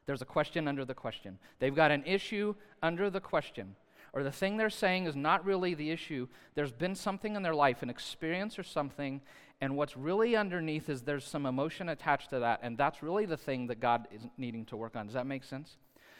There's 0.06 0.22
a 0.22 0.26
question 0.26 0.68
under 0.68 0.84
the 0.84 0.94
question. 0.94 1.38
They've 1.58 1.74
got 1.74 1.90
an 1.90 2.04
issue 2.04 2.54
under 2.82 3.10
the 3.10 3.20
question. 3.20 3.74
Or 4.12 4.22
the 4.22 4.32
thing 4.32 4.56
they're 4.56 4.70
saying 4.70 5.06
is 5.06 5.16
not 5.16 5.44
really 5.44 5.74
the 5.74 5.90
issue. 5.90 6.28
There's 6.54 6.72
been 6.72 6.94
something 6.94 7.36
in 7.36 7.42
their 7.42 7.54
life, 7.54 7.82
an 7.82 7.90
experience 7.90 8.58
or 8.58 8.62
something, 8.62 9.20
and 9.60 9.76
what's 9.76 9.96
really 9.96 10.36
underneath 10.36 10.88
is 10.88 11.02
there's 11.02 11.24
some 11.24 11.46
emotion 11.46 11.88
attached 11.88 12.30
to 12.30 12.40
that, 12.40 12.60
and 12.62 12.76
that's 12.78 13.02
really 13.02 13.26
the 13.26 13.36
thing 13.36 13.66
that 13.66 13.80
God 13.80 14.06
is 14.12 14.22
needing 14.38 14.64
to 14.66 14.76
work 14.76 14.96
on. 14.96 15.06
Does 15.06 15.14
that 15.14 15.26
make 15.26 15.44
sense? 15.44 15.76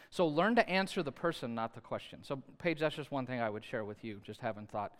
So 0.09 0.27
learn 0.27 0.55
to 0.55 0.67
answer 0.69 1.03
the 1.03 1.11
person, 1.11 1.53
not 1.53 1.73
the 1.73 1.81
question. 1.81 2.19
So, 2.23 2.41
Paige, 2.59 2.79
that's 2.79 2.95
just 2.95 3.11
one 3.11 3.25
thing 3.25 3.41
I 3.41 3.49
would 3.49 3.65
share 3.65 3.83
with 3.83 4.03
you, 4.03 4.21
just 4.23 4.39
having 4.39 4.65
thought. 4.67 4.93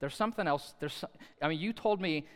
There's 0.00 0.14
something 0.14 0.46
else. 0.46 0.74
There's, 0.80 1.04
I 1.40 1.48
mean, 1.48 1.60
you 1.60 1.72
told 1.72 2.00
me 2.00 2.26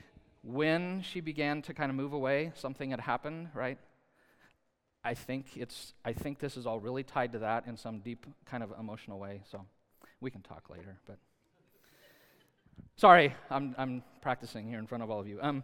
when 0.42 1.02
she 1.02 1.20
began 1.20 1.62
to 1.62 1.74
kind 1.74 1.90
of 1.90 1.96
move 1.96 2.12
away, 2.12 2.52
something 2.54 2.90
had 2.90 3.00
happened, 3.00 3.48
right? 3.54 3.78
I 5.04 5.14
think 5.14 5.56
it's 5.56 5.92
I 6.04 6.12
think 6.12 6.38
this 6.38 6.56
is 6.56 6.66
all 6.66 6.80
really 6.80 7.02
tied 7.02 7.32
to 7.32 7.38
that 7.40 7.66
in 7.66 7.76
some 7.76 7.98
deep 7.98 8.26
kind 8.46 8.62
of 8.62 8.72
emotional 8.78 9.18
way. 9.18 9.42
So 9.50 9.64
we 10.20 10.30
can 10.30 10.40
talk 10.40 10.70
later, 10.70 10.98
but 11.06 11.18
sorry, 12.96 13.34
I'm 13.50 13.74
I'm 13.76 14.02
practicing 14.22 14.66
here 14.66 14.78
in 14.78 14.86
front 14.86 15.02
of 15.02 15.10
all 15.10 15.20
of 15.20 15.28
you. 15.28 15.38
Um, 15.42 15.62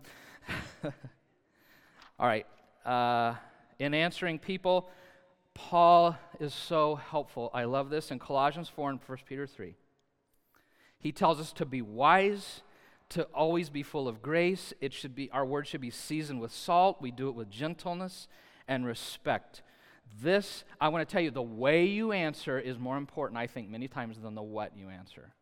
all 2.18 2.26
right. 2.26 2.46
Uh, 2.84 3.34
in 3.78 3.94
answering 3.94 4.38
people, 4.38 4.90
Paul 5.68 6.16
is 6.40 6.54
so 6.54 6.96
helpful. 6.96 7.50
I 7.52 7.64
love 7.64 7.90
this 7.90 8.10
in 8.10 8.18
Colossians 8.18 8.68
4 8.68 8.90
and 8.90 9.00
1 9.06 9.18
Peter 9.28 9.46
3. 9.46 9.76
He 10.98 11.12
tells 11.12 11.38
us 11.38 11.52
to 11.52 11.66
be 11.66 11.82
wise, 11.82 12.62
to 13.10 13.24
always 13.34 13.68
be 13.68 13.82
full 13.82 14.08
of 14.08 14.22
grace. 14.22 14.72
It 14.80 14.92
should 14.92 15.14
be 15.14 15.30
our 15.30 15.44
word 15.44 15.66
should 15.66 15.80
be 15.80 15.90
seasoned 15.90 16.40
with 16.40 16.52
salt. 16.52 17.00
We 17.00 17.10
do 17.10 17.28
it 17.28 17.34
with 17.34 17.50
gentleness 17.50 18.26
and 18.66 18.86
respect. 18.86 19.62
This, 20.22 20.64
I 20.80 20.88
want 20.88 21.06
to 21.08 21.12
tell 21.12 21.22
you, 21.22 21.30
the 21.30 21.42
way 21.42 21.84
you 21.84 22.10
answer 22.10 22.58
is 22.58 22.78
more 22.78 22.96
important, 22.96 23.38
I 23.38 23.46
think, 23.46 23.68
many 23.68 23.86
times 23.86 24.18
than 24.18 24.34
the 24.34 24.42
what 24.42 24.76
you 24.76 24.88
answer. 24.88 25.34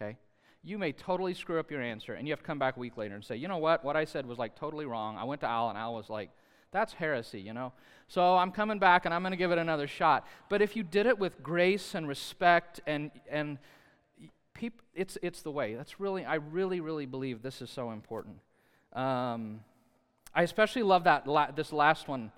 Okay? 0.00 0.16
You 0.62 0.78
may 0.78 0.92
totally 0.92 1.34
screw 1.34 1.58
up 1.58 1.70
your 1.70 1.82
answer, 1.82 2.12
and 2.12 2.28
you 2.28 2.32
have 2.32 2.40
to 2.40 2.46
come 2.46 2.58
back 2.58 2.76
a 2.76 2.80
week 2.80 2.96
later 2.96 3.14
and 3.14 3.24
say, 3.24 3.36
you 3.36 3.48
know 3.48 3.58
what? 3.58 3.84
What 3.84 3.96
I 3.96 4.04
said 4.04 4.26
was 4.26 4.38
like 4.38 4.54
totally 4.54 4.84
wrong. 4.84 5.16
I 5.16 5.24
went 5.24 5.40
to 5.40 5.48
Al, 5.48 5.70
and 5.70 5.78
Al 5.78 5.94
was 5.94 6.08
like, 6.08 6.30
that's 6.76 6.92
heresy, 6.92 7.40
you 7.40 7.54
know? 7.54 7.72
So 8.06 8.36
I'm 8.36 8.52
coming 8.52 8.78
back 8.78 9.06
and 9.06 9.14
I'm 9.14 9.22
going 9.22 9.30
to 9.30 9.38
give 9.38 9.50
it 9.50 9.56
another 9.56 9.86
shot. 9.86 10.26
But 10.50 10.60
if 10.60 10.76
you 10.76 10.82
did 10.82 11.06
it 11.06 11.18
with 11.18 11.42
grace 11.42 11.94
and 11.94 12.06
respect 12.06 12.80
and, 12.86 13.10
and 13.30 13.56
peop, 14.52 14.82
it's, 14.94 15.16
it's 15.22 15.40
the 15.40 15.50
way. 15.50 15.74
That's 15.74 15.98
really, 15.98 16.26
I 16.26 16.34
really, 16.34 16.80
really 16.80 17.06
believe 17.06 17.40
this 17.40 17.62
is 17.62 17.70
so 17.70 17.92
important. 17.92 18.36
Um, 18.92 19.60
I 20.34 20.42
especially 20.42 20.82
love 20.82 21.04
that 21.04 21.26
la- 21.26 21.50
this 21.50 21.72
last 21.72 22.08
one 22.08 22.30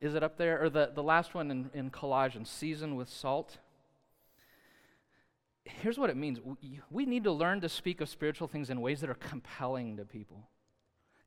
is 0.00 0.14
it 0.14 0.22
up 0.22 0.38
there? 0.38 0.64
Or 0.64 0.70
the, 0.70 0.90
the 0.94 1.02
last 1.02 1.34
one 1.34 1.50
in, 1.50 1.70
in 1.74 1.90
Colossians, 1.90 2.48
season 2.48 2.96
with 2.96 3.10
salt. 3.10 3.58
Here's 5.64 5.98
what 5.98 6.08
it 6.08 6.16
means 6.16 6.40
we 6.90 7.04
need 7.04 7.24
to 7.24 7.32
learn 7.32 7.60
to 7.60 7.68
speak 7.68 8.00
of 8.00 8.08
spiritual 8.08 8.48
things 8.48 8.70
in 8.70 8.80
ways 8.80 9.02
that 9.02 9.10
are 9.10 9.14
compelling 9.14 9.98
to 9.98 10.06
people 10.06 10.48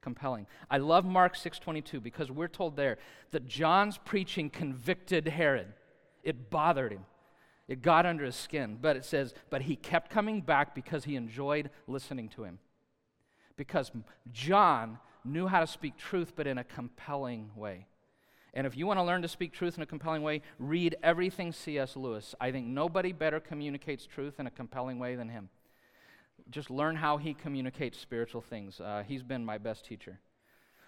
compelling. 0.04 0.46
I 0.70 0.78
love 0.78 1.06
Mark 1.06 1.36
6:22 1.36 2.02
because 2.04 2.30
we're 2.30 2.48
told 2.48 2.76
there 2.76 2.98
that 3.32 3.48
John's 3.48 3.98
preaching 3.98 4.50
convicted 4.50 5.28
Herod. 5.28 5.74
It 6.24 6.50
bothered 6.50 6.92
him. 6.92 7.06
It 7.68 7.82
got 7.82 8.06
under 8.06 8.26
his 8.26 8.36
skin, 8.36 8.78
but 8.80 8.98
it 8.98 9.06
says, 9.06 9.34
but 9.50 9.64
he 9.64 9.76
kept 9.76 10.12
coming 10.12 10.42
back 10.42 10.76
because 10.76 11.06
he 11.06 11.16
enjoyed 11.16 11.70
listening 11.88 12.28
to 12.30 12.44
him. 12.44 12.60
Because 13.56 13.92
John 14.32 15.00
knew 15.24 15.48
how 15.48 15.62
to 15.62 15.68
speak 15.68 15.98
truth 15.98 16.34
but 16.36 16.46
in 16.46 16.58
a 16.58 16.64
compelling 16.64 17.52
way. 17.56 17.88
And 18.54 18.68
if 18.68 18.78
you 18.78 18.86
want 18.86 19.00
to 19.00 19.04
learn 19.04 19.22
to 19.24 19.28
speak 19.28 19.54
truth 19.54 19.78
in 19.78 19.84
a 19.84 19.88
compelling 19.88 20.22
way, 20.22 20.42
read 20.60 20.96
everything 21.02 21.52
C.S. 21.52 21.96
Lewis. 21.96 22.36
I 22.40 22.52
think 22.52 22.68
nobody 22.68 23.12
better 23.12 23.40
communicates 23.40 24.06
truth 24.06 24.40
in 24.40 24.46
a 24.46 24.52
compelling 24.52 25.00
way 25.00 25.16
than 25.16 25.30
him. 25.30 25.50
Just 26.50 26.70
learn 26.70 26.96
how 26.96 27.18
he 27.18 27.34
communicates 27.34 27.98
spiritual 28.00 28.42
things. 28.42 28.80
Uh, 28.80 29.04
he's 29.08 29.24
been 29.24 29.44
my 29.46 29.58
best 29.58 29.86
teacher. 29.86 30.20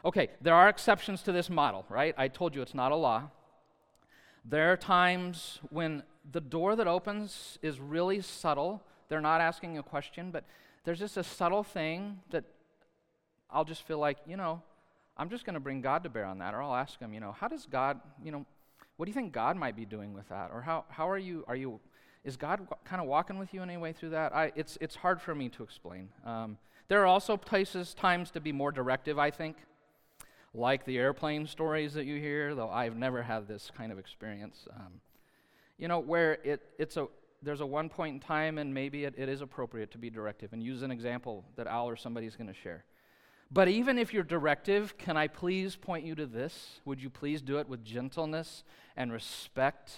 Okay, 0.04 0.30
there 0.42 0.54
are 0.54 0.70
exceptions 0.70 1.22
to 1.24 1.32
this 1.32 1.50
model, 1.50 1.86
right? 1.90 2.14
I 2.18 2.28
told 2.28 2.56
you 2.56 2.62
it's 2.62 2.76
not 2.76 2.92
a 2.92 2.96
law. 2.96 3.32
There 4.44 4.72
are 4.72 4.78
times 4.78 5.60
when 5.70 6.04
the 6.32 6.42
door 6.42 6.76
that 6.76 6.88
opens 6.88 7.58
is 7.64 7.80
really 7.80 8.22
subtle. 8.22 8.84
They're 9.10 9.22
not 9.22 9.42
asking 9.42 9.78
a 9.78 9.84
question, 9.84 10.30
but 10.30 10.44
there's 10.84 11.00
just 11.00 11.18
a 11.18 11.24
subtle 11.24 11.64
thing 11.64 12.20
that 12.30 12.44
I'll 13.50 13.66
just 13.66 13.88
feel 13.88 13.98
like, 13.98 14.18
you 14.28 14.38
know, 14.38 14.62
I'm 15.18 15.30
just 15.30 15.46
going 15.46 15.56
to 15.56 15.60
bring 15.60 15.82
God 15.82 16.04
to 16.04 16.10
bear 16.10 16.26
on 16.26 16.40
that, 16.40 16.54
or 16.54 16.62
I'll 16.62 16.76
ask 16.76 17.00
him, 17.00 17.14
you 17.14 17.20
know, 17.20 17.32
how 17.32 17.48
does 17.48 17.66
God, 17.66 18.00
you 18.24 18.32
know, 18.32 18.46
what 18.98 19.06
do 19.06 19.10
you 19.10 19.14
think 19.14 19.34
God 19.34 19.58
might 19.58 19.76
be 19.76 19.86
doing 19.86 20.14
with 20.14 20.30
that? 20.30 20.52
Or 20.54 20.62
how, 20.62 20.86
how 20.90 21.10
are 21.10 21.18
you, 21.18 21.44
are 21.48 21.56
you, 21.56 21.80
is 22.26 22.36
God 22.36 22.68
kind 22.84 23.02
of 23.02 23.08
walking 23.08 23.38
with 23.38 23.54
you 23.54 23.62
in 23.62 23.70
any 23.70 23.78
way 23.78 23.94
through 23.94 24.10
that? 24.10 24.36
I, 24.36 24.52
it's, 24.56 24.78
it's 24.82 24.96
hard 24.96 25.22
for 25.22 25.34
me 25.34 25.48
to 25.50 25.64
explain. 25.64 26.10
Um, 26.26 26.58
there 26.90 27.02
are 27.02 27.06
also 27.06 27.38
places, 27.38 27.94
times 27.94 28.32
to 28.32 28.42
be 28.42 28.52
more 28.52 28.72
directive, 28.74 29.18
I 29.18 29.32
think. 29.32 29.56
like 30.56 30.86
the 30.86 30.98
airplane 30.98 31.46
stories 31.48 31.94
that 31.94 32.06
you 32.06 32.20
hear, 32.20 32.56
though 32.56 32.70
I've 32.70 32.96
never 32.96 33.22
had 33.22 33.48
this 33.48 33.72
kind 33.78 33.92
of 33.92 34.00
experience. 34.00 34.68
Um, 34.76 35.02
you 35.78 35.88
know, 35.88 36.00
where 36.00 36.38
it, 36.44 36.62
it's 36.80 36.98
a, 36.98 37.08
there's 37.44 37.62
a 37.62 37.66
one 37.66 37.90
point 37.90 38.14
in 38.16 38.20
time 38.20 38.58
and 38.58 38.74
maybe 38.74 39.04
it, 39.04 39.14
it 39.18 39.30
is 39.30 39.42
appropriate 39.42 39.92
to 39.92 39.98
be 39.98 40.10
directive 40.10 40.54
and 40.54 40.64
use 40.64 40.82
an 40.82 40.92
example 40.92 41.44
that 41.58 41.68
Al 41.68 41.88
or 41.88 41.96
somebody's 41.96 42.36
going 42.36 42.48
to 42.48 42.54
share. 42.54 42.86
But 43.52 43.68
even 43.68 44.00
if 44.00 44.14
you're 44.14 44.24
directive, 44.24 44.98
can 44.98 45.18
I 45.18 45.28
please 45.28 45.76
point 45.76 46.06
you 46.06 46.16
to 46.16 46.26
this? 46.26 46.80
Would 46.86 47.02
you 47.02 47.10
please 47.10 47.42
do 47.42 47.60
it 47.60 47.70
with 47.70 47.84
gentleness 47.84 48.64
and 48.98 49.12
respect, 49.12 49.98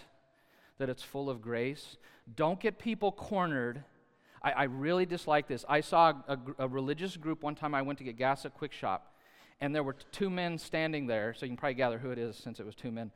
that 0.80 0.90
it's 0.90 1.04
full 1.04 1.30
of 1.30 1.42
grace? 1.42 1.98
Don't 2.36 2.60
get 2.60 2.78
people 2.78 3.12
cornered. 3.12 3.84
I, 4.42 4.52
I 4.52 4.64
really 4.64 5.06
dislike 5.06 5.48
this. 5.48 5.66
I 5.68 5.82
saw 5.82 6.14
a, 6.28 6.38
a, 6.60 6.68
religious 6.68 7.18
group 7.18 7.44
one 7.44 7.56
time 7.56 7.74
I 7.74 7.82
went 7.82 7.98
to 8.00 8.04
get 8.04 8.18
gas 8.18 8.46
at 8.46 8.58
Kwik 8.58 8.72
Shop, 8.72 9.16
and 9.62 9.74
there 9.74 9.84
were 9.84 9.96
two 10.12 10.30
men 10.30 10.58
standing 10.58 11.08
there, 11.08 11.34
so 11.34 11.46
you 11.46 11.52
can 11.52 11.58
probably 11.58 11.76
gather 11.76 11.98
who 11.98 12.12
it 12.12 12.20
is 12.20 12.36
since 12.36 12.60
it 12.60 12.66
was 12.66 12.76
two 12.76 12.92
men. 12.92 13.12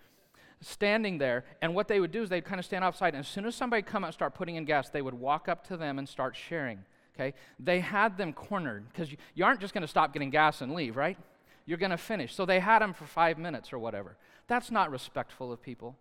Standing 0.62 1.18
there, 1.18 1.44
and 1.62 1.76
what 1.76 1.88
they 1.88 2.00
would 2.00 2.12
do 2.12 2.22
is 2.22 2.30
they'd 2.30 2.46
kind 2.46 2.60
of 2.60 2.66
stand 2.66 2.84
outside, 2.84 3.14
and 3.14 3.24
as 3.24 3.28
soon 3.28 3.46
as 3.46 3.56
somebody 3.56 3.82
come 3.82 4.04
out 4.04 4.08
and 4.08 4.14
start 4.14 4.34
putting 4.34 4.56
in 4.56 4.66
gas, 4.66 4.90
they 4.90 5.02
would 5.02 5.14
walk 5.14 5.50
up 5.50 5.68
to 5.68 5.78
them 5.78 6.00
and 6.00 6.08
start 6.08 6.36
sharing. 6.36 6.80
Okay? 7.16 7.34
They 7.60 7.80
had 7.80 8.18
them 8.18 8.34
cornered 8.34 8.88
because 8.90 9.12
you, 9.12 9.18
you 9.36 9.46
aren't 9.46 9.60
just 9.60 9.74
going 9.74 9.82
to 9.82 9.88
stop 9.88 10.14
getting 10.14 10.30
gas 10.30 10.62
and 10.62 10.74
leave, 10.74 10.96
right? 10.96 11.18
You're 11.66 11.78
going 11.78 11.92
to 11.92 11.98
finish. 11.98 12.34
So 12.34 12.46
they 12.46 12.60
had 12.60 12.82
them 12.82 12.94
for 12.94 13.06
five 13.06 13.38
minutes 13.38 13.74
or 13.74 13.80
whatever. 13.80 14.18
That's 14.48 14.72
not 14.72 14.92
respectful 14.92 15.52
of 15.52 15.62
people. 15.62 15.98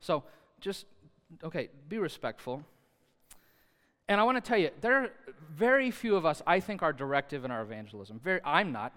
So 0.00 0.24
just, 0.60 0.86
okay, 1.44 1.68
be 1.88 1.98
respectful. 1.98 2.64
And 4.08 4.20
I 4.20 4.24
want 4.24 4.42
to 4.42 4.48
tell 4.48 4.58
you, 4.58 4.70
there 4.80 4.94
are 4.94 5.10
very 5.54 5.90
few 5.90 6.16
of 6.16 6.24
us, 6.24 6.40
I 6.46 6.60
think, 6.60 6.82
are 6.82 6.92
directive 6.92 7.44
in 7.44 7.50
our 7.50 7.62
evangelism. 7.62 8.20
Very, 8.22 8.40
I'm 8.44 8.72
not. 8.72 8.92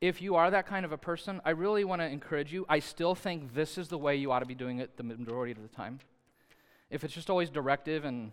If 0.00 0.20
you 0.20 0.36
are 0.36 0.50
that 0.50 0.66
kind 0.66 0.84
of 0.84 0.92
a 0.92 0.98
person, 0.98 1.40
I 1.44 1.50
really 1.50 1.84
want 1.84 2.02
to 2.02 2.06
encourage 2.06 2.52
you. 2.52 2.66
I 2.68 2.80
still 2.80 3.14
think 3.14 3.54
this 3.54 3.78
is 3.78 3.88
the 3.88 3.96
way 3.96 4.16
you 4.16 4.30
ought 4.30 4.40
to 4.40 4.46
be 4.46 4.54
doing 4.54 4.78
it 4.78 4.96
the 4.98 5.02
majority 5.02 5.52
of 5.52 5.62
the 5.62 5.74
time. 5.74 6.00
If 6.90 7.04
it's 7.04 7.14
just 7.14 7.30
always 7.30 7.48
directive 7.48 8.04
and 8.04 8.32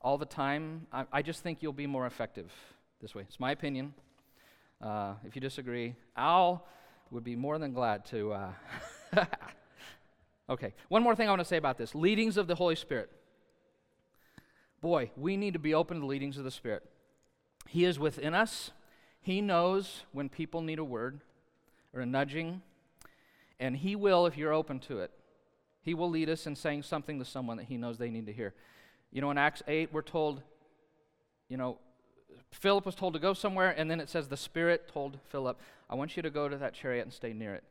all 0.00 0.16
the 0.16 0.24
time, 0.24 0.86
I, 0.92 1.04
I 1.12 1.22
just 1.22 1.42
think 1.42 1.58
you'll 1.60 1.74
be 1.74 1.86
more 1.86 2.06
effective 2.06 2.50
this 3.02 3.14
way. 3.14 3.22
It's 3.28 3.38
my 3.38 3.50
opinion. 3.50 3.92
Uh, 4.80 5.14
if 5.26 5.34
you 5.34 5.42
disagree, 5.42 5.94
Al 6.16 6.66
would 7.10 7.24
be 7.24 7.36
more 7.36 7.58
than 7.58 7.74
glad 7.74 8.06
to. 8.06 8.32
Uh 8.32 8.52
okay, 10.50 10.74
one 10.88 11.02
more 11.02 11.14
thing 11.14 11.28
I 11.28 11.30
want 11.30 11.40
to 11.40 11.46
say 11.46 11.56
about 11.56 11.78
this 11.78 11.94
leadings 11.94 12.36
of 12.36 12.46
the 12.46 12.56
Holy 12.56 12.76
Spirit. 12.76 13.10
Boy, 14.80 15.10
we 15.16 15.36
need 15.36 15.52
to 15.52 15.58
be 15.58 15.74
open 15.74 15.98
to 15.98 16.00
the 16.00 16.06
leadings 16.06 16.38
of 16.38 16.44
the 16.44 16.50
Spirit. 16.50 16.82
He 17.68 17.84
is 17.84 17.98
within 17.98 18.34
us. 18.34 18.70
He 19.20 19.40
knows 19.40 20.02
when 20.12 20.28
people 20.28 20.62
need 20.62 20.78
a 20.78 20.84
word 20.84 21.20
or 21.94 22.00
a 22.00 22.06
nudging, 22.06 22.62
and 23.58 23.76
He 23.76 23.94
will 23.94 24.26
if 24.26 24.36
you're 24.36 24.52
open 24.52 24.80
to 24.80 25.00
it. 25.00 25.10
He 25.82 25.94
will 25.94 26.10
lead 26.10 26.28
us 26.28 26.46
in 26.46 26.56
saying 26.56 26.82
something 26.82 27.18
to 27.18 27.24
someone 27.24 27.58
that 27.58 27.66
He 27.66 27.76
knows 27.76 27.98
they 27.98 28.10
need 28.10 28.26
to 28.26 28.32
hear. 28.32 28.54
You 29.12 29.20
know, 29.20 29.30
in 29.30 29.38
Acts 29.38 29.62
8, 29.68 29.92
we're 29.92 30.02
told, 30.02 30.42
you 31.48 31.56
know, 31.56 31.78
Philip 32.50 32.86
was 32.86 32.94
told 32.94 33.12
to 33.14 33.20
go 33.20 33.34
somewhere, 33.34 33.74
and 33.76 33.90
then 33.90 34.00
it 34.00 34.08
says 34.08 34.28
the 34.28 34.36
Spirit 34.36 34.90
told 34.92 35.18
Philip, 35.28 35.60
I 35.88 35.94
want 35.94 36.16
you 36.16 36.22
to 36.22 36.30
go 36.30 36.48
to 36.48 36.56
that 36.56 36.74
chariot 36.74 37.02
and 37.02 37.12
stay 37.12 37.32
near 37.32 37.54
it. 37.54 37.64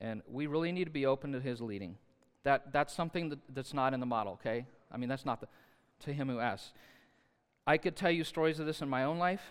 And 0.00 0.22
we 0.30 0.46
really 0.46 0.72
need 0.72 0.84
to 0.84 0.90
be 0.90 1.06
open 1.06 1.32
to 1.32 1.40
his 1.40 1.60
leading. 1.60 1.96
That, 2.44 2.72
that's 2.72 2.94
something 2.94 3.30
that, 3.30 3.38
that's 3.52 3.74
not 3.74 3.94
in 3.94 4.00
the 4.00 4.06
model, 4.06 4.34
okay? 4.34 4.66
I 4.92 4.96
mean, 4.96 5.08
that's 5.08 5.26
not 5.26 5.40
the, 5.40 5.48
to 6.00 6.12
him 6.12 6.28
who 6.28 6.38
asks. 6.38 6.72
I 7.66 7.76
could 7.76 7.96
tell 7.96 8.10
you 8.10 8.24
stories 8.24 8.60
of 8.60 8.66
this 8.66 8.80
in 8.80 8.88
my 8.88 9.04
own 9.04 9.18
life. 9.18 9.42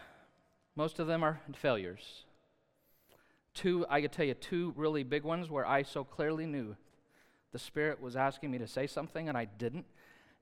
Most 0.76 1.00
of 1.00 1.08
them 1.08 1.24
are 1.24 1.42
failures. 1.56 2.24
Two, 3.54 3.86
I 3.90 4.02
could 4.02 4.12
tell 4.12 4.26
you 4.26 4.34
two 4.34 4.74
really 4.76 5.04
big 5.04 5.24
ones 5.24 5.50
where 5.50 5.66
I 5.66 5.84
so 5.84 6.04
clearly 6.04 6.46
knew 6.46 6.76
the 7.52 7.60
Spirit 7.60 8.02
was 8.02 8.16
asking 8.16 8.52
me 8.52 8.58
to 8.60 8.68
say 8.68 8.88
something 8.88 9.28
and 9.30 9.38
I 9.38 9.46
didn't. 9.46 9.86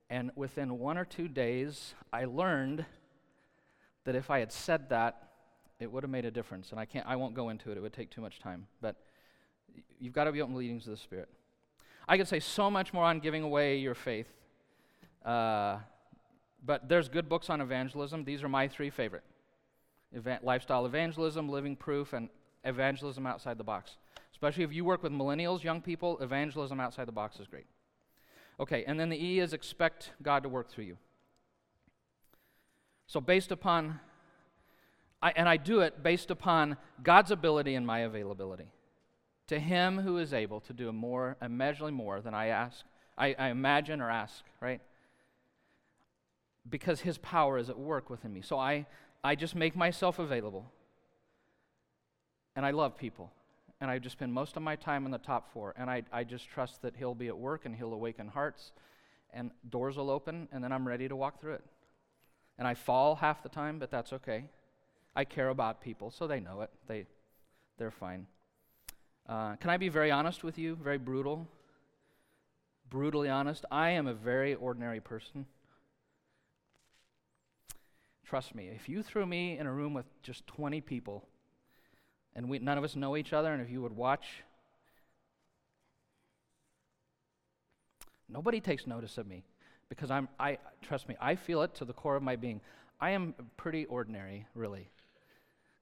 And 0.10 0.32
within 0.36 0.80
one 0.80 0.98
or 0.98 1.06
two 1.06 1.28
days, 1.28 1.96
I 2.14 2.26
learned 2.26 2.86
that 4.04 4.16
if 4.16 4.30
I 4.30 4.40
had 4.40 4.52
said 4.52 4.90
that, 4.90 5.30
it 5.80 5.92
would 5.92 6.04
have 6.04 6.10
made 6.10 6.26
a 6.26 6.32
difference. 6.32 6.72
And 6.72 6.80
I 6.80 6.86
can't, 6.86 7.06
I 7.08 7.16
won't 7.16 7.34
go 7.34 7.50
into 7.50 7.72
it, 7.72 7.78
it 7.78 7.82
would 7.82 7.94
take 7.94 8.12
too 8.12 8.22
much 8.22 8.40
time. 8.40 8.68
But 8.82 8.96
you've 10.00 10.14
got 10.14 10.26
to 10.26 10.32
be 10.32 10.42
open 10.42 10.54
to 10.54 10.60
leadings 10.60 10.86
of 10.86 10.92
the 10.92 10.98
Spirit. 10.98 11.30
I 12.08 12.18
could 12.18 12.28
say 12.28 12.40
so 12.40 12.70
much 12.70 12.94
more 12.94 13.04
on 13.04 13.20
giving 13.20 13.44
away 13.44 13.78
your 13.78 13.96
faith. 13.96 14.28
Uh, 15.24 15.78
but 16.64 16.88
there's 16.88 17.10
good 17.10 17.28
books 17.28 17.50
on 17.50 17.62
evangelism. 17.62 18.24
These 18.24 18.44
are 18.44 18.50
my 18.50 18.68
three 18.68 18.90
favorite 18.90 19.24
Eva- 20.16 20.40
Lifestyle 20.44 20.86
Evangelism, 20.86 21.50
Living 21.50 21.76
Proof, 21.76 22.14
and 22.14 22.30
Evangelism 22.64 23.26
Outside 23.26 23.58
the 23.58 23.64
Box. 23.64 23.98
Especially 24.36 24.66
if 24.66 24.74
you 24.74 24.84
work 24.84 25.02
with 25.02 25.14
millennials, 25.14 25.64
young 25.64 25.82
people, 25.82 26.20
evangelism 26.20 26.78
outside 26.78 27.08
the 27.08 27.12
box 27.14 27.40
is 27.40 27.48
great. 27.48 27.66
Okay, 28.60 28.84
and 28.86 29.00
then 29.00 29.08
the 29.08 29.18
E 29.18 29.40
is 29.40 29.54
expect 29.54 30.12
God 30.22 30.44
to 30.44 30.50
work 30.50 30.70
through 30.70 30.84
you. 30.84 30.98
So, 33.08 33.22
based 33.22 33.52
upon, 33.52 34.02
I, 35.22 35.32
and 35.38 35.48
I 35.48 35.56
do 35.56 35.80
it 35.80 36.04
based 36.04 36.32
upon 36.32 36.76
God's 37.02 37.32
ability 37.32 37.76
and 37.76 37.88
my 37.88 38.00
availability. 38.00 38.66
To 39.48 39.60
Him 39.60 40.00
who 40.00 40.18
is 40.18 40.34
able 40.34 40.60
to 40.62 40.74
do 40.74 40.92
more, 40.92 41.38
immeasurably 41.42 41.92
more 41.92 42.22
than 42.22 42.34
I 42.34 42.48
ask, 42.48 42.86
I, 43.18 43.36
I 43.38 43.50
imagine 43.50 44.02
or 44.02 44.10
ask, 44.10 44.44
right? 44.60 44.82
Because 46.70 47.02
His 47.02 47.18
power 47.18 47.58
is 47.58 47.70
at 47.70 47.78
work 47.78 48.10
within 48.10 48.34
me. 48.34 48.42
So 48.42 48.58
I, 48.58 48.86
I 49.24 49.36
just 49.36 49.56
make 49.56 49.76
myself 49.76 50.20
available. 50.20 50.72
And 52.56 52.66
I 52.66 52.72
love 52.72 52.98
people 52.98 53.32
and 53.82 53.92
I 53.92 54.00
just 54.00 54.14
spend 54.14 54.34
most 54.34 54.56
of 54.56 54.64
my 54.64 54.76
time 54.76 55.06
in 55.06 55.12
the 55.12 55.18
top 55.18 55.52
four. 55.52 55.74
And 55.78 55.90
I, 55.90 56.04
I 56.12 56.24
just 56.24 56.48
trust 56.48 56.82
that 56.82 56.96
He'll 56.96 57.16
be 57.16 57.28
at 57.28 57.38
work 57.38 57.66
and 57.66 57.76
He'll 57.76 57.94
awaken 57.94 58.28
hearts, 58.28 58.72
and 59.34 59.52
doors 59.70 59.98
will 59.98 60.10
open, 60.10 60.48
and 60.52 60.64
then 60.64 60.72
I'm 60.72 60.88
ready 60.88 61.08
to 61.08 61.16
walk 61.16 61.42
through 61.42 61.56
it. 61.56 61.64
And 62.58 62.68
I 62.68 62.74
fall 62.74 63.16
half 63.16 63.44
the 63.44 63.50
time, 63.50 63.80
but 63.80 63.92
that's 63.92 64.14
okay. 64.14 64.46
I 65.16 65.26
care 65.26 65.50
about 65.50 65.82
people, 65.82 66.10
so 66.10 66.26
they 66.26 66.40
know 66.40 66.62
it. 66.62 66.70
They, 66.88 67.06
they're 67.78 67.92
fine. 67.92 68.28
Uh, 69.28 69.56
can 69.56 69.70
I 69.72 69.78
be 69.78 69.90
very 69.90 70.12
honest 70.12 70.44
with 70.44 70.58
you? 70.58 70.76
Very 70.76 70.98
brutal? 70.98 71.48
Brutally 72.90 73.30
honest? 73.30 73.66
I 73.72 73.92
am 73.92 74.06
a 74.08 74.14
very 74.14 74.54
ordinary 74.54 75.00
person. 75.00 75.48
Trust 78.24 78.56
me, 78.56 78.70
if 78.76 78.88
you 78.88 79.02
threw 79.02 79.26
me 79.26 79.58
in 79.58 79.68
a 79.68 79.72
room 79.72 79.94
with 79.94 80.06
just 80.22 80.46
20 80.48 80.82
people, 80.82 81.28
and 82.36 82.50
we, 82.50 82.60
none 82.60 82.78
of 82.78 82.84
us 82.84 82.96
know 82.96 83.18
each 83.18 83.34
other, 83.34 83.54
and 83.54 83.62
if 83.62 83.70
you 83.70 83.82
would 83.82 83.96
watch, 83.96 84.26
nobody 88.30 88.60
takes 88.60 88.86
notice 88.86 89.18
of 89.18 89.28
me 89.28 89.44
because 89.90 90.12
I'm, 90.12 90.28
I, 90.40 90.58
trust 90.82 91.08
me, 91.08 91.16
I 91.20 91.36
feel 91.36 91.62
it 91.62 91.76
to 91.76 91.86
the 91.86 91.94
core 91.94 92.16
of 92.16 92.24
my 92.24 92.36
being. 92.36 92.62
I 93.00 93.12
am 93.12 93.34
pretty 93.58 93.86
ordinary, 93.86 94.48
really. 94.56 94.90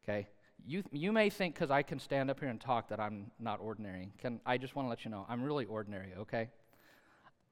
Okay? 0.04 0.28
You, 0.66 0.84
you 0.92 1.12
may 1.12 1.30
think 1.30 1.56
because 1.56 1.72
I 1.72 1.84
can 1.84 2.00
stand 2.00 2.30
up 2.30 2.40
here 2.40 2.50
and 2.50 2.60
talk 2.60 2.88
that 2.90 3.00
I'm 3.00 3.32
not 3.40 3.60
ordinary. 3.60 4.14
Can, 4.20 4.40
I 4.46 4.58
just 4.58 4.76
want 4.76 4.86
to 4.86 4.90
let 4.90 5.04
you 5.04 5.12
know, 5.12 5.26
I'm 5.28 5.44
really 5.44 5.66
ordinary, 5.66 6.14
okay? 6.20 6.50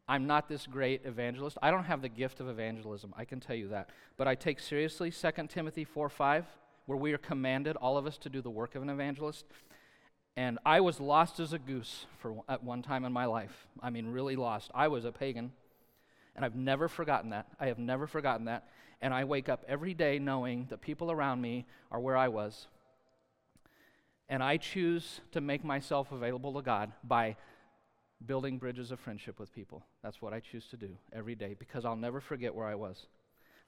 I'm 0.07 0.27
not 0.27 0.47
this 0.47 0.65
great 0.65 1.01
evangelist. 1.05 1.57
I 1.61 1.71
don't 1.71 1.83
have 1.83 2.01
the 2.01 2.09
gift 2.09 2.39
of 2.39 2.47
evangelism, 2.47 3.13
I 3.17 3.25
can 3.25 3.39
tell 3.39 3.55
you 3.55 3.69
that. 3.69 3.89
But 4.17 4.27
I 4.27 4.35
take 4.35 4.59
seriously 4.59 5.11
2 5.11 5.47
Timothy 5.47 5.83
4 5.83 6.09
5 6.09 6.45
where 6.85 6.97
we 6.97 7.13
are 7.13 7.17
commanded, 7.17 7.75
all 7.77 7.97
of 7.97 8.05
us, 8.05 8.17
to 8.17 8.29
do 8.29 8.41
the 8.41 8.49
work 8.49 8.75
of 8.75 8.81
an 8.81 8.89
evangelist. 8.89 9.45
And 10.35 10.59
I 10.65 10.81
was 10.81 10.99
lost 10.99 11.39
as 11.39 11.53
a 11.53 11.59
goose 11.59 12.05
for, 12.19 12.41
at 12.49 12.63
one 12.63 12.81
time 12.81 13.05
in 13.05 13.13
my 13.13 13.25
life. 13.25 13.67
I 13.81 13.89
mean, 13.89 14.07
really 14.07 14.35
lost. 14.35 14.71
I 14.73 14.87
was 14.87 15.05
a 15.05 15.11
pagan. 15.11 15.51
And 16.35 16.45
I've 16.45 16.55
never 16.55 16.87
forgotten 16.87 17.31
that. 17.31 17.47
I 17.59 17.67
have 17.67 17.77
never 17.77 18.07
forgotten 18.07 18.45
that. 18.45 18.67
And 19.01 19.13
I 19.13 19.25
wake 19.25 19.49
up 19.49 19.63
every 19.67 19.93
day 19.93 20.19
knowing 20.19 20.67
that 20.69 20.81
people 20.81 21.11
around 21.11 21.41
me 21.41 21.65
are 21.91 21.99
where 21.99 22.17
I 22.17 22.29
was. 22.29 22.67
And 24.31 24.41
I 24.41 24.55
choose 24.55 25.19
to 25.33 25.41
make 25.41 25.65
myself 25.65 26.13
available 26.13 26.53
to 26.53 26.61
God 26.61 26.93
by 27.03 27.35
building 28.25 28.57
bridges 28.57 28.89
of 28.89 28.99
friendship 29.01 29.41
with 29.41 29.53
people. 29.53 29.83
That's 30.01 30.21
what 30.21 30.31
I 30.31 30.39
choose 30.39 30.67
to 30.67 30.77
do 30.77 30.95
every 31.11 31.35
day 31.35 31.53
because 31.59 31.83
I'll 31.83 31.97
never 31.97 32.21
forget 32.21 32.55
where 32.55 32.65
I 32.65 32.75
was. 32.75 33.07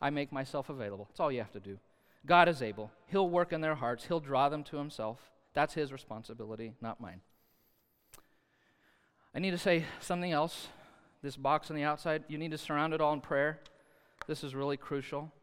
I 0.02 0.10
make 0.10 0.32
myself 0.32 0.70
available. 0.70 1.08
That's 1.10 1.20
all 1.20 1.34
you 1.34 1.40
have 1.40 1.52
to 1.52 1.60
do. 1.60 1.80
God 2.26 2.48
is 2.48 2.62
able. 2.62 2.92
He'll 3.08 3.30
work 3.30 3.52
in 3.52 3.60
their 3.60 3.76
hearts, 3.76 4.06
He'll 4.06 4.22
draw 4.22 4.48
them 4.48 4.64
to 4.66 4.78
Himself. 4.78 5.20
That's 5.54 5.74
His 5.74 5.92
responsibility, 5.92 6.76
not 6.82 7.02
mine. 7.02 7.20
I 9.36 9.40
need 9.40 9.52
to 9.52 9.58
say 9.58 9.84
something 10.00 10.32
else. 10.32 10.68
This 11.22 11.36
box 11.36 11.72
on 11.72 11.76
the 11.76 11.84
outside, 11.84 12.24
you 12.30 12.38
need 12.38 12.52
to 12.52 12.58
surround 12.58 12.94
it 12.94 13.02
all 13.02 13.12
in 13.12 13.20
prayer. 13.20 13.60
This 14.28 14.46
is 14.46 14.56
really 14.56 14.78
crucial. 14.78 15.34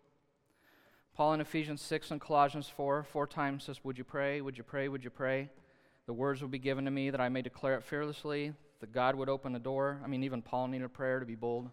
Paul 1.14 1.34
in 1.34 1.40
Ephesians 1.40 1.82
6 1.82 2.12
and 2.12 2.20
Colossians 2.20 2.68
4, 2.68 3.04
four 3.04 3.26
times 3.26 3.64
says, 3.64 3.84
Would 3.84 3.98
you 3.98 4.04
pray? 4.04 4.40
Would 4.40 4.56
you 4.56 4.64
pray? 4.64 4.88
Would 4.88 5.04
you 5.04 5.10
pray? 5.10 5.50
The 6.06 6.12
words 6.12 6.40
will 6.40 6.48
be 6.48 6.58
given 6.58 6.84
to 6.86 6.90
me 6.90 7.10
that 7.10 7.20
I 7.20 7.28
may 7.28 7.42
declare 7.42 7.74
it 7.74 7.84
fearlessly, 7.84 8.52
that 8.80 8.92
God 8.92 9.14
would 9.14 9.28
open 9.28 9.54
a 9.54 9.58
door. 9.58 10.00
I 10.04 10.08
mean, 10.08 10.24
even 10.24 10.42
Paul 10.42 10.68
needed 10.68 10.92
prayer 10.92 11.20
to 11.20 11.26
be 11.26 11.34
bold, 11.34 11.70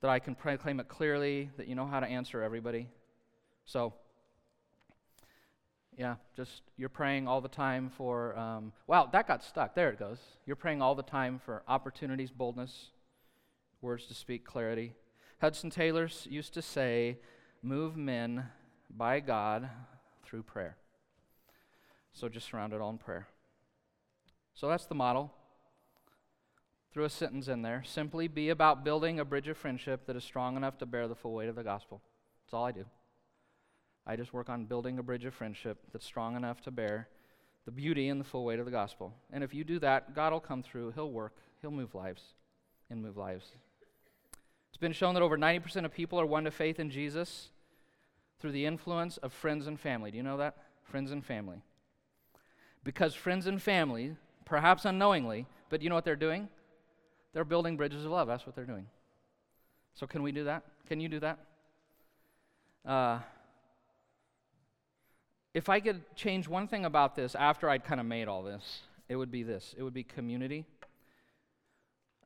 that 0.00 0.10
I 0.10 0.18
can 0.18 0.34
proclaim 0.34 0.80
it 0.80 0.88
clearly, 0.88 1.50
that 1.56 1.68
you 1.68 1.74
know 1.74 1.86
how 1.86 2.00
to 2.00 2.06
answer 2.06 2.42
everybody. 2.42 2.88
So, 3.64 3.94
Yeah, 5.98 6.16
just 6.36 6.62
you're 6.76 6.90
praying 6.90 7.26
all 7.26 7.40
the 7.40 7.48
time 7.48 7.88
for, 7.88 8.36
um, 8.38 8.72
wow, 8.86 9.08
that 9.12 9.26
got 9.26 9.42
stuck. 9.42 9.74
There 9.74 9.90
it 9.90 9.98
goes. 9.98 10.18
You're 10.44 10.56
praying 10.56 10.82
all 10.82 10.94
the 10.94 11.02
time 11.02 11.38
for 11.38 11.62
opportunities, 11.66 12.30
boldness, 12.30 12.90
words 13.80 14.06
to 14.06 14.14
speak, 14.14 14.44
clarity. 14.44 14.92
Hudson 15.40 15.70
Taylor 15.70 16.08
used 16.24 16.52
to 16.54 16.62
say, 16.62 17.18
move 17.66 17.96
men 17.96 18.46
by 18.88 19.18
God 19.18 19.68
through 20.24 20.44
prayer. 20.44 20.76
So 22.12 22.28
just 22.28 22.48
surround 22.48 22.72
it 22.72 22.80
all 22.80 22.90
in 22.90 22.98
prayer. 22.98 23.26
So 24.54 24.68
that's 24.68 24.86
the 24.86 24.94
model. 24.94 25.32
Threw 26.92 27.04
a 27.04 27.10
sentence 27.10 27.48
in 27.48 27.62
there. 27.62 27.82
Simply 27.84 28.28
be 28.28 28.50
about 28.50 28.84
building 28.84 29.18
a 29.18 29.24
bridge 29.24 29.48
of 29.48 29.58
friendship 29.58 30.06
that 30.06 30.16
is 30.16 30.22
strong 30.22 30.56
enough 30.56 30.78
to 30.78 30.86
bear 30.86 31.08
the 31.08 31.16
full 31.16 31.34
weight 31.34 31.48
of 31.48 31.56
the 31.56 31.64
gospel. 31.64 32.00
That's 32.44 32.54
all 32.54 32.64
I 32.64 32.72
do. 32.72 32.84
I 34.06 34.14
just 34.14 34.32
work 34.32 34.48
on 34.48 34.66
building 34.66 34.98
a 35.00 35.02
bridge 35.02 35.24
of 35.24 35.34
friendship 35.34 35.78
that's 35.92 36.06
strong 36.06 36.36
enough 36.36 36.60
to 36.62 36.70
bear 36.70 37.08
the 37.64 37.72
beauty 37.72 38.08
and 38.08 38.20
the 38.20 38.24
full 38.24 38.44
weight 38.44 38.60
of 38.60 38.64
the 38.64 38.70
gospel. 38.70 39.12
And 39.32 39.42
if 39.42 39.52
you 39.52 39.64
do 39.64 39.80
that, 39.80 40.14
God 40.14 40.32
will 40.32 40.40
come 40.40 40.62
through, 40.62 40.92
He'll 40.92 41.10
work, 41.10 41.36
He'll 41.60 41.72
move 41.72 41.96
lives, 41.96 42.22
and 42.88 43.02
move 43.02 43.16
lives. 43.16 43.50
It's 44.68 44.78
been 44.78 44.92
shown 44.92 45.14
that 45.14 45.22
over 45.22 45.36
90% 45.36 45.84
of 45.84 45.92
people 45.92 46.20
are 46.20 46.26
won 46.26 46.44
to 46.44 46.52
faith 46.52 46.78
in 46.78 46.90
Jesus 46.90 47.50
through 48.38 48.52
the 48.52 48.66
influence 48.66 49.16
of 49.18 49.32
friends 49.32 49.66
and 49.66 49.78
family. 49.78 50.10
Do 50.10 50.16
you 50.16 50.22
know 50.22 50.36
that? 50.36 50.56
Friends 50.82 51.10
and 51.10 51.24
family. 51.24 51.62
Because 52.84 53.14
friends 53.14 53.46
and 53.46 53.60
family, 53.60 54.16
perhaps 54.44 54.84
unknowingly, 54.84 55.46
but 55.68 55.82
you 55.82 55.88
know 55.88 55.94
what 55.94 56.04
they're 56.04 56.16
doing? 56.16 56.48
They're 57.32 57.44
building 57.44 57.76
bridges 57.76 58.04
of 58.04 58.10
love. 58.10 58.28
That's 58.28 58.46
what 58.46 58.54
they're 58.54 58.64
doing. 58.64 58.86
So, 59.94 60.06
can 60.06 60.22
we 60.22 60.32
do 60.32 60.44
that? 60.44 60.62
Can 60.86 61.00
you 61.00 61.08
do 61.08 61.20
that? 61.20 61.38
Uh, 62.84 63.18
if 65.52 65.68
I 65.68 65.80
could 65.80 66.02
change 66.14 66.48
one 66.48 66.68
thing 66.68 66.84
about 66.84 67.16
this 67.16 67.34
after 67.34 67.68
I'd 67.68 67.84
kind 67.84 67.98
of 67.98 68.06
made 68.06 68.28
all 68.28 68.42
this, 68.42 68.82
it 69.08 69.16
would 69.16 69.30
be 69.30 69.42
this 69.42 69.74
it 69.76 69.82
would 69.82 69.94
be 69.94 70.04
community. 70.04 70.66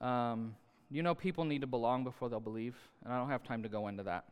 Um, 0.00 0.56
you 0.90 1.02
know, 1.02 1.14
people 1.14 1.44
need 1.44 1.60
to 1.60 1.66
belong 1.66 2.04
before 2.04 2.28
they'll 2.28 2.40
believe, 2.40 2.76
and 3.04 3.12
I 3.12 3.18
don't 3.18 3.30
have 3.30 3.44
time 3.44 3.62
to 3.62 3.68
go 3.68 3.88
into 3.88 4.02
that. 4.04 4.24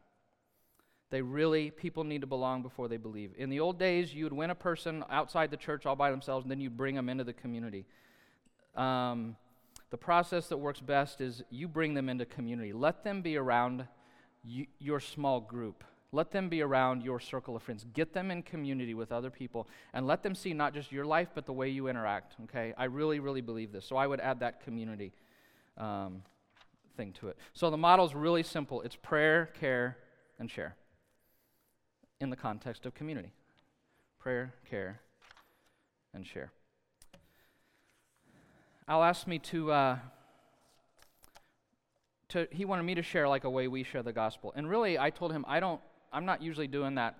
They 1.10 1.22
really, 1.22 1.70
people 1.70 2.04
need 2.04 2.20
to 2.20 2.26
belong 2.26 2.62
before 2.62 2.86
they 2.86 2.98
believe. 2.98 3.32
In 3.38 3.48
the 3.48 3.60
old 3.60 3.78
days, 3.78 4.12
you 4.12 4.24
would 4.24 4.32
win 4.32 4.50
a 4.50 4.54
person 4.54 5.04
outside 5.10 5.50
the 5.50 5.56
church 5.56 5.86
all 5.86 5.96
by 5.96 6.10
themselves, 6.10 6.44
and 6.44 6.50
then 6.50 6.60
you'd 6.60 6.76
bring 6.76 6.94
them 6.94 7.08
into 7.08 7.24
the 7.24 7.32
community. 7.32 7.86
Um, 8.76 9.36
the 9.90 9.96
process 9.96 10.48
that 10.48 10.58
works 10.58 10.80
best 10.80 11.22
is 11.22 11.42
you 11.50 11.66
bring 11.66 11.94
them 11.94 12.10
into 12.10 12.26
community. 12.26 12.74
Let 12.74 13.04
them 13.04 13.22
be 13.22 13.38
around 13.38 13.86
you, 14.44 14.66
your 14.78 15.00
small 15.00 15.40
group. 15.40 15.82
Let 16.12 16.30
them 16.30 16.50
be 16.50 16.60
around 16.60 17.02
your 17.02 17.20
circle 17.20 17.56
of 17.56 17.62
friends. 17.62 17.86
Get 17.94 18.12
them 18.12 18.30
in 18.30 18.42
community 18.42 18.92
with 18.94 19.10
other 19.10 19.30
people 19.30 19.66
and 19.92 20.06
let 20.06 20.22
them 20.22 20.34
see 20.34 20.52
not 20.54 20.72
just 20.74 20.90
your 20.92 21.04
life, 21.04 21.28
but 21.34 21.46
the 21.46 21.52
way 21.52 21.68
you 21.70 21.88
interact. 21.88 22.36
Okay? 22.44 22.74
I 22.76 22.84
really, 22.84 23.18
really 23.18 23.42
believe 23.42 23.72
this. 23.72 23.86
So 23.86 23.96
I 23.96 24.06
would 24.06 24.20
add 24.20 24.40
that 24.40 24.62
community 24.62 25.12
um, 25.76 26.22
thing 26.96 27.12
to 27.20 27.28
it. 27.28 27.38
So 27.52 27.70
the 27.70 27.76
model 27.76 28.06
is 28.06 28.14
really 28.14 28.42
simple 28.42 28.82
it's 28.82 28.96
prayer, 28.96 29.46
care, 29.58 29.96
and 30.38 30.50
share 30.50 30.76
in 32.20 32.30
the 32.30 32.36
context 32.36 32.86
of 32.86 32.94
community. 32.94 33.32
Prayer, 34.18 34.54
care, 34.68 35.00
and 36.12 36.26
share. 36.26 36.52
Al 38.86 39.02
asked 39.02 39.26
me 39.26 39.38
to. 39.38 39.72
Uh, 39.72 39.98
to, 42.30 42.46
he 42.50 42.66
wanted 42.66 42.82
me 42.82 42.94
to 42.94 43.02
share 43.02 43.26
like 43.26 43.44
a 43.44 43.50
way 43.50 43.68
we 43.68 43.82
share 43.82 44.02
the 44.02 44.12
gospel. 44.12 44.52
And 44.54 44.68
really, 44.68 44.98
I 44.98 45.08
told 45.08 45.32
him, 45.32 45.46
I 45.48 45.60
don't 45.60 45.80
I'm 46.12 46.24
not 46.24 46.42
usually 46.42 46.66
doing 46.66 46.94
that. 46.96 47.16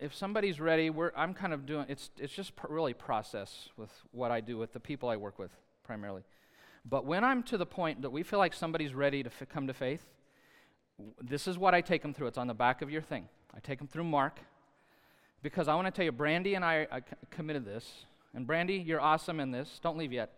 If 0.00 0.14
somebody's 0.14 0.58
ready, 0.58 0.90
we're, 0.90 1.12
I'm 1.16 1.34
kind 1.34 1.52
of 1.52 1.66
doing 1.66 1.86
it's 1.88 2.10
it's 2.18 2.32
just 2.32 2.52
really 2.68 2.94
process 2.94 3.68
with 3.76 3.90
what 4.10 4.30
I 4.30 4.40
do 4.40 4.56
with 4.56 4.72
the 4.72 4.80
people 4.80 5.08
I 5.08 5.16
work 5.16 5.38
with 5.38 5.50
primarily. 5.84 6.22
But 6.84 7.04
when 7.04 7.24
I'm 7.24 7.42
to 7.44 7.58
the 7.58 7.66
point 7.66 8.02
that 8.02 8.10
we 8.10 8.22
feel 8.22 8.38
like 8.38 8.54
somebody's 8.54 8.94
ready 8.94 9.22
to 9.22 9.28
f- 9.28 9.48
come 9.48 9.66
to 9.66 9.74
faith, 9.74 10.06
this 11.20 11.46
is 11.46 11.58
what 11.58 11.74
I 11.74 11.80
take 11.80 12.02
them 12.02 12.14
through. 12.14 12.28
It's 12.28 12.38
on 12.38 12.46
the 12.46 12.54
back 12.54 12.82
of 12.82 12.90
your 12.90 13.02
thing. 13.02 13.28
I 13.54 13.60
take 13.60 13.78
them 13.78 13.88
through 13.88 14.04
Mark 14.04 14.40
because 15.42 15.68
I 15.68 15.74
want 15.74 15.86
to 15.86 15.90
tell 15.90 16.04
you, 16.04 16.12
Brandy 16.12 16.54
and 16.54 16.64
I, 16.64 16.86
uh, 16.90 16.98
c- 16.98 17.16
committed 17.30 17.64
this. 17.64 18.06
And 18.34 18.46
Brandy, 18.46 18.74
you're 18.74 19.00
awesome 19.00 19.40
in 19.40 19.50
this. 19.50 19.78
Don't 19.82 19.96
leave 19.96 20.12
yet. 20.12 20.32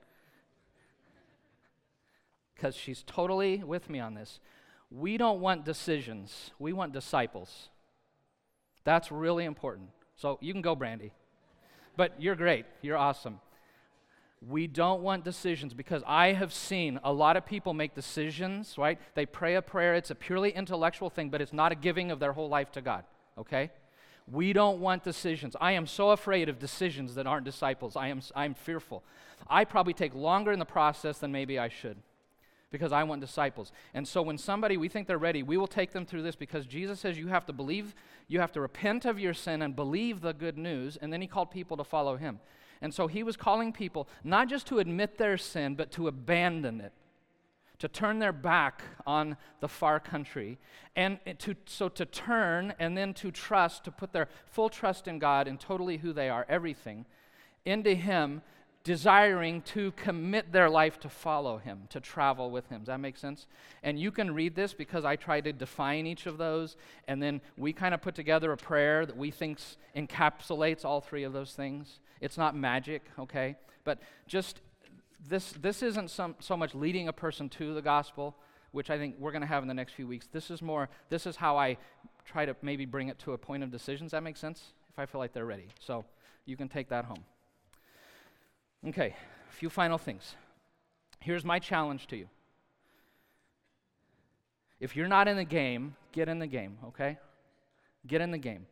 Because 2.55 2.75
she's 2.75 3.05
totally 3.07 3.63
with 3.63 3.89
me 3.89 4.01
on 4.01 4.15
this. 4.15 4.41
We 4.91 5.17
don't 5.17 5.41
want 5.41 5.65
decisions, 5.65 6.51
we 6.59 6.73
want 6.73 6.93
disciples. 6.93 7.69
That's 8.85 9.13
really 9.13 9.45
important. 9.45 9.91
So 10.17 10.39
you 10.41 10.53
can 10.53 10.63
go, 10.63 10.75
Brandy. 10.75 11.13
But 11.97 12.21
you're 12.21 12.37
great, 12.37 12.65
you're 12.81 12.97
awesome. 12.97 13.41
We 14.47 14.69
don't 14.69 15.03
want 15.03 15.25
decisions 15.25 15.75
because 15.75 16.03
I 16.07 16.33
have 16.33 16.53
seen 16.53 17.01
a 17.03 17.13
lot 17.13 17.37
of 17.37 17.45
people 17.45 17.75
make 17.75 17.95
decisions, 17.95 18.77
right? 18.79 18.99
They 19.15 19.27
pray 19.27 19.57
a 19.57 19.63
prayer, 19.63 19.95
it's 19.95 20.11
a 20.11 20.15
purely 20.15 20.51
intellectual 20.51 21.11
thing, 21.11 21.29
but 21.29 21.41
it's 21.41 21.53
not 21.53 21.73
a 21.73 21.75
giving 21.75 22.11
of 22.11 22.21
their 22.21 22.33
whole 22.33 22.49
life 22.49 22.71
to 22.73 22.81
God, 22.81 23.05
okay? 23.37 23.71
We 24.31 24.53
don't 24.53 24.81
want 24.81 25.03
decisions. 25.03 25.57
I 25.61 25.73
am 25.73 25.87
so 25.87 26.11
afraid 26.11 26.49
of 26.49 26.59
decisions 26.59 27.15
that 27.17 27.27
aren't 27.27 27.45
disciples. 27.45 27.97
I 27.97 28.09
am 28.09 28.21
I'm 28.37 28.55
fearful. 28.55 29.03
I 29.49 29.65
probably 29.65 29.95
take 29.95 30.15
longer 30.15 30.53
in 30.53 30.59
the 30.59 30.65
process 30.65 31.19
than 31.19 31.33
maybe 31.33 31.59
I 31.59 31.69
should 31.69 31.97
because 32.71 32.93
I 32.93 33.03
want 33.05 33.21
disciples. 33.21 33.73
And 33.95 34.07
so 34.07 34.21
when 34.21 34.37
somebody, 34.37 34.77
we 34.77 34.89
think 34.89 35.07
they're 35.07 35.19
ready, 35.19 35.43
we 35.43 35.57
will 35.57 35.67
take 35.67 35.93
them 35.93 36.05
through 36.05 36.23
this 36.23 36.37
because 36.37 36.67
Jesus 36.67 37.01
says 37.01 37.19
you 37.19 37.29
have 37.29 37.47
to 37.47 37.53
believe, 37.53 37.95
you 38.29 38.41
have 38.41 38.53
to 38.53 38.61
repent 38.61 39.07
of 39.07 39.19
your 39.19 39.35
sin 39.35 39.63
and 39.63 39.75
believe 39.75 40.21
the 40.21 40.35
good 40.35 40.59
news. 40.59 40.97
And 40.97 41.13
then 41.13 41.23
he 41.23 41.27
called 41.27 41.51
people 41.51 41.77
to 41.79 41.85
follow 41.85 42.17
him. 42.17 42.41
And 42.81 42.95
so 42.95 43.07
he 43.07 43.23
was 43.23 43.37
calling 43.37 43.73
people 43.73 44.09
not 44.25 44.49
just 44.49 44.67
to 44.69 44.79
admit 44.79 45.19
their 45.19 45.37
sin, 45.37 45.75
but 45.75 45.91
to 45.93 46.09
abandon 46.09 46.81
it, 46.81 46.93
to 47.79 47.89
turn 47.89 48.19
their 48.19 48.33
back 48.33 48.83
on 49.07 49.37
the 49.61 49.69
far 49.69 50.01
country, 50.01 50.59
and 50.97 51.19
to, 51.39 51.55
so 51.67 51.89
to 51.89 52.05
turn 52.05 52.75
and 52.79 52.97
then 52.97 53.15
to 53.15 53.31
trust, 53.31 53.85
to 53.85 53.91
put 53.91 54.13
their 54.13 54.29
full 54.47 54.69
trust 54.69 55.09
in 55.09 55.19
God 55.19 55.47
and 55.49 55.59
totally 55.59 55.99
who 55.99 56.13
they 56.13 56.29
are, 56.29 56.47
everything, 56.49 57.07
into 57.65 57.95
him 57.95 58.43
desiring 58.85 59.61
to 59.61 59.93
commit 59.93 60.51
their 60.51 60.71
life 60.71 60.99
to 60.99 61.11
follow 61.11 61.59
him, 61.59 61.83
to 61.91 62.01
travel 62.01 62.51
with 62.51 62.67
him. 62.69 62.81
Does 62.81 62.87
that 62.87 63.01
make 63.01 63.19
sense? 63.19 63.47
And 63.83 64.01
you 64.01 64.11
can 64.11 64.33
read 64.33 64.55
this 64.55 64.73
because 64.73 65.05
I 65.05 65.15
try 65.15 65.43
to 65.43 65.53
define 65.53 66.07
each 66.07 66.25
of 66.25 66.39
those, 66.39 66.77
and 67.07 67.23
then 67.23 67.43
we 67.59 67.75
kind 67.75 67.93
of 67.93 68.01
put 68.01 68.15
together 68.15 68.51
a 68.51 68.57
prayer 68.57 69.05
that 69.05 69.17
we 69.17 69.31
think 69.31 69.59
encapsulates 69.95 70.87
all 70.87 71.03
three 71.03 71.25
of 71.25 71.35
those 71.35 71.53
things. 71.53 72.01
It's 72.21 72.37
not 72.37 72.57
magic, 72.57 73.03
okay? 73.19 73.57
But 73.85 74.01
just 74.27 74.61
this, 75.27 75.53
this 75.53 75.83
isn't 75.83 76.11
some, 76.11 76.37
so 76.41 76.57
much 76.57 76.75
leading 76.75 77.09
a 77.09 77.13
person 77.13 77.49
to 77.51 77.75
the 77.75 77.83
gospel, 77.83 78.37
which 78.73 78.91
I 78.91 78.99
think 78.99 79.17
we're 79.19 79.33
going 79.33 79.43
to 79.43 79.49
have 79.49 79.63
in 79.63 79.69
the 79.69 79.75
next 79.75 79.93
few 79.93 80.07
weeks. 80.07 80.29
This 80.31 80.51
is 80.51 80.63
more, 80.63 80.89
this 81.09 81.27
is 81.27 81.37
how 81.37 81.57
I 81.57 81.77
try 82.25 82.45
to 82.47 82.55
maybe 82.63 82.85
bring 82.85 83.09
it 83.09 83.19
to 83.21 83.33
a 83.33 83.39
point 83.39 83.63
of 83.63 83.71
decision. 83.71 84.07
Does 84.07 84.13
that 84.13 84.23
make 84.23 84.37
sense? 84.37 84.73
If 84.91 84.99
I 84.99 85.07
feel 85.07 85.21
like 85.21 85.33
they're 85.33 85.47
ready. 85.47 85.69
So 85.81 86.05
you 86.45 86.57
can 86.57 86.69
take 86.69 86.89
that 86.91 87.05
home. 87.05 87.25
Okay, 88.87 89.15
a 89.49 89.53
few 89.53 89.71
final 89.71 89.99
things. 89.99 90.37
Here's 91.21 91.45
my 91.45 91.59
challenge 91.59 92.07
to 92.09 92.17
you. 92.17 92.29
If 94.81 94.95
you're 94.95 95.09
not 95.09 95.27
in 95.27 95.37
the 95.37 95.45
game, 95.45 95.97
get 96.13 96.29
in 96.29 96.39
the 96.39 96.47
game, 96.47 96.79
okay? 96.89 97.19
Get 98.07 98.21
in 98.21 98.31
the 98.31 98.39
game. 98.39 98.67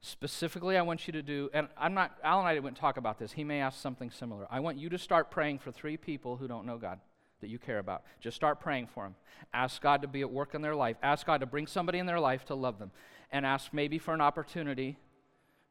Specifically, 0.00 0.76
I 0.76 0.82
want 0.82 1.06
you 1.06 1.12
to 1.12 1.22
do, 1.22 1.50
and 1.52 1.68
I'm 1.76 1.92
not, 1.92 2.16
Al 2.22 2.38
and 2.38 2.48
I 2.48 2.54
didn't 2.54 2.76
talk 2.76 2.96
about 2.96 3.18
this. 3.18 3.32
He 3.32 3.42
may 3.42 3.60
ask 3.60 3.80
something 3.80 4.10
similar. 4.10 4.46
I 4.50 4.60
want 4.60 4.78
you 4.78 4.88
to 4.90 4.98
start 4.98 5.30
praying 5.30 5.58
for 5.58 5.72
three 5.72 5.96
people 5.96 6.36
who 6.36 6.46
don't 6.46 6.66
know 6.66 6.78
God 6.78 7.00
that 7.40 7.48
you 7.48 7.58
care 7.58 7.78
about. 7.78 8.02
Just 8.20 8.36
start 8.36 8.60
praying 8.60 8.88
for 8.88 9.04
them. 9.04 9.16
Ask 9.52 9.82
God 9.82 10.02
to 10.02 10.08
be 10.08 10.20
at 10.20 10.30
work 10.30 10.54
in 10.54 10.62
their 10.62 10.74
life. 10.76 10.96
Ask 11.02 11.26
God 11.26 11.40
to 11.40 11.46
bring 11.46 11.66
somebody 11.66 11.98
in 11.98 12.06
their 12.06 12.20
life 12.20 12.44
to 12.46 12.54
love 12.54 12.78
them. 12.78 12.90
And 13.30 13.44
ask 13.44 13.72
maybe 13.72 13.98
for 13.98 14.14
an 14.14 14.20
opportunity 14.20 14.98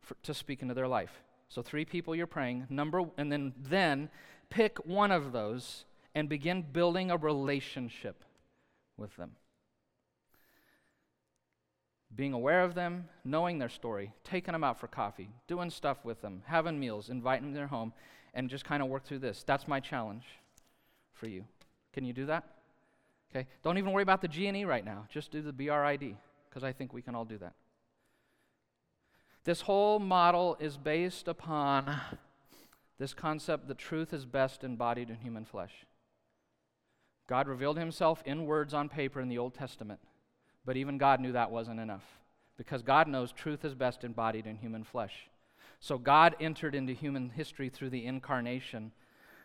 for, 0.01 0.15
to 0.23 0.33
speak 0.33 0.61
into 0.61 0.73
their 0.73 0.87
life. 0.87 1.21
So 1.49 1.61
three 1.61 1.85
people 1.85 2.15
you're 2.15 2.27
praying, 2.27 2.67
number 2.69 3.05
and 3.17 3.31
then 3.31 3.53
then 3.57 4.09
pick 4.49 4.85
one 4.85 5.11
of 5.11 5.31
those 5.31 5.85
and 6.13 6.27
begin 6.27 6.61
building 6.61 7.11
a 7.11 7.17
relationship 7.17 8.23
with 8.97 9.15
them. 9.15 9.31
Being 12.17 12.33
aware 12.33 12.63
of 12.63 12.73
them, 12.73 13.07
knowing 13.23 13.59
their 13.59 13.69
story, 13.69 14.11
taking 14.23 14.51
them 14.51 14.63
out 14.63 14.79
for 14.79 14.87
coffee, 14.87 15.29
doing 15.47 15.69
stuff 15.69 16.03
with 16.03 16.21
them, 16.21 16.41
having 16.45 16.79
meals, 16.79 17.09
inviting 17.09 17.45
them 17.45 17.53
to 17.53 17.59
their 17.59 17.67
home, 17.67 17.93
and 18.33 18.49
just 18.49 18.65
kind 18.65 18.83
of 18.83 18.89
work 18.89 19.05
through 19.05 19.19
this. 19.19 19.43
That's 19.43 19.67
my 19.67 19.79
challenge 19.79 20.23
for 21.13 21.27
you. 21.27 21.45
Can 21.93 22.03
you 22.03 22.13
do 22.13 22.25
that? 22.25 22.43
Okay. 23.31 23.47
Don't 23.63 23.77
even 23.77 23.93
worry 23.93 24.03
about 24.03 24.21
the 24.21 24.27
G 24.27 24.47
and 24.47 24.57
E 24.57 24.65
right 24.65 24.83
now. 24.83 25.05
Just 25.09 25.31
do 25.31 25.41
the 25.41 25.53
BRID 25.53 26.15
because 26.49 26.63
I 26.63 26.71
think 26.71 26.91
we 26.91 27.01
can 27.03 27.13
all 27.13 27.25
do 27.25 27.37
that. 27.37 27.53
This 29.43 29.61
whole 29.61 29.99
model 29.99 30.57
is 30.59 30.75
based 30.75 31.27
upon 31.27 31.95
this 32.97 33.13
concept 33.13 33.67
that 33.67 33.77
truth 33.77 34.11
is 34.11 34.25
best 34.25 34.63
embodied 34.63 35.09
in 35.09 35.17
human 35.17 35.45
flesh. 35.45 35.85
God 37.27 37.47
revealed 37.47 37.77
himself 37.77 38.23
in 38.25 38.45
words 38.45 38.73
on 38.73 38.89
paper 38.89 39.21
in 39.21 39.29
the 39.29 39.37
Old 39.37 39.53
Testament, 39.53 39.99
but 40.67 40.75
even 40.75 40.97
God 40.97 41.21
knew 41.21 41.31
that 41.31 41.49
wasn't 41.49 41.79
enough. 41.79 42.03
because 42.57 42.81
God 42.81 43.07
knows 43.07 43.31
truth 43.31 43.63
is 43.63 43.75
best 43.75 44.03
embodied 44.03 44.47
in 44.47 44.57
human 44.57 44.83
flesh. 44.83 45.29
So 45.79 45.99
God 45.99 46.35
entered 46.39 46.73
into 46.73 46.91
human 46.91 47.29
history 47.29 47.69
through 47.69 47.91
the 47.91 48.03
incarnation 48.03 48.91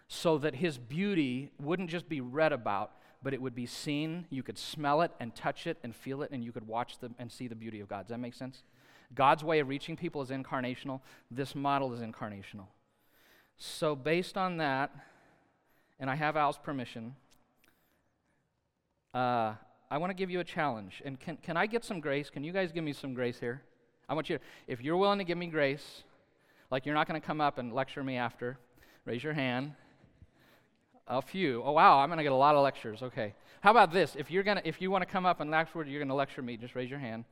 so 0.09 0.39
that 0.39 0.55
his 0.55 0.79
beauty 0.79 1.51
wouldn't 1.61 1.91
just 1.91 2.09
be 2.09 2.23
read 2.23 2.53
about, 2.55 2.93
but 3.23 3.35
it 3.35 3.43
would 3.43 3.55
be 3.55 3.67
seen. 3.67 4.27
You 4.31 4.43
could 4.43 4.57
smell 4.57 5.03
it 5.03 5.13
and 5.21 5.35
touch 5.35 5.67
it 5.67 5.77
and 5.85 5.95
feel 5.95 6.23
it, 6.23 6.31
and 6.31 6.43
you 6.43 6.53
could 6.53 6.67
watch 6.67 7.01
them 7.01 7.15
and 7.19 7.31
see 7.31 7.49
the 7.49 7.55
beauty 7.55 7.81
of 7.81 7.89
God. 7.89 8.05
Does 8.05 8.09
that 8.09 8.19
make 8.19 8.35
sense? 8.35 8.63
God's 9.15 9.45
way 9.45 9.61
of 9.61 9.69
reaching 9.69 9.95
people 9.95 10.23
is 10.23 10.31
incarnational. 10.31 11.01
This 11.31 11.55
model 11.55 11.93
is 11.93 12.01
incarnational. 12.01 12.67
So, 13.59 13.95
based 13.95 14.39
on 14.39 14.57
that, 14.57 14.91
and 16.01 16.09
I 16.09 16.15
have 16.15 16.35
Al's 16.35 16.59
permission, 16.59 17.15
uh, 19.13 19.53
I 19.93 19.99
want 19.99 20.09
to 20.09 20.15
give 20.15 20.31
you 20.31 20.41
a 20.41 20.45
challenge. 20.45 21.03
And 21.05 21.21
can, 21.21 21.37
can 21.37 21.59
I 21.59 21.67
get 21.67 21.85
some 21.85 22.01
grace? 22.01 22.31
Can 22.31 22.45
you 22.45 22.53
guys 22.53 22.73
give 22.73 22.83
me 22.83 22.95
some 22.95 23.13
grace 23.13 23.39
here? 23.39 23.61
I 24.09 24.15
want 24.15 24.31
you, 24.31 24.39
to, 24.39 24.45
if 24.67 24.81
you're 24.81 24.97
willing 24.97 25.19
to 25.19 25.25
give 25.25 25.37
me 25.37 25.49
grace, 25.49 26.05
like 26.71 26.87
you're 26.87 26.95
not 26.95 27.07
going 27.07 27.21
to 27.21 27.27
come 27.27 27.43
up 27.43 27.59
and 27.59 27.75
lecture 27.75 28.03
me 28.03 28.17
after, 28.17 28.57
raise 29.05 29.23
your 29.23 29.35
hand. 29.35 29.75
A 31.09 31.21
few. 31.21 31.63
Oh 31.63 31.73
wow, 31.73 31.99
I'm 31.99 32.09
going 32.09 32.17
to 32.17 32.23
get 32.23 32.33
a 32.33 32.35
lot 32.35 32.55
of 32.55 32.63
lectures. 32.63 33.03
Okay. 33.03 33.35
How 33.61 33.71
about 33.71 33.93
this? 33.93 34.17
If 34.17 34.31
you're 34.31 34.43
to 34.45 34.67
if 34.67 34.81
you 34.81 34.91
want 34.91 35.03
to 35.03 35.07
come 35.07 35.27
up 35.27 35.41
and 35.41 35.55
afterward 35.55 35.89
you're 35.89 36.01
going 36.01 36.09
to 36.09 36.15
lecture 36.15 36.41
me, 36.41 36.57
just 36.57 36.75
raise 36.75 36.89
your 36.89 36.99
hand 36.99 37.27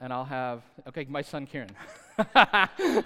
and 0.00 0.12
I'll 0.12 0.24
have 0.24 0.62
okay, 0.86 1.04
my 1.08 1.22
son 1.22 1.46
Kieran. 1.46 1.70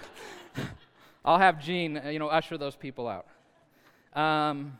I'll 1.25 1.39
have 1.39 1.59
Gene, 1.59 1.97
uh, 1.97 2.09
you 2.09 2.19
know, 2.19 2.27
usher 2.27 2.59
those 2.59 2.75
people 2.75 3.07
out. 3.07 3.25
Um, 4.13 4.77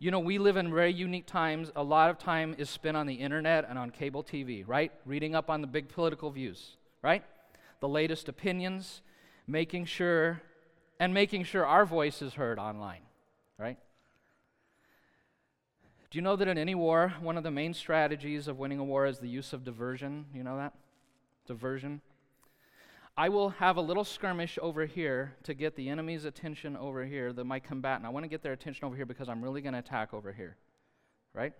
you 0.00 0.10
know, 0.10 0.18
we 0.18 0.38
live 0.38 0.56
in 0.56 0.72
very 0.72 0.92
unique 0.92 1.26
times. 1.26 1.70
A 1.76 1.82
lot 1.82 2.08
of 2.08 2.18
time 2.18 2.54
is 2.56 2.70
spent 2.70 2.96
on 2.96 3.06
the 3.06 3.14
internet 3.14 3.66
and 3.68 3.78
on 3.78 3.90
cable 3.90 4.24
TV, 4.24 4.64
right? 4.66 4.90
Reading 5.04 5.34
up 5.34 5.50
on 5.50 5.60
the 5.60 5.66
big 5.66 5.90
political 5.90 6.30
views, 6.30 6.78
right? 7.02 7.22
The 7.80 7.88
latest 7.88 8.26
opinions, 8.26 9.02
making 9.46 9.84
sure, 9.84 10.40
and 10.98 11.12
making 11.12 11.44
sure 11.44 11.66
our 11.66 11.84
voice 11.84 12.22
is 12.22 12.32
heard 12.32 12.58
online, 12.58 13.02
right? 13.58 13.76
Do 16.10 16.18
you 16.18 16.22
know 16.22 16.34
that 16.34 16.48
in 16.48 16.56
any 16.56 16.74
war, 16.74 17.12
one 17.20 17.36
of 17.36 17.44
the 17.44 17.50
main 17.50 17.74
strategies 17.74 18.48
of 18.48 18.58
winning 18.58 18.78
a 18.78 18.84
war 18.84 19.04
is 19.04 19.18
the 19.18 19.28
use 19.28 19.52
of 19.52 19.64
diversion? 19.64 20.24
You 20.34 20.42
know 20.42 20.56
that? 20.56 20.72
Diversion. 21.46 22.00
I 23.16 23.28
will 23.28 23.50
have 23.50 23.76
a 23.76 23.80
little 23.80 24.04
skirmish 24.04 24.58
over 24.62 24.86
here 24.86 25.34
to 25.42 25.54
get 25.54 25.76
the 25.76 25.88
enemy's 25.88 26.24
attention 26.24 26.76
over 26.76 27.04
here, 27.04 27.32
the, 27.32 27.44
my 27.44 27.58
combatant. 27.58 28.06
I 28.06 28.08
want 28.08 28.24
to 28.24 28.28
get 28.28 28.42
their 28.42 28.52
attention 28.52 28.84
over 28.84 28.96
here 28.96 29.06
because 29.06 29.28
I'm 29.28 29.42
really 29.42 29.60
going 29.60 29.74
to 29.74 29.78
attack 29.78 30.14
over 30.14 30.32
here. 30.32 30.56
Right? 31.34 31.52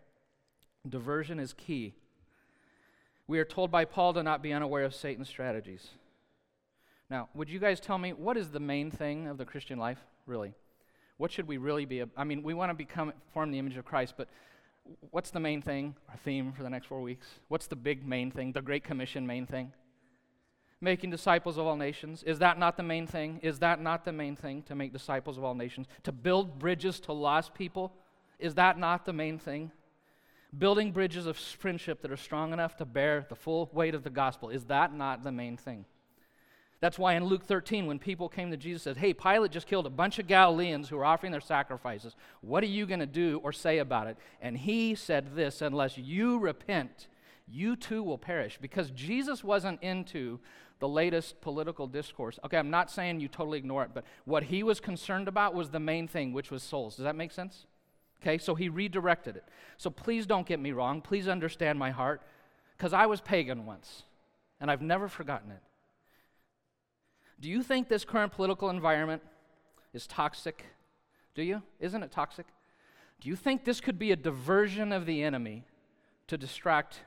Diversion 0.89 1.39
is 1.39 1.53
key. 1.53 1.95
We 3.27 3.39
are 3.39 3.45
told 3.45 3.71
by 3.71 3.85
Paul 3.85 4.15
to 4.15 4.23
not 4.23 4.43
be 4.43 4.53
unaware 4.53 4.85
of 4.85 4.95
Satan's 4.95 5.29
strategies. 5.29 5.89
Now, 7.11 7.29
would 7.35 7.51
you 7.51 7.59
guys 7.59 7.81
tell 7.81 7.99
me 7.99 8.13
what 8.13 8.37
is 8.37 8.51
the 8.51 8.61
main 8.61 8.91
thing 8.91 9.27
of 9.27 9.37
the 9.37 9.45
Christian 9.45 9.79
life, 9.79 9.99
really? 10.27 10.55
What 11.17 11.31
should 11.31 11.47
we 11.47 11.59
really 11.59 11.85
be? 11.85 12.03
I 12.17 12.25
mean, 12.25 12.43
we 12.43 12.55
want 12.55 12.71
to 12.71 12.75
become 12.75 13.13
form 13.35 13.51
the 13.51 13.59
image 13.59 13.77
of 13.77 13.85
Christ, 13.85 14.15
but 14.17 14.29
what's 15.11 15.31
the 15.31 15.41
main 15.41 15.61
thing, 15.61 15.95
our 16.09 16.17
theme 16.25 16.53
for 16.53 16.63
the 16.63 16.71
next 16.71 16.87
four 16.87 17.03
weeks? 17.03 17.27
What's 17.49 17.67
the 17.67 17.77
big 17.77 18.07
main 18.07 18.31
thing, 18.31 18.53
the 18.53 18.63
Great 18.63 18.85
Commission 18.85 19.27
main 19.27 19.47
thing? 19.47 19.73
Making 20.81 21.11
disciples 21.11 21.59
of 21.59 21.67
all 21.67 21.77
nations. 21.77 22.23
Is 22.23 22.39
that 22.39 22.59
not 22.59 22.77
the 22.77 22.83
main 22.83 23.07
thing? 23.07 23.41
Is 23.43 23.59
that 23.59 23.81
not 23.81 24.05
the 24.05 24.13
main 24.13 24.37
thing 24.37 24.63
to 24.63 24.75
make 24.75 24.93
disciples 24.93 25.37
of 25.37 25.45
all 25.45 25.55
nations? 25.55 25.87
To 26.05 26.13
build 26.13 26.59
bridges 26.59 27.01
to 27.01 27.13
lost 27.13 27.55
people? 27.55 27.93
Is 28.39 28.55
that 28.55 28.79
not 28.79 29.05
the 29.05 29.13
main 29.13 29.39
thing? 29.39 29.71
Building 30.57 30.91
bridges 30.91 31.27
of 31.27 31.37
friendship 31.37 32.03
that 32.03 32.11
are 32.11 32.17
strong 32.17 32.53
enough 32.53 32.77
to 32.79 32.85
bear 32.85 33.27
the 33.29 33.37
full 33.37 33.71
weight 33.73 33.95
of 33.95 34.03
the 34.03 34.11
gospel. 34.11 34.49
Is 34.49 34.65
that 34.65 34.95
not 34.95 35.23
the 35.23 35.31
main 35.31 35.57
thing? 35.57 35.85
That's 36.81 36.99
why 36.99 37.13
in 37.13 37.25
Luke 37.25 37.45
13, 37.45 37.87
when 37.87 37.99
people 37.99 38.31
came 38.31 38.51
to 38.51 38.57
Jesus 38.57 38.87
and 38.87 38.97
said, 38.97 39.01
Hey, 39.01 39.13
Pilate 39.13 39.53
just 39.53 39.67
killed 39.67 39.87
a 39.87 39.91
bunch 39.91 40.19
of 40.19 40.27
Galileans 40.27 40.89
who 40.89 40.97
are 40.97 41.05
offering 41.05 41.31
their 41.31 41.41
sacrifices. 41.41 42.17
What 42.41 42.65
are 42.65 42.69
you 42.69 42.87
going 42.87 43.01
to 43.01 43.07
do 43.07 43.39
or 43.45 43.53
say 43.53 43.79
about 43.79 44.07
it? 44.07 44.17
And 44.41 44.57
he 44.57 44.95
said 44.95 45.37
this 45.37 45.61
Unless 45.61 45.99
you 45.99 46.39
repent, 46.39 47.09
you 47.47 47.77
too 47.77 48.03
will 48.03 48.19
perish. 48.19 48.59
Because 48.61 48.91
Jesus 48.93 49.45
wasn't 49.45 49.83
into 49.83 50.41
the 50.81 50.89
latest 50.89 51.41
political 51.41 51.87
discourse. 51.87 52.39
Okay, 52.45 52.57
I'm 52.57 52.71
not 52.71 52.91
saying 52.91 53.21
you 53.21 53.29
totally 53.29 53.59
ignore 53.59 53.85
it, 53.85 53.91
but 53.95 54.05
what 54.25 54.45
he 54.45 54.63
was 54.63 54.81
concerned 54.81 55.29
about 55.29 55.55
was 55.55 55.71
the 55.71 55.79
main 55.79 56.09
thing, 56.09 56.33
which 56.33 56.51
was 56.51 56.63
souls. 56.63 56.97
Does 56.97 57.05
that 57.05 57.15
make 57.15 57.31
sense? 57.31 57.67
Okay, 58.21 58.39
so 58.39 58.55
he 58.55 58.69
redirected 58.69 59.37
it. 59.37 59.45
So 59.77 59.91
please 59.91 60.27
don't 60.27 60.47
get 60.47 60.59
me 60.59 60.73
wrong. 60.73 61.01
Please 61.01 61.29
understand 61.29 61.79
my 61.79 61.91
heart, 61.91 62.23
because 62.77 62.93
I 62.93 63.07
was 63.07 63.21
pagan 63.21 63.67
once, 63.67 64.05
and 64.61 64.71
I've 64.71 64.83
never 64.83 65.07
forgotten 65.07 65.51
it. 65.51 65.63
Do 67.41 67.49
you 67.49 67.63
think 67.63 67.89
this 67.89 68.05
current 68.05 68.33
political 68.33 68.69
environment 68.69 69.23
is 69.95 70.07
toxic? 70.07 70.65
Do 71.35 71.43
you? 71.43 71.63
Isn't 71.79 72.03
it 72.03 72.11
toxic? 72.11 72.47
Do 73.21 73.29
you 73.29 73.37
think 73.37 73.65
this 73.65 73.81
could 73.81 73.99
be 73.99 74.13
a 74.13 74.17
diversion 74.17 74.93
of 74.93 75.05
the 75.05 75.23
enemy 75.23 75.65
to 76.27 76.39
distract 76.39 77.01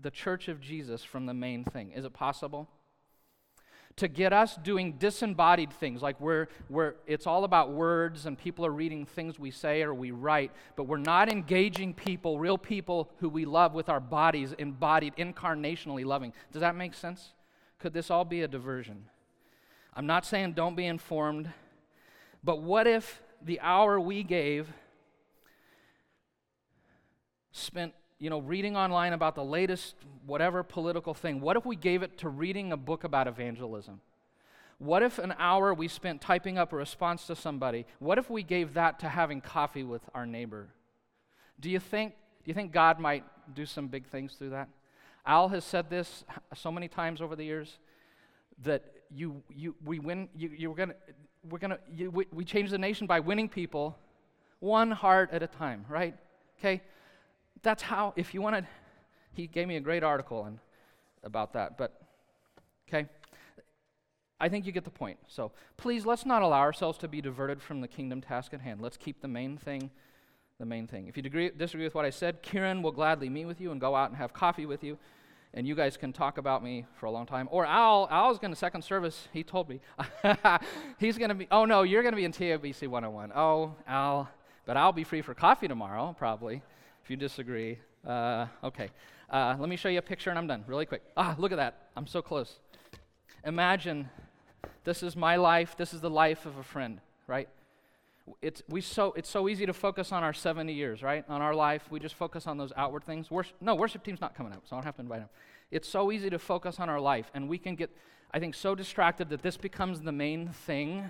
the 0.00 0.10
church 0.10 0.48
of 0.48 0.60
Jesus 0.60 1.02
from 1.02 1.26
the 1.26 1.34
main 1.34 1.64
thing? 1.64 1.92
Is 1.92 2.04
it 2.04 2.12
possible? 2.12 2.68
To 3.96 4.08
get 4.08 4.32
us 4.32 4.56
doing 4.56 4.92
disembodied 4.98 5.72
things, 5.72 6.02
like 6.02 6.20
we're, 6.20 6.48
we're, 6.68 6.96
it's 7.06 7.26
all 7.26 7.44
about 7.44 7.72
words 7.72 8.26
and 8.26 8.36
people 8.36 8.66
are 8.66 8.70
reading 8.70 9.06
things 9.06 9.38
we 9.38 9.50
say 9.50 9.82
or 9.82 9.94
we 9.94 10.10
write, 10.10 10.52
but 10.76 10.84
we're 10.84 10.98
not 10.98 11.32
engaging 11.32 11.94
people, 11.94 12.38
real 12.38 12.58
people 12.58 13.10
who 13.20 13.30
we 13.30 13.46
love 13.46 13.72
with 13.72 13.88
our 13.88 14.00
bodies, 14.00 14.52
embodied, 14.58 15.16
incarnationally 15.16 16.04
loving. 16.04 16.34
Does 16.52 16.60
that 16.60 16.76
make 16.76 16.92
sense? 16.92 17.32
Could 17.78 17.94
this 17.94 18.10
all 18.10 18.26
be 18.26 18.42
a 18.42 18.48
diversion? 18.48 19.06
I'm 19.94 20.06
not 20.06 20.26
saying 20.26 20.52
don't 20.52 20.76
be 20.76 20.84
informed, 20.84 21.50
but 22.44 22.60
what 22.60 22.86
if 22.86 23.22
the 23.42 23.60
hour 23.60 23.98
we 23.98 24.22
gave 24.22 24.68
spent 27.50 27.94
you 28.18 28.30
know, 28.30 28.38
reading 28.38 28.76
online 28.76 29.12
about 29.12 29.34
the 29.34 29.44
latest 29.44 29.94
whatever 30.24 30.62
political 30.62 31.14
thing, 31.14 31.40
what 31.40 31.56
if 31.56 31.66
we 31.66 31.76
gave 31.76 32.02
it 32.02 32.18
to 32.18 32.28
reading 32.28 32.72
a 32.72 32.76
book 32.76 33.04
about 33.04 33.28
evangelism? 33.28 34.00
What 34.78 35.02
if 35.02 35.18
an 35.18 35.34
hour 35.38 35.72
we 35.72 35.88
spent 35.88 36.20
typing 36.20 36.58
up 36.58 36.72
a 36.72 36.76
response 36.76 37.26
to 37.28 37.36
somebody, 37.36 37.86
what 37.98 38.18
if 38.18 38.28
we 38.28 38.42
gave 38.42 38.74
that 38.74 38.98
to 39.00 39.08
having 39.08 39.40
coffee 39.40 39.84
with 39.84 40.02
our 40.14 40.26
neighbor? 40.26 40.68
Do 41.60 41.70
you 41.70 41.78
think, 41.78 42.12
do 42.44 42.50
you 42.50 42.54
think 42.54 42.72
God 42.72 43.00
might 43.00 43.24
do 43.54 43.64
some 43.64 43.88
big 43.88 44.06
things 44.06 44.34
through 44.34 44.50
that? 44.50 44.68
Al 45.24 45.48
has 45.48 45.64
said 45.64 45.90
this 45.90 46.24
so 46.54 46.70
many 46.70 46.88
times 46.88 47.20
over 47.20 47.36
the 47.36 47.44
years 47.44 47.78
that 48.62 48.84
you, 49.10 49.42
you, 49.54 49.74
we 49.84 49.98
win, 49.98 50.28
you, 50.36 50.50
you're 50.56 50.74
gonna, 50.74 50.94
we're 51.48 51.58
gonna, 51.58 51.78
you, 51.92 52.10
we, 52.10 52.26
we 52.32 52.44
change 52.44 52.70
the 52.70 52.78
nation 52.78 53.06
by 53.06 53.20
winning 53.20 53.48
people 53.48 53.98
one 54.60 54.90
heart 54.90 55.30
at 55.32 55.42
a 55.42 55.46
time, 55.46 55.84
right? 55.88 56.14
Okay? 56.58 56.82
That's 57.62 57.82
how, 57.82 58.12
if 58.16 58.34
you 58.34 58.42
wanted, 58.42 58.66
he 59.32 59.46
gave 59.46 59.68
me 59.68 59.76
a 59.76 59.80
great 59.80 60.02
article 60.02 60.44
and, 60.44 60.58
about 61.22 61.52
that. 61.54 61.76
But, 61.76 62.00
okay, 62.88 63.08
I 64.40 64.48
think 64.48 64.66
you 64.66 64.72
get 64.72 64.84
the 64.84 64.90
point. 64.90 65.18
So 65.26 65.52
please, 65.76 66.06
let's 66.06 66.26
not 66.26 66.42
allow 66.42 66.60
ourselves 66.60 66.98
to 66.98 67.08
be 67.08 67.20
diverted 67.20 67.62
from 67.62 67.80
the 67.80 67.88
kingdom 67.88 68.20
task 68.20 68.54
at 68.54 68.60
hand. 68.60 68.80
Let's 68.80 68.96
keep 68.96 69.20
the 69.20 69.28
main 69.28 69.56
thing 69.56 69.90
the 70.58 70.64
main 70.64 70.86
thing. 70.86 71.06
If 71.06 71.16
you 71.16 71.22
degree, 71.22 71.50
disagree 71.50 71.84
with 71.84 71.94
what 71.94 72.04
I 72.04 72.10
said, 72.10 72.42
Kieran 72.42 72.82
will 72.82 72.92
gladly 72.92 73.28
meet 73.28 73.44
with 73.44 73.60
you 73.60 73.72
and 73.72 73.80
go 73.80 73.94
out 73.94 74.08
and 74.08 74.16
have 74.16 74.32
coffee 74.32 74.66
with 74.66 74.82
you, 74.82 74.98
and 75.52 75.66
you 75.66 75.74
guys 75.74 75.96
can 75.96 76.12
talk 76.12 76.38
about 76.38 76.64
me 76.64 76.86
for 76.94 77.06
a 77.06 77.10
long 77.10 77.26
time. 77.26 77.48
Or 77.50 77.66
Al, 77.66 78.08
Al's 78.10 78.38
going 78.38 78.52
to 78.52 78.56
second 78.56 78.82
service. 78.82 79.28
He 79.32 79.42
told 79.42 79.68
me 79.68 79.80
he's 80.98 81.18
going 81.18 81.28
to 81.28 81.34
be. 81.34 81.46
Oh 81.50 81.64
no, 81.64 81.82
you're 81.82 82.02
going 82.02 82.12
to 82.12 82.16
be 82.16 82.24
in 82.24 82.32
TABC 82.32 82.88
101. 82.88 83.32
Oh, 83.34 83.74
Al, 83.86 84.30
but 84.64 84.76
I'll 84.76 84.92
be 84.92 85.04
free 85.04 85.22
for 85.22 85.34
coffee 85.34 85.68
tomorrow, 85.68 86.14
probably 86.18 86.62
if 87.06 87.10
you 87.10 87.16
disagree. 87.16 87.78
Uh, 88.04 88.46
okay. 88.64 88.90
Uh, 89.30 89.54
let 89.60 89.68
me 89.68 89.76
show 89.76 89.88
you 89.88 90.00
a 90.00 90.02
picture 90.02 90.28
and 90.28 90.36
I'm 90.36 90.48
done 90.48 90.64
really 90.66 90.86
quick. 90.86 91.02
Ah, 91.16 91.36
look 91.38 91.52
at 91.52 91.56
that. 91.56 91.86
I'm 91.96 92.08
so 92.08 92.20
close. 92.20 92.58
Imagine 93.44 94.10
this 94.82 95.04
is 95.04 95.14
my 95.14 95.36
life, 95.36 95.76
this 95.76 95.94
is 95.94 96.00
the 96.00 96.10
life 96.10 96.46
of 96.46 96.58
a 96.58 96.64
friend, 96.64 97.00
right? 97.28 97.48
It's, 98.42 98.64
we 98.68 98.80
so, 98.80 99.12
it's 99.12 99.30
so 99.30 99.48
easy 99.48 99.66
to 99.66 99.72
focus 99.72 100.10
on 100.10 100.24
our 100.24 100.32
70 100.32 100.72
years, 100.72 101.00
right? 101.00 101.24
On 101.28 101.40
our 101.40 101.54
life. 101.54 101.84
We 101.90 102.00
just 102.00 102.16
focus 102.16 102.48
on 102.48 102.56
those 102.56 102.72
outward 102.76 103.04
things. 103.04 103.30
Worship, 103.30 103.54
no, 103.60 103.76
worship 103.76 104.02
team's 104.02 104.20
not 104.20 104.34
coming 104.34 104.52
up, 104.52 104.64
so 104.64 104.74
I 104.74 104.80
don't 104.80 104.86
have 104.86 104.96
to 104.96 105.02
invite 105.02 105.20
them. 105.20 105.28
It's 105.70 105.88
so 105.88 106.10
easy 106.10 106.28
to 106.30 106.40
focus 106.40 106.80
on 106.80 106.88
our 106.88 106.98
life, 106.98 107.30
and 107.34 107.48
we 107.48 107.56
can 107.56 107.76
get, 107.76 107.90
I 108.34 108.40
think, 108.40 108.56
so 108.56 108.74
distracted 108.74 109.28
that 109.28 109.42
this 109.42 109.56
becomes 109.56 110.00
the 110.00 110.10
main 110.10 110.48
thing. 110.48 111.08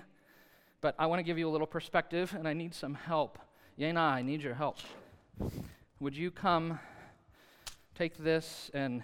But 0.79 0.93
I 0.99 1.07
want 1.07 1.17
to 1.21 1.23
give 1.23 1.39
you 1.39 1.49
a 1.49 1.51
little 1.51 1.65
perspective, 1.65 2.35
and 2.37 2.47
I 2.47 2.53
need 2.53 2.75
some 2.75 2.93
help. 2.93 3.39
Yena, 3.79 3.97
I 3.97 4.21
need 4.21 4.43
your 4.43 4.53
help. 4.53 4.77
Would 5.99 6.15
you 6.15 6.29
come 6.29 6.79
take 7.95 8.17
this 8.17 8.69
and 8.73 9.03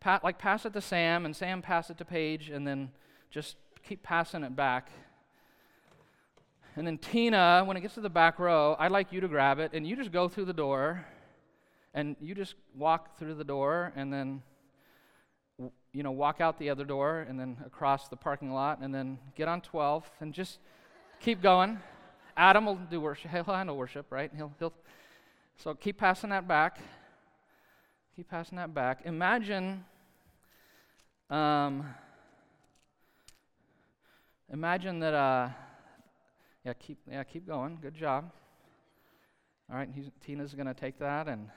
pat, 0.00 0.24
like 0.24 0.38
pass 0.38 0.64
it 0.64 0.72
to 0.72 0.80
Sam, 0.80 1.26
and 1.26 1.36
Sam 1.36 1.60
pass 1.60 1.90
it 1.90 1.98
to 1.98 2.04
Paige, 2.04 2.48
and 2.48 2.66
then 2.66 2.90
just 3.30 3.56
keep 3.86 4.02
passing 4.02 4.42
it 4.42 4.56
back. 4.56 4.90
And 6.74 6.86
then 6.86 6.98
Tina, 6.98 7.62
when 7.66 7.76
it 7.76 7.80
gets 7.80 7.94
to 7.94 8.00
the 8.00 8.10
back 8.10 8.38
row, 8.38 8.76
I'd 8.78 8.92
like 8.92 9.12
you 9.12 9.20
to 9.20 9.28
grab 9.28 9.58
it, 9.58 9.72
and 9.74 9.86
you 9.86 9.96
just 9.96 10.12
go 10.12 10.28
through 10.28 10.46
the 10.46 10.52
door, 10.52 11.04
and 11.92 12.16
you 12.20 12.34
just 12.34 12.54
walk 12.74 13.18
through 13.18 13.34
the 13.34 13.44
door, 13.44 13.92
and 13.94 14.12
then 14.12 14.42
you 15.92 16.02
know, 16.02 16.10
walk 16.10 16.40
out 16.40 16.58
the 16.58 16.68
other 16.68 16.84
door 16.84 17.24
and 17.26 17.40
then 17.40 17.56
across 17.64 18.08
the 18.08 18.16
parking 18.16 18.52
lot 18.52 18.80
and 18.82 18.94
then 18.94 19.18
get 19.34 19.48
on 19.48 19.62
12th 19.62 20.10
and 20.20 20.34
just 20.34 20.58
keep 21.20 21.40
going. 21.40 21.78
Adam 22.36 22.66
will 22.66 22.74
do 22.74 23.00
worship. 23.00 23.30
He'll 23.30 23.44
handle 23.44 23.78
worship, 23.78 24.04
right? 24.10 24.30
He'll, 24.36 24.52
he'll, 24.58 24.74
so 25.56 25.74
keep 25.74 25.98
passing 25.98 26.30
that 26.30 26.46
back. 26.46 26.78
Keep 28.14 28.30
passing 28.30 28.56
that 28.56 28.74
back. 28.74 29.00
Imagine, 29.04 29.84
um, 31.30 31.84
imagine 34.52 35.00
that, 35.00 35.14
uh, 35.14 35.48
yeah, 36.64 36.72
keep, 36.74 36.98
yeah, 37.10 37.24
keep 37.24 37.46
going. 37.46 37.78
Good 37.80 37.94
job. 37.94 38.30
All 39.70 39.76
right, 39.76 39.88
Tina's 40.20 40.54
to 40.66 40.74
take 40.74 40.98
that 41.00 41.26
and 41.26 41.48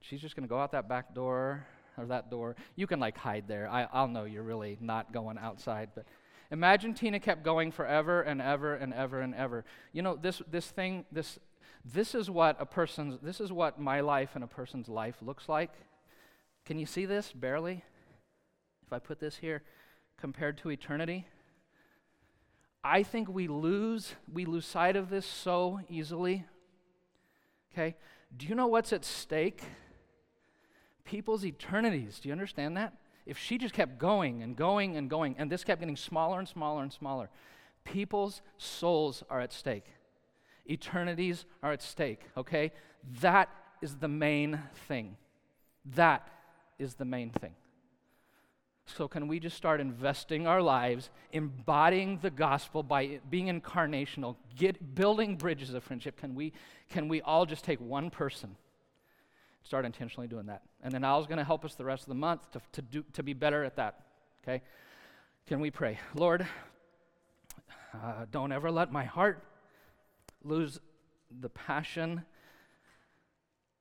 she's 0.00 0.20
just 0.20 0.34
to 0.46 0.48
go 0.48 0.58
out 0.58 0.72
that 0.72 0.88
back 0.88 1.14
door 1.14 1.66
or 1.96 2.06
that 2.06 2.30
door. 2.30 2.56
You 2.76 2.86
can 2.86 3.00
like 3.00 3.16
hide 3.16 3.44
there. 3.48 3.68
I, 3.68 3.86
I'll 3.92 4.08
know 4.08 4.24
you're 4.24 4.42
really 4.42 4.76
not 4.80 5.12
going 5.12 5.38
outside, 5.38 5.90
but 5.94 6.04
imagine 6.50 6.94
Tina 6.94 7.20
kept 7.20 7.42
going 7.42 7.72
forever 7.72 8.22
and 8.22 8.42
ever 8.42 8.74
and 8.74 8.92
ever 8.92 9.20
and 9.20 9.34
ever. 9.34 9.64
You 9.92 10.02
know, 10.02 10.16
this, 10.16 10.42
this 10.50 10.66
thing, 10.66 11.04
this, 11.10 11.38
this 11.84 12.14
is 12.14 12.30
what 12.30 12.56
a 12.60 12.66
person's, 12.66 13.18
this 13.22 13.40
is 13.40 13.52
what 13.52 13.78
my 13.78 14.00
life 14.00 14.30
and 14.34 14.44
a 14.44 14.46
person's 14.46 14.88
life 14.88 15.16
looks 15.20 15.48
like. 15.48 15.72
Can 16.64 16.78
you 16.78 16.86
see 16.86 17.06
this? 17.06 17.32
Barely. 17.32 17.84
If 18.86 18.92
I 18.92 18.98
put 18.98 19.20
this 19.20 19.36
here 19.36 19.62
compared 20.18 20.58
to 20.58 20.70
eternity. 20.70 21.26
I 22.82 23.02
think 23.02 23.28
we 23.28 23.48
lose, 23.48 24.14
we 24.32 24.44
lose 24.44 24.66
sight 24.66 24.96
of 24.96 25.10
this 25.10 25.26
so 25.26 25.80
easily. 25.88 26.44
Okay? 27.72 27.96
Do 28.36 28.46
you 28.46 28.54
know 28.54 28.66
what's 28.66 28.92
at 28.92 29.04
stake? 29.04 29.62
people's 31.04 31.44
eternities. 31.44 32.18
Do 32.18 32.28
you 32.28 32.32
understand 32.32 32.76
that? 32.76 32.94
If 33.26 33.38
she 33.38 33.56
just 33.56 33.74
kept 33.74 33.98
going 33.98 34.42
and 34.42 34.56
going 34.56 34.96
and 34.96 35.08
going, 35.08 35.36
and 35.38 35.50
this 35.50 35.64
kept 35.64 35.80
getting 35.80 35.96
smaller 35.96 36.38
and 36.38 36.48
smaller 36.48 36.82
and 36.82 36.92
smaller, 36.92 37.30
people's 37.84 38.42
souls 38.58 39.22
are 39.30 39.40
at 39.40 39.52
stake. 39.52 39.86
Eternities 40.66 41.44
are 41.62 41.72
at 41.72 41.82
stake, 41.82 42.22
okay? 42.36 42.72
That 43.20 43.48
is 43.82 43.96
the 43.96 44.08
main 44.08 44.60
thing. 44.88 45.16
That 45.94 46.28
is 46.78 46.94
the 46.94 47.04
main 47.04 47.30
thing. 47.30 47.54
So, 48.86 49.08
can 49.08 49.28
we 49.28 49.40
just 49.40 49.56
start 49.56 49.80
investing 49.80 50.46
our 50.46 50.60
lives, 50.60 51.08
embodying 51.32 52.18
the 52.18 52.30
gospel 52.30 52.82
by 52.82 53.20
being 53.30 53.46
incarnational, 53.46 54.36
get, 54.56 54.94
building 54.94 55.36
bridges 55.36 55.72
of 55.72 55.82
friendship? 55.82 56.18
Can 56.20 56.34
we, 56.34 56.52
can 56.90 57.08
we 57.08 57.22
all 57.22 57.46
just 57.46 57.64
take 57.64 57.80
one 57.80 58.10
person 58.10 58.56
start 59.64 59.86
intentionally 59.86 60.28
doing 60.28 60.46
that. 60.46 60.62
And 60.82 60.92
then 60.92 61.02
Al's 61.04 61.26
going 61.26 61.38
to 61.38 61.44
help 61.44 61.64
us 61.64 61.74
the 61.74 61.84
rest 61.84 62.02
of 62.02 62.08
the 62.08 62.14
month 62.14 62.50
to, 62.52 62.60
to, 62.72 62.82
do, 62.82 63.04
to 63.14 63.22
be 63.22 63.32
better 63.32 63.64
at 63.64 63.76
that. 63.76 64.00
Okay? 64.42 64.62
Can 65.46 65.60
we 65.60 65.70
pray? 65.70 65.98
Lord, 66.14 66.46
uh, 67.94 68.26
don't 68.30 68.52
ever 68.52 68.70
let 68.70 68.92
my 68.92 69.04
heart 69.04 69.42
lose 70.44 70.78
the 71.40 71.48
passion 71.48 72.24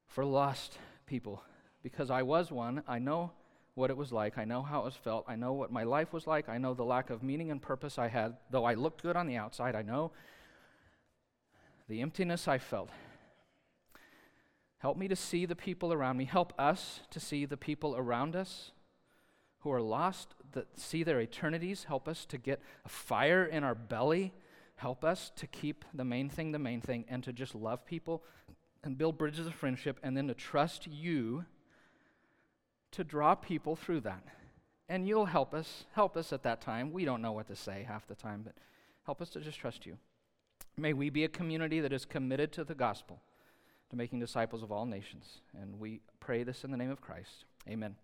for 0.07 0.25
lost 0.25 0.77
people 1.05 1.43
because 1.83 2.09
I 2.09 2.23
was 2.23 2.51
one. 2.51 2.83
I 2.87 2.99
know 2.99 3.31
what 3.75 3.89
it 3.89 3.97
was 3.97 4.11
like. 4.11 4.37
I 4.37 4.45
know 4.45 4.61
how 4.61 4.81
it 4.81 4.85
was 4.85 4.95
felt. 4.95 5.25
I 5.27 5.35
know 5.35 5.53
what 5.53 5.71
my 5.71 5.83
life 5.83 6.13
was 6.13 6.27
like. 6.27 6.47
I 6.47 6.57
know 6.57 6.73
the 6.73 6.83
lack 6.83 7.09
of 7.09 7.23
meaning 7.23 7.51
and 7.51 7.61
purpose 7.61 7.97
I 7.97 8.07
had. 8.07 8.37
Though 8.49 8.65
I 8.65 8.75
looked 8.75 9.01
good 9.01 9.15
on 9.15 9.27
the 9.27 9.35
outside, 9.37 9.75
I 9.75 9.81
know 9.81 10.11
the 11.89 12.01
emptiness 12.01 12.47
I 12.47 12.57
felt. 12.57 12.89
Help 14.77 14.97
me 14.97 15.07
to 15.07 15.15
see 15.15 15.45
the 15.45 15.55
people 15.55 15.91
around 15.91 16.17
me. 16.17 16.25
Help 16.25 16.53
us 16.59 17.01
to 17.09 17.19
see 17.19 17.45
the 17.45 17.57
people 17.57 17.95
around 17.95 18.35
us 18.35 18.71
who 19.59 19.71
are 19.71 19.81
lost, 19.81 20.35
that 20.51 20.67
see 20.77 21.03
their 21.03 21.21
eternities. 21.21 21.85
Help 21.85 22.07
us 22.07 22.25
to 22.25 22.37
get 22.37 22.61
a 22.85 22.89
fire 22.89 23.45
in 23.45 23.63
our 23.63 23.75
belly. 23.75 24.33
Help 24.75 25.03
us 25.03 25.31
to 25.35 25.47
keep 25.47 25.85
the 25.93 26.03
main 26.03 26.29
thing 26.29 26.51
the 26.51 26.59
main 26.59 26.81
thing 26.81 27.05
and 27.07 27.23
to 27.23 27.31
just 27.31 27.55
love 27.55 27.85
people 27.85 28.23
and 28.83 28.97
build 28.97 29.17
bridges 29.17 29.47
of 29.47 29.53
friendship 29.53 29.99
and 30.03 30.17
then 30.17 30.27
to 30.27 30.33
trust 30.33 30.87
you 30.87 31.45
to 32.91 33.03
draw 33.03 33.35
people 33.35 33.75
through 33.75 34.01
that. 34.01 34.23
And 34.89 35.07
you'll 35.07 35.25
help 35.25 35.53
us, 35.53 35.85
help 35.93 36.17
us 36.17 36.33
at 36.33 36.43
that 36.43 36.61
time. 36.61 36.91
We 36.91 37.05
don't 37.05 37.21
know 37.21 37.31
what 37.31 37.47
to 37.47 37.55
say 37.55 37.85
half 37.87 38.07
the 38.07 38.15
time, 38.15 38.41
but 38.43 38.53
help 39.05 39.21
us 39.21 39.29
to 39.31 39.39
just 39.39 39.59
trust 39.59 39.85
you. 39.85 39.97
May 40.77 40.93
we 40.93 41.09
be 41.09 41.23
a 41.23 41.29
community 41.29 41.79
that 41.79 41.93
is 41.93 42.05
committed 42.05 42.51
to 42.53 42.63
the 42.63 42.75
gospel 42.75 43.21
to 43.89 43.95
making 43.95 44.19
disciples 44.19 44.63
of 44.63 44.71
all 44.71 44.85
nations. 44.85 45.39
And 45.59 45.79
we 45.79 46.01
pray 46.19 46.43
this 46.43 46.63
in 46.63 46.71
the 46.71 46.77
name 46.77 46.91
of 46.91 47.01
Christ. 47.01 47.45
Amen. 47.69 47.95